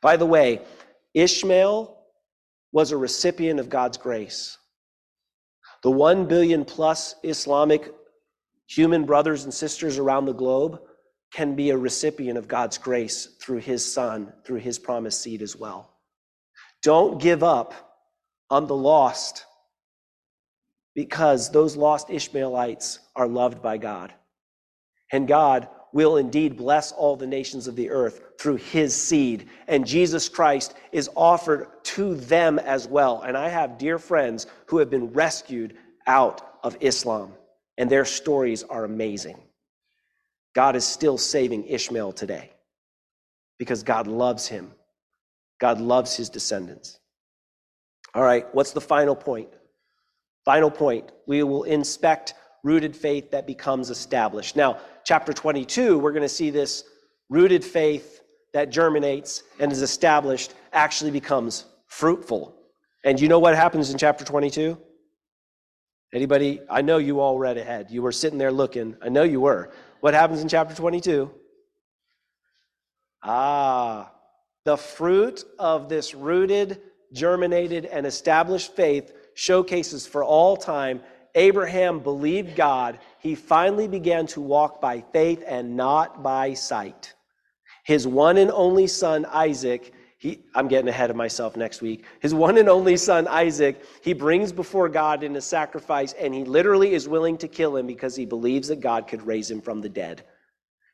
By 0.00 0.16
the 0.16 0.26
way, 0.26 0.60
Ishmael 1.14 1.96
was 2.72 2.92
a 2.92 2.96
recipient 2.96 3.58
of 3.58 3.68
God's 3.68 3.96
grace. 3.96 4.58
The 5.82 5.90
1 5.90 6.26
billion 6.26 6.64
plus 6.64 7.14
Islamic 7.22 7.92
human 8.68 9.04
brothers 9.04 9.44
and 9.44 9.54
sisters 9.54 9.98
around 9.98 10.26
the 10.26 10.32
globe 10.32 10.80
can 11.32 11.56
be 11.56 11.70
a 11.70 11.76
recipient 11.76 12.38
of 12.38 12.48
God's 12.48 12.78
grace 12.78 13.26
through 13.40 13.58
his 13.58 13.84
son, 13.90 14.32
through 14.44 14.60
his 14.60 14.78
promised 14.78 15.20
seed 15.20 15.42
as 15.42 15.56
well. 15.56 15.92
Don't 16.82 17.20
give 17.20 17.42
up 17.42 17.74
on 18.50 18.66
the 18.66 18.76
lost 18.76 19.44
because 20.98 21.48
those 21.52 21.76
lost 21.76 22.10
Ishmaelites 22.10 22.98
are 23.14 23.28
loved 23.28 23.62
by 23.62 23.78
God. 23.78 24.12
And 25.12 25.28
God 25.28 25.68
will 25.92 26.16
indeed 26.16 26.56
bless 26.56 26.90
all 26.90 27.14
the 27.14 27.24
nations 27.24 27.68
of 27.68 27.76
the 27.76 27.90
earth 27.90 28.20
through 28.40 28.56
his 28.56 29.00
seed. 29.00 29.48
And 29.68 29.86
Jesus 29.86 30.28
Christ 30.28 30.74
is 30.90 31.08
offered 31.14 31.68
to 31.94 32.16
them 32.16 32.58
as 32.58 32.88
well. 32.88 33.22
And 33.22 33.36
I 33.36 33.48
have 33.48 33.78
dear 33.78 34.00
friends 34.00 34.48
who 34.66 34.78
have 34.78 34.90
been 34.90 35.12
rescued 35.12 35.76
out 36.08 36.58
of 36.64 36.76
Islam, 36.80 37.32
and 37.76 37.88
their 37.88 38.04
stories 38.04 38.64
are 38.64 38.84
amazing. 38.84 39.38
God 40.56 40.74
is 40.74 40.84
still 40.84 41.16
saving 41.16 41.64
Ishmael 41.68 42.10
today 42.10 42.50
because 43.56 43.84
God 43.84 44.08
loves 44.08 44.48
him. 44.48 44.72
God 45.60 45.80
loves 45.80 46.16
his 46.16 46.28
descendants. 46.28 46.98
All 48.16 48.24
right, 48.24 48.52
what's 48.52 48.72
the 48.72 48.80
final 48.80 49.14
point? 49.14 49.50
Final 50.48 50.70
point. 50.70 51.12
We 51.26 51.42
will 51.42 51.64
inspect 51.64 52.32
rooted 52.64 52.96
faith 52.96 53.32
that 53.32 53.46
becomes 53.46 53.90
established. 53.90 54.56
Now, 54.56 54.78
chapter 55.04 55.34
22, 55.34 55.98
we're 55.98 56.10
going 56.10 56.22
to 56.22 56.26
see 56.26 56.48
this 56.48 56.84
rooted 57.28 57.62
faith 57.62 58.22
that 58.54 58.70
germinates 58.70 59.42
and 59.60 59.70
is 59.70 59.82
established 59.82 60.54
actually 60.72 61.10
becomes 61.10 61.66
fruitful. 61.86 62.56
And 63.04 63.20
you 63.20 63.28
know 63.28 63.38
what 63.38 63.56
happens 63.56 63.90
in 63.90 63.98
chapter 63.98 64.24
22? 64.24 64.78
Anybody? 66.14 66.62
I 66.70 66.80
know 66.80 66.96
you 66.96 67.20
all 67.20 67.38
read 67.38 67.58
ahead. 67.58 67.90
You 67.90 68.00
were 68.00 68.10
sitting 68.10 68.38
there 68.38 68.50
looking. 68.50 68.96
I 69.02 69.10
know 69.10 69.24
you 69.24 69.42
were. 69.42 69.70
What 70.00 70.14
happens 70.14 70.40
in 70.40 70.48
chapter 70.48 70.74
22? 70.74 71.30
Ah, 73.22 74.10
the 74.64 74.78
fruit 74.78 75.44
of 75.58 75.90
this 75.90 76.14
rooted, 76.14 76.80
germinated, 77.12 77.84
and 77.84 78.06
established 78.06 78.74
faith 78.74 79.12
showcases 79.38 80.04
for 80.04 80.24
all 80.24 80.56
time 80.56 81.00
Abraham 81.36 82.00
believed 82.00 82.56
God, 82.56 82.98
he 83.20 83.36
finally 83.36 83.86
began 83.86 84.26
to 84.28 84.40
walk 84.40 84.80
by 84.80 85.04
faith 85.12 85.44
and 85.46 85.76
not 85.76 86.24
by 86.24 86.54
sight. 86.54 87.14
His 87.84 88.04
one 88.04 88.36
and 88.38 88.50
only 88.50 88.88
son, 88.88 89.24
Isaac, 89.26 89.94
he, 90.18 90.40
I'm 90.56 90.66
getting 90.66 90.88
ahead 90.88 91.10
of 91.10 91.14
myself 91.16 91.56
next 91.56 91.80
week. 91.82 92.04
His 92.18 92.34
one 92.34 92.58
and 92.58 92.68
only 92.68 92.96
son, 92.96 93.28
Isaac, 93.28 93.80
he 94.02 94.12
brings 94.12 94.50
before 94.50 94.88
God 94.88 95.22
in 95.22 95.36
a 95.36 95.40
sacrifice, 95.40 96.14
and 96.14 96.34
he 96.34 96.42
literally 96.42 96.94
is 96.94 97.08
willing 97.08 97.38
to 97.38 97.46
kill 97.46 97.76
him 97.76 97.86
because 97.86 98.16
he 98.16 98.26
believes 98.26 98.66
that 98.68 98.80
God 98.80 99.06
could 99.06 99.24
raise 99.24 99.48
him 99.48 99.60
from 99.60 99.80
the 99.80 99.88
dead. 99.88 100.24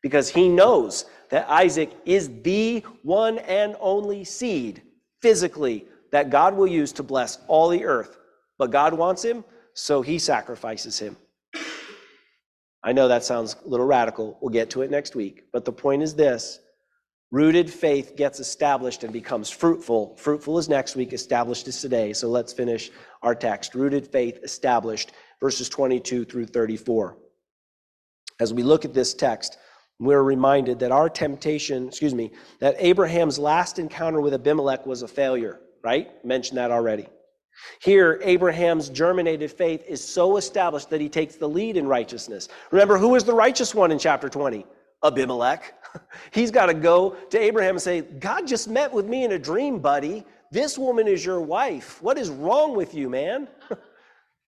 Because 0.03 0.29
he 0.29 0.51
knows 0.51 1.07
that 1.31 1.49
Isaac 1.49 1.97
is 2.05 2.29
the 2.43 2.85
one 3.03 3.39
and 3.39 3.75
only 3.81 4.23
seed, 4.23 4.83
physically, 5.23 5.87
that 6.13 6.29
God 6.29 6.55
will 6.55 6.67
use 6.67 6.93
to 6.93 7.03
bless 7.03 7.39
all 7.49 7.71
the 7.71 7.87
earth. 7.87 8.19
But 8.59 8.71
God 8.71 8.95
wants 8.95 9.25
him 9.25 9.45
so 9.75 10.03
he 10.03 10.19
sacrifices 10.19 10.99
him. 10.99 11.17
I 12.83 12.93
know 12.93 13.09
that 13.09 13.25
sounds 13.25 13.57
a 13.65 13.69
little 13.69 13.87
radical. 13.87 14.39
We'll 14.41 14.51
get 14.51 14.71
to 14.71 14.83
it 14.83 14.91
next 14.91 15.17
week. 15.17 15.45
But 15.53 15.65
the 15.65 15.73
point 15.73 16.03
is 16.03 16.15
this 16.15 16.61
rooted 17.31 17.73
faith 17.73 18.15
gets 18.15 18.41
established 18.41 19.03
and 19.03 19.13
becomes 19.13 19.51
fruitful. 19.51 20.17
Fruitful 20.17 20.59
is 20.59 20.69
next 20.69 20.95
week, 20.95 21.13
established 21.13 21.67
is 21.67 21.81
today. 21.81 22.13
So 22.13 22.29
let's 22.29 22.53
finish 22.53 22.91
our 23.23 23.35
text. 23.35 23.75
Rooted 23.75 24.07
faith 24.07 24.39
established, 24.43 25.13
verses 25.41 25.69
22 25.69 26.27
through 26.27 26.47
34. 26.47 27.17
As 28.39 28.53
we 28.53 28.63
look 28.63 28.85
at 28.85 28.95
this 28.95 29.15
text, 29.15 29.57
we're 29.99 30.23
reminded 30.23 30.79
that 30.81 30.93
our 30.93 31.09
temptation, 31.09 31.89
excuse 31.89 32.15
me, 32.15 32.33
that 32.61 32.77
Abraham's 32.79 33.39
last 33.39 33.79
encounter 33.79 34.21
with 34.21 34.35
Abimelech 34.35 34.85
was 34.87 35.03
a 35.03 35.09
failure, 35.09 35.61
right? 35.83 36.25
Mentioned 36.25 36.59
that 36.59 36.71
already. 36.71 37.07
Here, 37.81 38.21
Abraham's 38.23 38.89
germinated 38.89 39.51
faith 39.51 39.85
is 39.87 40.03
so 40.07 40.37
established 40.37 40.91
that 40.91 41.01
he 41.01 41.09
takes 41.09 41.37
the 41.37 41.49
lead 41.49 41.77
in 41.77 41.87
righteousness. 41.87 42.49
Remember, 42.71 42.99
who 42.99 43.15
is 43.15 43.25
the 43.25 43.35
righteous 43.35 43.75
one 43.75 43.91
in 43.91 43.99
chapter 43.99 44.29
20? 44.29 44.67
Abimelech. 45.05 45.75
He's 46.33 46.51
got 46.51 46.67
to 46.67 46.75
go 46.75 47.17
to 47.31 47.39
Abraham 47.39 47.77
and 47.77 47.83
say, 47.83 48.01
God 48.01 48.47
just 48.47 48.69
met 48.69 48.93
with 48.93 49.07
me 49.07 49.25
in 49.25 49.33
a 49.33 49.39
dream, 49.39 49.79
buddy. 49.79 50.25
This 50.51 50.79
woman 50.79 51.07
is 51.07 51.25
your 51.25 51.41
wife. 51.41 52.03
What 52.03 52.19
is 52.19 52.31
wrong 52.31 52.77
with 52.77 52.95
you, 52.95 53.11
man? 53.11 53.49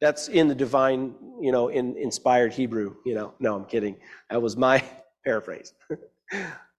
That's 0.01 0.27
in 0.27 0.47
the 0.47 0.55
divine, 0.55 1.15
you 1.41 1.51
know, 1.51 1.69
in 1.69 1.97
inspired 1.97 2.53
Hebrew, 2.53 2.95
you 3.05 3.15
know. 3.15 3.33
No, 3.39 3.55
I'm 3.55 3.65
kidding. 3.65 3.97
That 4.29 4.41
was 4.41 4.55
my 4.55 4.83
paraphrase. 5.25 5.73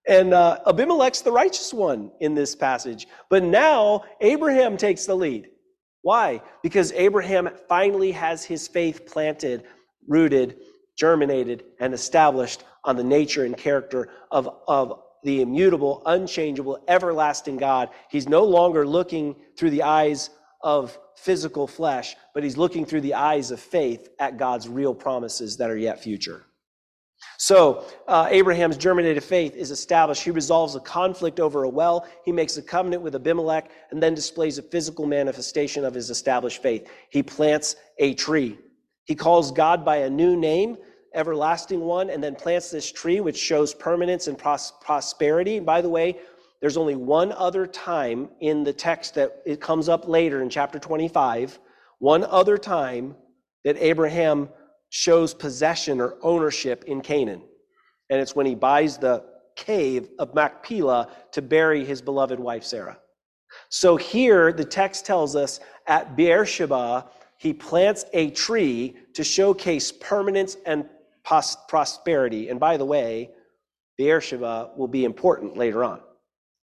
and 0.07 0.33
uh, 0.33 0.61
Abimelech's 0.67 1.23
the 1.23 1.33
righteous 1.33 1.75
one 1.75 2.13
in 2.21 2.35
this 2.35 2.55
passage. 2.55 3.09
But 3.29 3.43
now 3.43 4.05
Abraham 4.21 4.77
takes 4.77 5.05
the 5.05 5.17
lead. 5.17 5.49
Why? 6.03 6.43
Because 6.63 6.93
Abraham 6.93 7.51
finally 7.69 8.13
has 8.13 8.45
his 8.45 8.69
faith 8.69 9.07
planted, 9.07 9.65
rooted, 10.07 10.57
germinated, 10.97 11.65
and 11.81 11.95
established 11.95 12.65
on 12.85 12.97
the 12.97 13.05
nature 13.05 13.45
and 13.45 13.57
character 13.57 14.09
of, 14.31 14.49
of 14.67 15.03
the 15.25 15.41
immutable, 15.41 16.03
unchangeable, 16.07 16.83
everlasting 16.89 17.57
God. 17.57 17.91
He's 18.09 18.29
no 18.29 18.45
longer 18.45 18.87
looking 18.87 19.37
through 19.57 19.71
the 19.71 19.83
eyes 19.83 20.31
of 20.63 20.99
physical 21.17 21.67
flesh, 21.67 22.17
but 22.35 22.45
he's 22.45 22.57
looking 22.57 22.85
through 22.85 23.03
the 23.03 23.15
eyes 23.15 23.51
of 23.51 23.61
faith 23.61 24.09
at 24.19 24.37
God's 24.39 24.69
real 24.69 24.95
promises 24.95 25.57
that 25.57 25.71
are 25.71 25.77
yet 25.77 26.03
future. 26.03 26.45
So, 27.41 27.85
uh, 28.09 28.27
Abraham's 28.31 28.77
germinated 28.77 29.23
faith 29.23 29.55
is 29.55 29.71
established. 29.71 30.25
He 30.25 30.33
resolves 30.33 30.75
a 30.75 30.81
conflict 30.81 31.39
over 31.39 31.63
a 31.63 31.69
well. 31.69 32.05
He 32.25 32.33
makes 32.33 32.57
a 32.57 32.63
covenant 32.63 33.01
with 33.01 33.15
Abimelech 33.15 33.71
and 33.93 34.03
then 34.03 34.13
displays 34.13 34.59
a 34.59 34.63
physical 34.63 35.07
manifestation 35.07 35.85
of 35.85 35.95
his 35.95 36.11
established 36.11 36.61
faith. 36.61 36.91
He 37.11 37.23
plants 37.23 37.77
a 37.99 38.15
tree. 38.15 38.59
He 39.05 39.15
calls 39.15 39.53
God 39.53 39.85
by 39.85 39.99
a 39.99 40.11
new 40.11 40.37
name, 40.37 40.79
everlasting 41.15 41.81
one, 41.81 42.11
and 42.11 42.23
then 42.23 42.35
plants 42.35 42.73
this 42.73 42.91
tree, 42.91 43.21
which 43.21 43.39
shows 43.39 43.73
permanence 43.73 44.27
and 44.27 44.37
pros- 44.37 44.73
prosperity. 44.81 45.59
And 45.59 45.65
by 45.65 45.81
the 45.81 45.89
way, 45.89 46.19
there's 46.61 46.77
only 46.77 46.97
one 46.97 47.31
other 47.31 47.69
time 47.69 48.31
in 48.41 48.65
the 48.65 48.73
text 48.73 49.15
that 49.15 49.43
it 49.47 49.61
comes 49.61 49.89
up 49.89 50.09
later 50.09 50.43
in 50.43 50.51
chapter 50.51 50.81
25, 50.81 51.61
one 52.01 52.25
other 52.25 52.59
time 52.59 53.15
that 53.63 53.77
Abraham 53.79 54.49
shows 54.91 55.35
possession 55.35 56.01
or 56.01 56.17
ownership 56.23 56.85
in 56.85 57.01
Canaan. 57.01 57.43
And 58.11 58.21
it's 58.21 58.35
when 58.35 58.47
he 58.47 58.55
buys 58.55 58.99
the 58.99 59.25
cave 59.57 60.09
of 60.19 60.35
Machpelah 60.35 61.09
to 61.33 61.43
bury 61.43 61.85
his 61.85 62.01
beloved 62.01 62.39
wife 62.39 62.65
Sarah. 62.65 62.99
So 63.71 63.97
here 63.97 64.53
the 64.53 64.65
text 64.65 65.05
tells 65.05 65.35
us 65.37 65.61
at 65.87 66.17
Beersheba, 66.17 67.11
he 67.39 67.53
plants 67.53 68.05
a 68.13 68.31
tree 68.31 68.97
to 69.15 69.25
showcase 69.25 69.93
permanence 69.93 70.57
and 70.67 70.89
pos- 71.25 71.57
prosperity. 71.69 72.49
And 72.49 72.61
by 72.61 72.77
the 72.77 72.85
way, 72.85 73.31
Beersheba 73.97 74.71
will 74.77 74.89
be 74.89 75.05
important 75.05 75.57
later 75.57 75.85
on. 75.85 76.01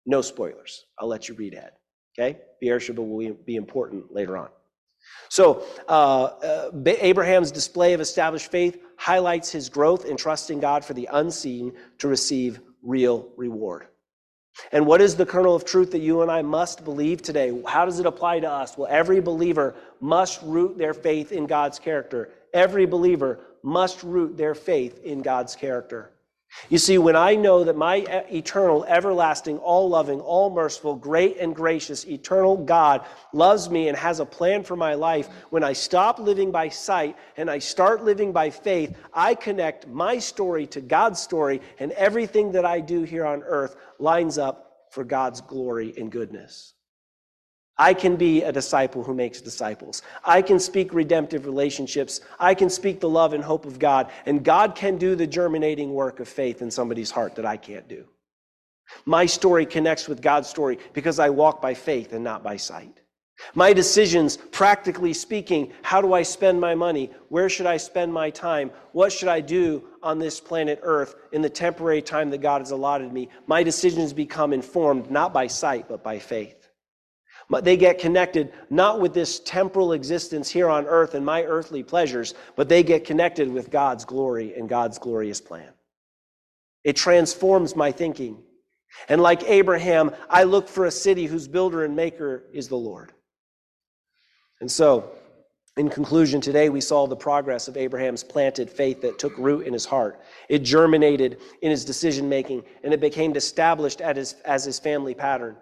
No 0.06 0.22
spoilers. 0.22 0.84
I'll 0.98 1.08
let 1.08 1.28
you 1.28 1.34
read 1.34 1.54
ahead. 1.54 1.72
Okay? 2.18 2.38
Beersheba 2.60 3.02
will 3.02 3.34
be 3.46 3.56
important 3.56 4.12
later 4.12 4.36
on. 4.36 4.48
So, 5.28 5.64
uh, 5.88 6.24
uh, 6.24 6.70
Abraham's 6.86 7.52
display 7.52 7.92
of 7.92 8.00
established 8.00 8.50
faith 8.50 8.82
highlights 8.96 9.50
his 9.50 9.68
growth 9.68 10.04
in 10.04 10.16
trusting 10.16 10.60
God 10.60 10.84
for 10.84 10.94
the 10.94 11.08
unseen 11.12 11.72
to 11.98 12.08
receive 12.08 12.60
real 12.82 13.28
reward. 13.36 13.86
And 14.72 14.86
what 14.86 15.00
is 15.00 15.16
the 15.16 15.26
kernel 15.26 15.54
of 15.54 15.64
truth 15.64 15.92
that 15.92 16.00
you 16.00 16.22
and 16.22 16.30
I 16.30 16.42
must 16.42 16.84
believe 16.84 17.22
today? 17.22 17.62
How 17.66 17.84
does 17.84 18.00
it 18.00 18.06
apply 18.06 18.40
to 18.40 18.50
us? 18.50 18.76
Well, 18.76 18.88
every 18.90 19.20
believer 19.20 19.74
must 20.00 20.42
root 20.42 20.76
their 20.76 20.94
faith 20.94 21.32
in 21.32 21.46
God's 21.46 21.78
character. 21.78 22.30
Every 22.52 22.86
believer 22.86 23.40
must 23.62 24.02
root 24.02 24.36
their 24.36 24.54
faith 24.54 25.02
in 25.04 25.22
God's 25.22 25.54
character. 25.56 26.12
You 26.68 26.78
see, 26.78 26.98
when 26.98 27.16
I 27.16 27.34
know 27.34 27.64
that 27.64 27.76
my 27.76 28.02
uh, 28.02 28.22
eternal, 28.30 28.84
everlasting, 28.84 29.58
all 29.58 29.88
loving, 29.88 30.20
all 30.20 30.50
merciful, 30.50 30.94
great 30.94 31.36
and 31.38 31.54
gracious, 31.54 32.06
eternal 32.06 32.56
God 32.56 33.04
loves 33.32 33.70
me 33.70 33.88
and 33.88 33.96
has 33.96 34.20
a 34.20 34.26
plan 34.26 34.62
for 34.62 34.76
my 34.76 34.94
life, 34.94 35.28
when 35.50 35.64
I 35.64 35.72
stop 35.72 36.18
living 36.18 36.50
by 36.50 36.68
sight 36.68 37.16
and 37.36 37.50
I 37.50 37.58
start 37.58 38.04
living 38.04 38.32
by 38.32 38.50
faith, 38.50 38.96
I 39.12 39.34
connect 39.34 39.88
my 39.88 40.18
story 40.18 40.66
to 40.68 40.80
God's 40.80 41.20
story, 41.20 41.60
and 41.78 41.92
everything 41.92 42.52
that 42.52 42.64
I 42.64 42.80
do 42.80 43.02
here 43.02 43.26
on 43.26 43.42
earth 43.42 43.76
lines 43.98 44.38
up 44.38 44.86
for 44.90 45.04
God's 45.04 45.40
glory 45.40 45.94
and 45.96 46.10
goodness. 46.10 46.74
I 47.80 47.94
can 47.94 48.16
be 48.16 48.42
a 48.42 48.52
disciple 48.52 49.02
who 49.02 49.14
makes 49.14 49.40
disciples. 49.40 50.02
I 50.22 50.42
can 50.42 50.60
speak 50.60 50.92
redemptive 50.92 51.46
relationships. 51.46 52.20
I 52.38 52.54
can 52.54 52.68
speak 52.68 53.00
the 53.00 53.08
love 53.08 53.32
and 53.32 53.42
hope 53.42 53.64
of 53.64 53.78
God. 53.78 54.10
And 54.26 54.44
God 54.44 54.74
can 54.74 54.98
do 54.98 55.16
the 55.16 55.26
germinating 55.26 55.94
work 55.94 56.20
of 56.20 56.28
faith 56.28 56.60
in 56.60 56.70
somebody's 56.70 57.10
heart 57.10 57.36
that 57.36 57.46
I 57.46 57.56
can't 57.56 57.88
do. 57.88 58.04
My 59.06 59.24
story 59.24 59.64
connects 59.64 60.08
with 60.08 60.20
God's 60.20 60.46
story 60.46 60.78
because 60.92 61.18
I 61.18 61.30
walk 61.30 61.62
by 61.62 61.72
faith 61.72 62.12
and 62.12 62.22
not 62.22 62.42
by 62.42 62.58
sight. 62.58 63.00
My 63.54 63.72
decisions, 63.72 64.36
practically 64.36 65.14
speaking, 65.14 65.72
how 65.80 66.02
do 66.02 66.12
I 66.12 66.22
spend 66.22 66.60
my 66.60 66.74
money? 66.74 67.10
Where 67.30 67.48
should 67.48 67.64
I 67.64 67.78
spend 67.78 68.12
my 68.12 68.28
time? 68.28 68.72
What 68.92 69.10
should 69.10 69.28
I 69.28 69.40
do 69.40 69.84
on 70.02 70.18
this 70.18 70.38
planet 70.38 70.80
Earth 70.82 71.14
in 71.32 71.40
the 71.40 71.48
temporary 71.48 72.02
time 72.02 72.28
that 72.28 72.42
God 72.42 72.60
has 72.60 72.72
allotted 72.72 73.10
me? 73.10 73.30
My 73.46 73.62
decisions 73.62 74.12
become 74.12 74.52
informed 74.52 75.10
not 75.10 75.32
by 75.32 75.46
sight, 75.46 75.88
but 75.88 76.02
by 76.02 76.18
faith. 76.18 76.59
They 77.58 77.76
get 77.76 77.98
connected 77.98 78.52
not 78.70 79.00
with 79.00 79.12
this 79.12 79.40
temporal 79.40 79.92
existence 79.92 80.48
here 80.48 80.68
on 80.68 80.86
earth 80.86 81.14
and 81.14 81.26
my 81.26 81.42
earthly 81.42 81.82
pleasures, 81.82 82.34
but 82.54 82.68
they 82.68 82.82
get 82.82 83.04
connected 83.04 83.52
with 83.52 83.70
God's 83.70 84.04
glory 84.04 84.54
and 84.54 84.68
God's 84.68 84.98
glorious 84.98 85.40
plan. 85.40 85.70
It 86.84 86.94
transforms 86.94 87.74
my 87.74 87.90
thinking. 87.90 88.42
And 89.08 89.20
like 89.20 89.42
Abraham, 89.44 90.12
I 90.28 90.44
look 90.44 90.68
for 90.68 90.86
a 90.86 90.90
city 90.90 91.26
whose 91.26 91.48
builder 91.48 91.84
and 91.84 91.96
maker 91.96 92.44
is 92.52 92.68
the 92.68 92.76
Lord. 92.76 93.12
And 94.60 94.70
so, 94.70 95.10
in 95.76 95.88
conclusion, 95.88 96.40
today 96.40 96.68
we 96.68 96.80
saw 96.80 97.06
the 97.06 97.16
progress 97.16 97.68
of 97.68 97.76
Abraham's 97.76 98.24
planted 98.24 98.68
faith 98.70 99.00
that 99.02 99.18
took 99.18 99.36
root 99.38 99.66
in 99.66 99.72
his 99.72 99.84
heart. 99.84 100.20
It 100.48 100.60
germinated 100.60 101.38
in 101.62 101.70
his 101.70 101.84
decision 101.84 102.28
making, 102.28 102.64
and 102.82 102.92
it 102.92 103.00
became 103.00 103.34
established 103.36 104.00
as 104.00 104.64
his 104.64 104.78
family 104.78 105.14
pattern. 105.14 105.56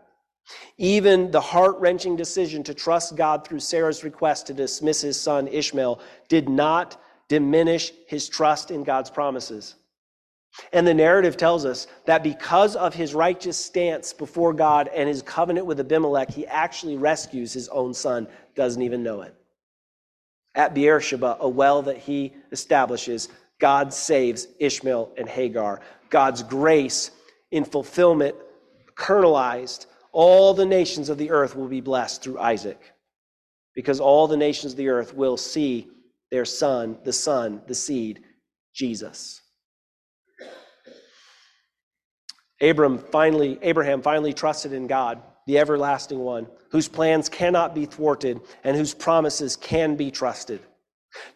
Even 0.76 1.30
the 1.30 1.40
heart 1.40 1.76
wrenching 1.78 2.16
decision 2.16 2.62
to 2.64 2.74
trust 2.74 3.16
God 3.16 3.46
through 3.46 3.60
Sarah's 3.60 4.04
request 4.04 4.46
to 4.46 4.54
dismiss 4.54 5.00
his 5.00 5.20
son 5.20 5.48
Ishmael 5.48 6.00
did 6.28 6.48
not 6.48 7.00
diminish 7.28 7.92
his 8.06 8.28
trust 8.28 8.70
in 8.70 8.84
God's 8.84 9.10
promises. 9.10 9.74
And 10.72 10.86
the 10.86 10.94
narrative 10.94 11.36
tells 11.36 11.64
us 11.64 11.86
that 12.06 12.22
because 12.22 12.74
of 12.74 12.94
his 12.94 13.14
righteous 13.14 13.56
stance 13.56 14.12
before 14.12 14.52
God 14.52 14.88
and 14.94 15.08
his 15.08 15.22
covenant 15.22 15.66
with 15.66 15.78
Abimelech, 15.78 16.30
he 16.30 16.46
actually 16.46 16.96
rescues 16.96 17.52
his 17.52 17.68
own 17.68 17.92
son, 17.94 18.26
doesn't 18.54 18.82
even 18.82 19.02
know 19.02 19.22
it. 19.22 19.34
At 20.54 20.74
Beersheba, 20.74 21.36
a 21.40 21.48
well 21.48 21.82
that 21.82 21.98
he 21.98 22.32
establishes, 22.50 23.28
God 23.60 23.92
saves 23.92 24.48
Ishmael 24.58 25.12
and 25.16 25.28
Hagar. 25.28 25.80
God's 26.10 26.42
grace 26.42 27.10
in 27.50 27.64
fulfillment, 27.64 28.34
kernelized 28.94 29.86
all 30.12 30.54
the 30.54 30.66
nations 30.66 31.08
of 31.08 31.18
the 31.18 31.30
earth 31.30 31.54
will 31.56 31.68
be 31.68 31.80
blessed 31.80 32.22
through 32.22 32.38
Isaac, 32.38 32.80
because 33.74 34.00
all 34.00 34.26
the 34.26 34.36
nations 34.36 34.72
of 34.72 34.76
the 34.76 34.88
earth 34.88 35.14
will 35.14 35.36
see 35.36 35.88
their 36.30 36.44
son, 36.44 36.98
the 37.04 37.12
son, 37.12 37.62
the 37.66 37.74
seed, 37.74 38.22
Jesus. 38.74 39.40
Abram 42.60 42.98
finally, 42.98 43.58
Abraham 43.62 44.02
finally 44.02 44.32
trusted 44.32 44.72
in 44.72 44.86
God, 44.86 45.22
the 45.46 45.58
everlasting 45.58 46.18
one, 46.18 46.48
whose 46.70 46.88
plans 46.88 47.28
cannot 47.28 47.74
be 47.74 47.86
thwarted 47.86 48.40
and 48.64 48.76
whose 48.76 48.94
promises 48.94 49.56
can 49.56 49.96
be 49.96 50.10
trusted. 50.10 50.60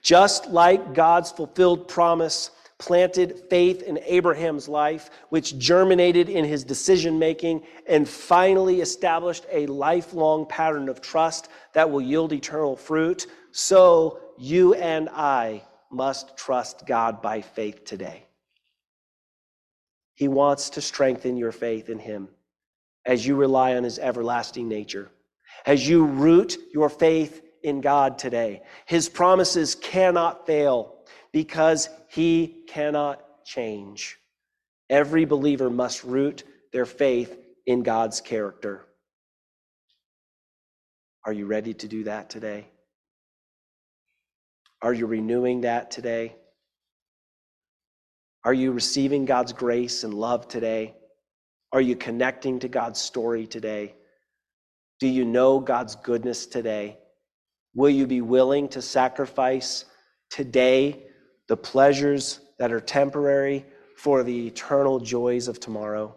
Just 0.02 0.48
like 0.48 0.94
God's 0.94 1.30
fulfilled 1.30 1.88
promise 1.88 2.50
planted 2.82 3.38
faith 3.48 3.80
in 3.84 3.96
Abraham's 4.06 4.68
life, 4.68 5.08
which 5.28 5.56
germinated 5.56 6.28
in 6.28 6.44
his 6.44 6.64
decision 6.64 7.16
making 7.16 7.62
and 7.86 8.08
finally 8.08 8.80
established 8.80 9.46
a 9.52 9.66
lifelong 9.66 10.44
pattern 10.46 10.88
of 10.88 11.00
trust 11.00 11.48
that 11.74 11.88
will 11.88 12.00
yield 12.00 12.32
eternal 12.32 12.74
fruit, 12.74 13.28
so 13.52 14.18
you 14.36 14.74
and 14.74 15.08
I 15.10 15.62
must 15.92 16.36
trust 16.36 16.84
God 16.84 17.22
by 17.22 17.40
faith 17.40 17.84
today. 17.84 18.24
He 20.16 20.26
wants 20.26 20.70
to 20.70 20.80
strengthen 20.80 21.36
your 21.36 21.52
faith 21.52 21.88
in 21.88 22.00
Him 22.00 22.30
as 23.06 23.24
you 23.24 23.36
rely 23.36 23.76
on 23.76 23.84
His 23.84 24.00
everlasting 24.00 24.68
nature, 24.68 25.08
as 25.66 25.88
you 25.88 26.04
root 26.04 26.58
your 26.74 26.88
faith 26.88 27.42
in 27.62 27.80
God 27.80 28.18
today. 28.18 28.62
His 28.86 29.08
promises 29.08 29.76
cannot 29.76 30.48
fail 30.48 31.01
because 31.32 31.88
he 32.08 32.64
cannot 32.68 33.44
change. 33.44 34.18
Every 34.90 35.24
believer 35.24 35.70
must 35.70 36.04
root 36.04 36.44
their 36.72 36.86
faith 36.86 37.38
in 37.66 37.82
God's 37.82 38.20
character. 38.20 38.86
Are 41.24 41.32
you 41.32 41.46
ready 41.46 41.74
to 41.74 41.88
do 41.88 42.04
that 42.04 42.28
today? 42.30 42.66
Are 44.82 44.92
you 44.92 45.06
renewing 45.06 45.60
that 45.62 45.90
today? 45.90 46.34
Are 48.44 48.52
you 48.52 48.72
receiving 48.72 49.24
God's 49.24 49.52
grace 49.52 50.02
and 50.02 50.12
love 50.12 50.48
today? 50.48 50.94
Are 51.72 51.80
you 51.80 51.94
connecting 51.94 52.58
to 52.58 52.68
God's 52.68 53.00
story 53.00 53.46
today? 53.46 53.94
Do 54.98 55.06
you 55.06 55.24
know 55.24 55.60
God's 55.60 55.94
goodness 55.94 56.46
today? 56.46 56.98
Will 57.74 57.90
you 57.90 58.06
be 58.06 58.20
willing 58.20 58.68
to 58.70 58.82
sacrifice 58.82 59.84
today 60.28 61.06
the 61.52 61.56
pleasures 61.58 62.40
that 62.58 62.72
are 62.72 62.80
temporary 62.80 63.62
for 63.94 64.22
the 64.22 64.46
eternal 64.46 64.98
joys 64.98 65.48
of 65.48 65.60
tomorrow? 65.60 66.16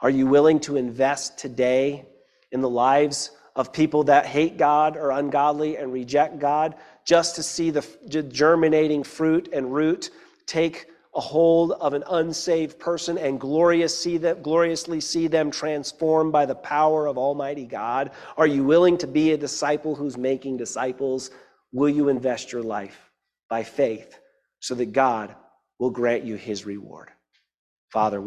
Are 0.00 0.10
you 0.10 0.28
willing 0.28 0.60
to 0.60 0.76
invest 0.76 1.38
today 1.38 2.06
in 2.52 2.60
the 2.60 2.70
lives 2.70 3.32
of 3.56 3.72
people 3.72 4.04
that 4.04 4.26
hate 4.26 4.56
God 4.56 4.96
or 4.96 5.10
ungodly 5.10 5.76
and 5.76 5.92
reject 5.92 6.38
God 6.38 6.76
just 7.04 7.34
to 7.34 7.42
see 7.42 7.70
the 7.70 7.82
germinating 8.28 9.02
fruit 9.02 9.48
and 9.52 9.74
root 9.74 10.10
take 10.46 10.86
a 11.16 11.20
hold 11.20 11.72
of 11.72 11.92
an 11.92 12.04
unsaved 12.08 12.78
person 12.78 13.18
and 13.18 13.40
glorious 13.40 14.00
see 14.00 14.18
that, 14.18 14.44
gloriously 14.44 15.00
see 15.00 15.26
them 15.26 15.50
transformed 15.50 16.30
by 16.30 16.46
the 16.46 16.54
power 16.54 17.08
of 17.08 17.18
Almighty 17.18 17.66
God? 17.66 18.12
Are 18.36 18.46
you 18.46 18.62
willing 18.62 18.98
to 18.98 19.08
be 19.08 19.32
a 19.32 19.36
disciple 19.36 19.96
who's 19.96 20.16
making 20.16 20.58
disciples? 20.58 21.32
Will 21.72 21.88
you 21.88 22.08
invest 22.08 22.52
your 22.52 22.62
life 22.62 23.10
by 23.50 23.64
faith 23.64 24.20
so 24.60 24.74
that 24.74 24.92
God 24.92 25.34
will 25.78 25.90
grant 25.90 26.24
you 26.24 26.36
his 26.36 26.66
reward. 26.66 27.10
Father, 27.90 28.16